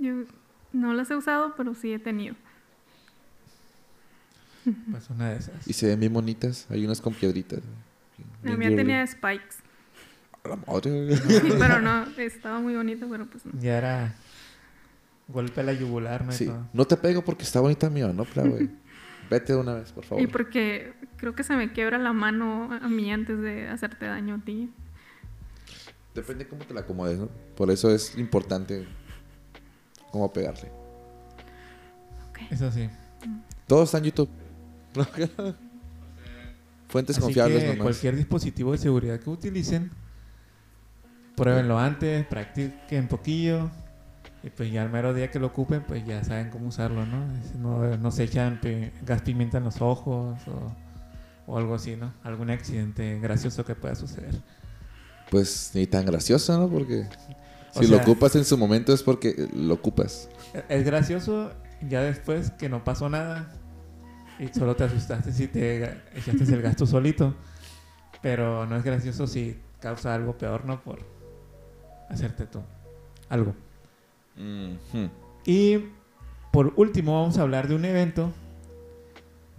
Yo 0.00 0.24
no 0.72 0.92
las 0.92 1.08
he 1.08 1.14
usado, 1.14 1.54
pero 1.56 1.72
sí 1.76 1.92
he 1.92 2.00
tenido. 2.00 2.34
pues 4.90 5.10
una 5.10 5.30
de 5.30 5.36
esas. 5.38 5.66
Y 5.66 5.72
se 5.72 5.86
ven 5.88 6.00
bien 6.00 6.12
bonitas. 6.12 6.66
Hay 6.70 6.84
unas 6.84 7.00
con 7.00 7.14
piedritas. 7.14 7.60
La 8.42 8.56
mía 8.56 8.74
tenía 8.74 9.06
spikes, 9.06 9.56
A 10.44 10.48
la 10.48 10.56
madre. 10.56 11.16
Sí, 11.16 11.52
pero 11.58 11.80
no, 11.80 12.04
estaba 12.18 12.60
muy 12.60 12.74
bonito, 12.74 13.06
pero 13.10 13.26
pues 13.26 13.44
no. 13.46 13.52
Ya 13.60 13.78
era 13.78 14.14
golpe 15.28 15.60
a 15.60 15.64
la 15.64 15.72
yugular, 15.72 16.24
¿no? 16.24 16.32
Y 16.32 16.34
Sí. 16.34 16.46
todo. 16.46 16.66
No 16.72 16.84
te 16.84 16.96
pego 16.96 17.22
porque 17.22 17.42
está 17.44 17.60
bonita 17.60 17.90
mi 17.90 18.02
manopla, 18.02 18.42
güey. 18.44 18.70
Vete 19.30 19.52
de 19.52 19.58
una 19.58 19.74
vez, 19.74 19.92
por 19.92 20.04
favor. 20.04 20.22
Y 20.22 20.26
porque 20.26 20.94
creo 21.18 21.34
que 21.34 21.44
se 21.44 21.54
me 21.54 21.72
quiebra 21.72 21.98
la 21.98 22.12
mano 22.14 22.70
a 22.72 22.88
mí 22.88 23.12
antes 23.12 23.38
de 23.38 23.68
hacerte 23.68 24.06
daño 24.06 24.36
a 24.36 24.38
ti. 24.38 24.72
Depende 26.14 26.48
cómo 26.48 26.64
te 26.64 26.72
la 26.72 26.80
acomodes, 26.80 27.18
¿no? 27.18 27.28
Por 27.56 27.70
eso 27.70 27.90
es 27.94 28.16
importante 28.16 28.88
cómo 30.10 30.32
pegarle. 30.32 30.72
Eso 32.50 32.72
sí. 32.72 32.88
Todo 33.66 33.82
está 33.84 33.98
en 33.98 34.04
YouTube. 34.04 34.30
Fuentes 36.88 37.16
Así 37.16 37.24
confiables 37.24 37.60
que 37.62 37.68
nomás. 37.68 37.82
cualquier 37.82 38.16
dispositivo 38.16 38.72
de 38.72 38.78
seguridad 38.78 39.20
que 39.20 39.28
utilicen, 39.28 39.90
pruébenlo 41.36 41.78
antes, 41.78 42.26
practiquen 42.26 43.08
poquillo. 43.08 43.70
Y 44.42 44.50
pues 44.50 44.70
ya 44.72 44.82
al 44.82 44.90
mero 44.90 45.12
día 45.12 45.30
que 45.30 45.38
lo 45.40 45.48
ocupen, 45.48 45.82
pues 45.86 46.06
ya 46.06 46.22
saben 46.24 46.48
cómo 46.50 46.68
usarlo, 46.68 47.04
¿no? 47.04 47.26
No, 47.58 47.96
no 47.96 48.10
se 48.10 48.22
echan 48.24 48.60
gas 49.04 49.22
pimienta 49.22 49.58
en 49.58 49.64
los 49.64 49.80
ojos 49.82 50.38
o, 50.46 50.72
o 51.52 51.58
algo 51.58 51.74
así, 51.74 51.96
¿no? 51.96 52.14
Algún 52.22 52.48
accidente 52.50 53.18
gracioso 53.20 53.64
que 53.64 53.74
pueda 53.74 53.94
suceder. 53.96 54.34
Pues 55.30 55.72
ni 55.74 55.86
tan 55.86 56.06
gracioso, 56.06 56.56
¿no? 56.56 56.68
Porque 56.70 57.06
si 57.74 57.82
lo 57.88 57.96
sea- 57.96 58.02
ocupas 58.02 58.34
en 58.36 58.44
su 58.44 58.56
momento 58.56 58.94
es 58.94 59.02
porque 59.02 59.48
lo 59.54 59.74
ocupas. 59.74 60.28
Es 60.68 60.84
gracioso 60.86 61.52
ya 61.86 62.00
después 62.00 62.50
que 62.52 62.68
no 62.68 62.84
pasó 62.84 63.10
nada 63.10 63.52
y 64.38 64.48
solo 64.48 64.76
te 64.76 64.84
asustaste 64.84 65.32
si 65.32 65.48
te 65.48 65.84
echaste 66.14 66.44
el 66.44 66.62
gasto 66.62 66.86
solito. 66.86 67.34
Pero 68.22 68.66
no 68.66 68.76
es 68.76 68.84
gracioso 68.84 69.26
si 69.26 69.58
causa 69.80 70.14
algo 70.14 70.36
peor, 70.36 70.64
¿no? 70.64 70.82
Por 70.82 71.00
hacerte 72.08 72.46
tú 72.46 72.62
algo. 73.28 73.54
Ujú. 74.36 75.10
Y 75.44 75.78
por 76.52 76.72
último 76.76 77.20
vamos 77.20 77.38
a 77.38 77.42
hablar 77.42 77.68
de 77.68 77.74
un 77.74 77.84
evento 77.84 78.32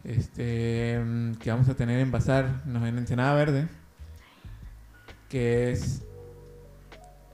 este, 0.03 0.99
mm, 1.03 1.34
que 1.36 1.51
vamos 1.51 1.69
a 1.69 1.75
tener 1.75 1.99
en 1.99 2.11
Bazar, 2.11 2.63
nos 2.65 2.84
en 2.88 2.97
Ensenada 2.97 3.34
Verde, 3.36 3.67
que 5.30 5.71
es 5.71 6.03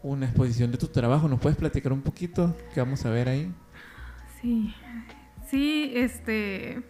una 0.04 0.26
exposición 0.26 0.72
de 0.72 0.78
tu 0.78 0.88
trabajo. 0.88 1.28
¿Nos 1.28 1.40
puedes 1.40 1.58
platicar 1.58 1.94
un 1.94 2.02
poquito? 2.02 2.56
¿Qué 2.74 2.80
vamos 2.80 3.06
a 3.06 3.10
ver 3.10 3.30
ahí? 3.30 3.52
Sí, 4.42 4.74
sí, 5.50 5.92
este, 5.96 6.84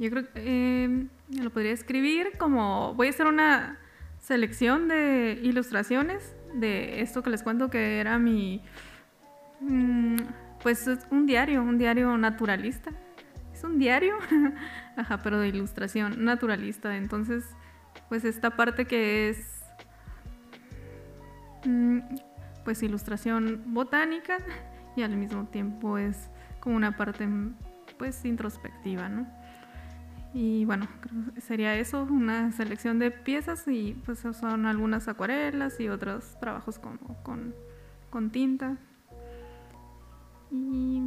yo 0.00 0.10
creo 0.10 0.22
que 0.24 0.30
eh, 0.36 1.06
lo 1.42 1.50
podría 1.50 1.72
escribir 1.72 2.32
como, 2.38 2.94
voy 2.94 3.08
a 3.08 3.10
hacer 3.10 3.26
una 3.26 3.78
selección 4.18 4.88
de 4.88 5.38
ilustraciones 5.42 6.34
de 6.54 7.02
esto 7.02 7.22
que 7.22 7.28
les 7.28 7.42
cuento 7.42 7.68
que 7.68 8.00
era 8.00 8.18
mi, 8.18 8.62
mm, 9.60 10.16
pues 10.62 10.86
es 10.86 11.06
un 11.10 11.26
diario, 11.26 11.62
un 11.62 11.76
diario 11.76 12.16
naturalista. 12.16 12.92
Es 13.52 13.62
un 13.62 13.78
diario, 13.78 14.16
ajá, 14.96 15.18
pero 15.22 15.38
de 15.38 15.48
ilustración 15.48 16.24
naturalista. 16.24 16.96
Entonces, 16.96 17.44
pues 18.08 18.24
esta 18.24 18.56
parte 18.56 18.86
que 18.86 19.28
es, 19.28 19.62
mm, 21.66 21.98
pues 22.64 22.82
ilustración 22.82 23.64
botánica 23.66 24.38
y 24.96 25.02
al 25.02 25.14
mismo 25.14 25.44
tiempo 25.44 25.98
es 25.98 26.30
como 26.58 26.76
una 26.76 26.96
parte, 26.96 27.28
pues 27.98 28.24
introspectiva, 28.24 29.10
¿no? 29.10 29.39
Y 30.32 30.64
bueno, 30.64 30.86
sería 31.40 31.74
eso, 31.74 32.04
una 32.04 32.52
selección 32.52 33.00
de 33.00 33.10
piezas 33.10 33.66
y 33.66 34.00
pues 34.04 34.20
son 34.20 34.64
algunas 34.64 35.08
acuarelas 35.08 35.80
y 35.80 35.88
otros 35.88 36.38
trabajos 36.38 36.78
como 36.78 36.98
con, 37.24 38.30
tinta. 38.30 38.76
Y 40.52 41.00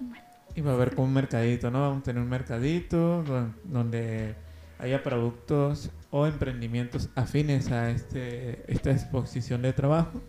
bueno, 0.00 0.24
Y 0.54 0.60
va 0.60 0.72
a 0.72 0.74
haber 0.74 0.94
como 0.94 1.08
un 1.08 1.14
mercadito, 1.14 1.70
¿no? 1.70 1.80
Vamos 1.80 2.00
a 2.00 2.02
tener 2.02 2.22
un 2.22 2.28
mercadito 2.28 3.22
don- 3.22 3.54
donde 3.64 4.34
haya 4.78 5.02
productos 5.02 5.90
o 6.10 6.26
emprendimientos 6.26 7.08
afines 7.14 7.70
a 7.70 7.90
este, 7.90 8.70
esta 8.70 8.90
exposición 8.90 9.62
de 9.62 9.72
trabajo. 9.72 10.20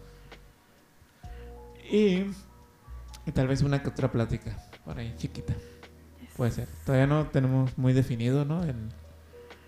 Y, 1.92 2.26
y 3.26 3.32
tal 3.34 3.48
vez 3.48 3.62
una 3.62 3.84
que 3.84 3.90
otra 3.90 4.10
plática 4.10 4.58
por 4.86 4.98
ahí, 4.98 5.14
chiquita. 5.18 5.54
Puede 6.38 6.52
ser. 6.52 6.68
Todavía 6.86 7.08
no 7.08 7.28
tenemos 7.28 7.78
muy 7.78 7.94
definido, 7.94 8.44
¿no? 8.46 8.64
El, 8.64 8.76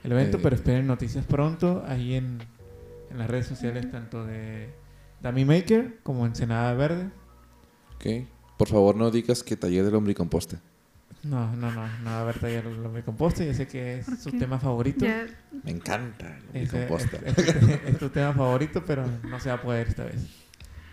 el 0.03 0.11
evento, 0.11 0.38
Eh. 0.38 0.39
pero 0.43 0.55
esperen 0.55 0.86
noticias 0.88 1.26
pronto 1.26 1.84
ahí 1.88 2.15
en, 2.15 2.39
en 3.09 3.18
las 3.18 3.30
redes 3.30 3.47
sociales, 3.47 3.89
tanto 3.91 4.26
de 4.26 4.70
Dummy 5.22 5.45
Maker 5.45 5.99
como 6.03 6.26
Ensenada 6.26 6.74
Verde. 6.74 7.09
Ok. 7.95 8.28
Por 8.57 8.68
favor, 8.68 8.95
no 8.95 9.11
digas 9.11 9.43
que 9.43 9.55
taller 9.55 9.84
del 9.84 9.93
lombricomposta. 9.93 10.59
No, 11.24 11.55
no, 11.55 11.72
no, 11.72 11.88
no 11.88 12.05
va 12.09 12.18
a 12.18 12.22
haber 12.22 12.39
taller 12.39 12.63
de 12.68 12.76
lombricomposta. 12.76 13.43
Yo 13.43 13.53
sé 13.53 13.68
que 13.68 13.99
es 13.99 14.05
¿Por 14.05 14.18
su 14.18 14.32
tema 14.32 14.59
favorito. 14.59 15.05
ya, 15.05 15.26
Me 15.63 15.72
encanta 15.72 16.38
el 16.53 16.65
lombricomposta. 16.68 17.18
es, 17.26 17.38
es 17.38 17.59
tu- 17.59 17.88
es 17.88 17.97
tu 17.99 18.09
tema 18.09 18.34
favorito, 18.34 18.84
pero 18.86 19.05
no 19.24 19.39
se 19.39 19.49
va 19.49 19.55
a 19.55 19.61
poder 19.61 19.88
esta 19.88 20.03
vez. 20.03 20.15
No 20.15 20.30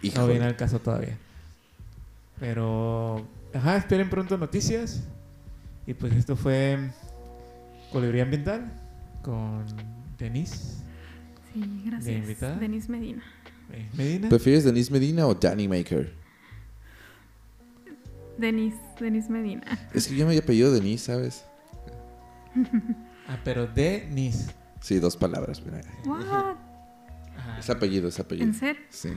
Híjole. 0.02 0.32
viene 0.32 0.46
al 0.46 0.56
caso 0.56 0.78
todavía. 0.78 1.16
Pero, 2.40 3.26
ajá, 3.54 3.76
esperen 3.76 4.10
pronto 4.10 4.36
noticias. 4.36 5.02
Y 5.86 5.94
pues 5.94 6.12
esto 6.14 6.36
fue 6.36 6.90
Colibrí 7.92 8.20
Ambiental 8.20 8.72
con 9.22 9.64
Denise 10.18 10.82
sí, 11.52 11.60
¿De 11.60 11.90
gracias. 11.90 12.16
invitada? 12.16 12.56
Denise 12.56 12.90
Medina. 12.90 13.22
eh, 13.72 13.88
Medina. 13.96 14.28
¿Prefieres 14.28 14.64
Denise 14.64 14.90
Medina 14.92 15.26
o 15.26 15.34
Danny 15.34 15.68
Maker? 15.68 16.12
Denise, 18.38 18.76
Denise 18.98 19.30
Medina. 19.30 19.62
Es 19.92 20.08
que 20.08 20.16
yo 20.16 20.26
me 20.26 20.36
apellido 20.36 20.72
Denise, 20.72 21.04
¿sabes? 21.06 21.44
Ah, 23.26 23.38
pero 23.42 23.66
Denise. 23.66 24.52
Sí, 24.80 24.98
dos 24.98 25.16
palabras. 25.16 25.62
mira. 25.64 25.80
What? 26.04 26.56
Es 27.58 27.70
apellido, 27.70 28.08
es 28.08 28.20
apellido. 28.20 28.46
¿En 28.46 28.52
serio? 28.52 28.82
Sí. 28.90 29.08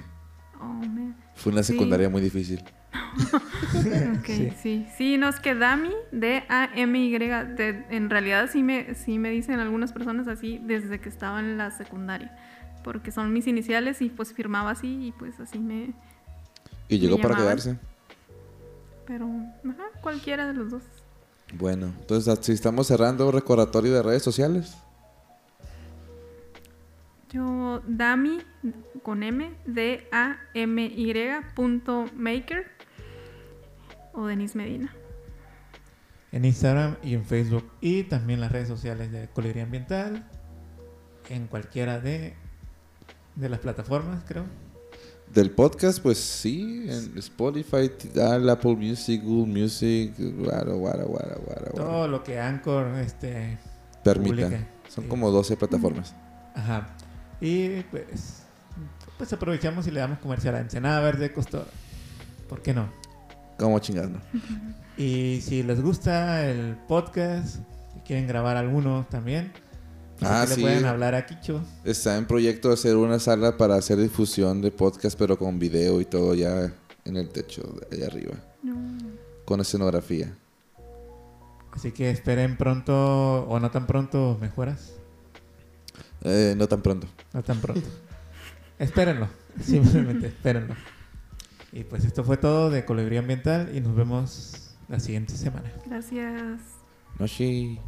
Oh, 0.62 0.64
man. 0.64 1.14
Fue 1.36 1.52
una 1.52 1.62
Sí. 1.62 1.74
secundaria 1.74 2.08
muy 2.10 2.22
difícil. 2.22 2.64
Ok, 4.18 4.26
Sí. 4.26 4.52
sí. 4.62 4.88
sí. 4.98 5.18
no 5.18 5.28
es 5.28 5.40
que 5.40 5.54
Dami, 5.56 5.92
D-A-M-Y, 6.12 7.16
en 7.16 8.10
realidad 8.10 8.50
sí 8.52 8.64
me, 8.64 8.96
sí 8.96 9.20
me 9.20 9.30
dicen 9.30 9.60
algunas 9.60 9.92
personas 9.94 10.28
así 10.28 10.60
desde 10.64 11.00
que 11.00 11.10
estaba 11.10 11.40
en 11.40 11.58
la 11.58 11.72
secundaria, 11.72 12.36
porque 12.84 13.12
son 13.12 13.34
mis 13.34 13.48
iniciales 13.48 14.02
y 14.02 14.10
pues 14.10 14.34
firmaba 14.34 14.72
así 14.72 15.08
y 15.08 15.12
pues 15.12 15.40
así 15.40 15.60
me... 15.60 15.94
Y 16.90 17.00
llegó 17.00 17.18
Me 17.18 17.24
para 17.24 17.36
llamaban. 17.36 17.58
quedarse. 17.58 17.80
Pero, 19.06 19.30
ajá, 19.70 19.84
cualquiera 20.02 20.48
de 20.48 20.54
los 20.54 20.72
dos. 20.72 20.84
Bueno, 21.54 21.88
entonces 22.00 22.38
si 22.42 22.52
estamos 22.54 22.88
cerrando 22.88 23.32
recordatorio 23.32 23.94
de 23.94 24.04
redes 24.04 24.24
sociales. 24.24 24.78
Yo, 27.30 27.82
Dami, 27.88 28.40
con 29.04 29.22
M, 29.24 29.54
D-A-M-Y, 29.66 31.14
punto 31.56 32.06
maker, 32.16 32.66
o 34.18 34.26
Denise 34.26 34.58
Medina. 34.58 34.94
En 36.32 36.44
Instagram 36.44 36.98
y 37.04 37.14
en 37.14 37.24
Facebook. 37.24 37.70
Y 37.82 38.04
también 38.04 38.42
las 38.42 38.52
redes 38.52 38.68
sociales 38.68 39.12
de 39.12 39.28
Colibrí 39.30 39.62
Ambiental. 39.62 40.28
En 41.30 41.48
cualquiera 41.48 42.00
de, 42.00 42.34
de 43.36 43.50
las 43.50 43.60
plataformas, 43.60 44.24
creo. 44.28 44.46
Del 45.34 45.52
podcast, 45.52 46.00
pues 46.02 46.18
sí, 46.18 46.86
en 46.90 47.18
Spotify, 47.18 47.90
Tidal, 47.98 48.50
Apple 48.50 48.76
Music, 48.76 49.22
Google 49.24 49.62
Music, 49.62 50.14
guara, 50.18 50.72
guara, 50.74 51.04
guara, 51.04 51.36
guara, 51.36 51.70
guara. 51.72 51.72
Todo 51.74 52.08
lo 52.08 52.24
que 52.24 52.40
Anchor 52.40 52.88
este, 53.00 53.58
publica. 54.04 54.68
Son 54.88 55.04
Sí. 55.04 55.10
como 55.10 55.30
12 55.32 55.58
plataformas. 55.58 56.16
Ajá. 56.56 56.96
Y 57.42 57.82
pues, 57.92 58.44
pues 59.18 59.34
aprovechamos 59.34 59.86
y 59.88 59.92
le 59.92 60.00
damos 60.00 60.20
comercial 60.20 60.56
a 60.56 60.62
Ensenada 60.62 61.02
Verde 61.02 61.34
Costor. 61.34 61.68
¿Por 62.48 62.62
qué 62.62 62.74
no? 62.74 62.90
Como 63.58 63.80
chingando. 63.80 64.20
Y 65.00 65.42
si 65.42 65.62
les 65.62 65.80
gusta 65.80 66.50
el 66.50 66.76
podcast, 66.88 67.58
si 67.94 68.00
quieren 68.00 68.26
grabar 68.28 68.58
algunos 68.58 69.08
también, 69.10 69.52
pues 70.18 70.32
Ah, 70.32 70.44
sí. 70.48 70.56
le 70.56 70.62
pueden 70.64 70.86
hablar 70.86 71.14
a 71.14 71.28
Kicho. 71.28 71.62
Está 71.84 72.18
en 72.18 72.26
proyecto 72.26 72.70
de 72.70 72.74
hacer 72.74 72.96
una 72.96 73.20
sala 73.20 73.58
para 73.58 73.76
hacer 73.76 74.00
difusión 74.00 74.60
de 74.60 74.72
podcast, 74.72 75.16
pero 75.16 75.38
con 75.38 75.60
video 75.60 76.02
y 76.02 76.06
todo 76.06 76.34
ya 76.34 76.74
en 77.06 77.16
el 77.16 77.30
techo 77.30 77.62
de 77.92 77.96
allá 77.98 78.08
arriba. 78.08 78.34
No. 78.64 78.76
Con 79.46 79.60
escenografía. 79.62 80.34
Así 81.74 81.92
que 81.92 82.10
esperen 82.10 82.58
pronto, 82.58 83.44
o 83.48 83.60
no 83.60 83.70
tan 83.70 83.86
pronto, 83.86 84.36
mejoras. 84.42 84.94
Eh, 86.24 86.56
no 86.58 86.68
tan 86.68 86.82
pronto. 86.82 87.06
No 87.34 87.44
tan 87.44 87.62
pronto. 87.62 87.88
Espérenlo. 88.80 89.28
Simplemente 89.62 90.26
espérenlo. 90.26 90.74
Y 91.72 91.84
pues 91.84 92.06
esto 92.06 92.24
fue 92.24 92.38
todo 92.38 92.70
de 92.70 92.86
Colibrí 92.86 93.18
Ambiental 93.18 93.76
y 93.76 93.82
nos 93.82 93.96
vemos 93.96 94.76
la 94.88 95.00
siguiente 95.00 95.34
semana. 95.34 95.72
Gracias. 95.86 96.62
No, 97.20 97.28
sí. 97.28 97.80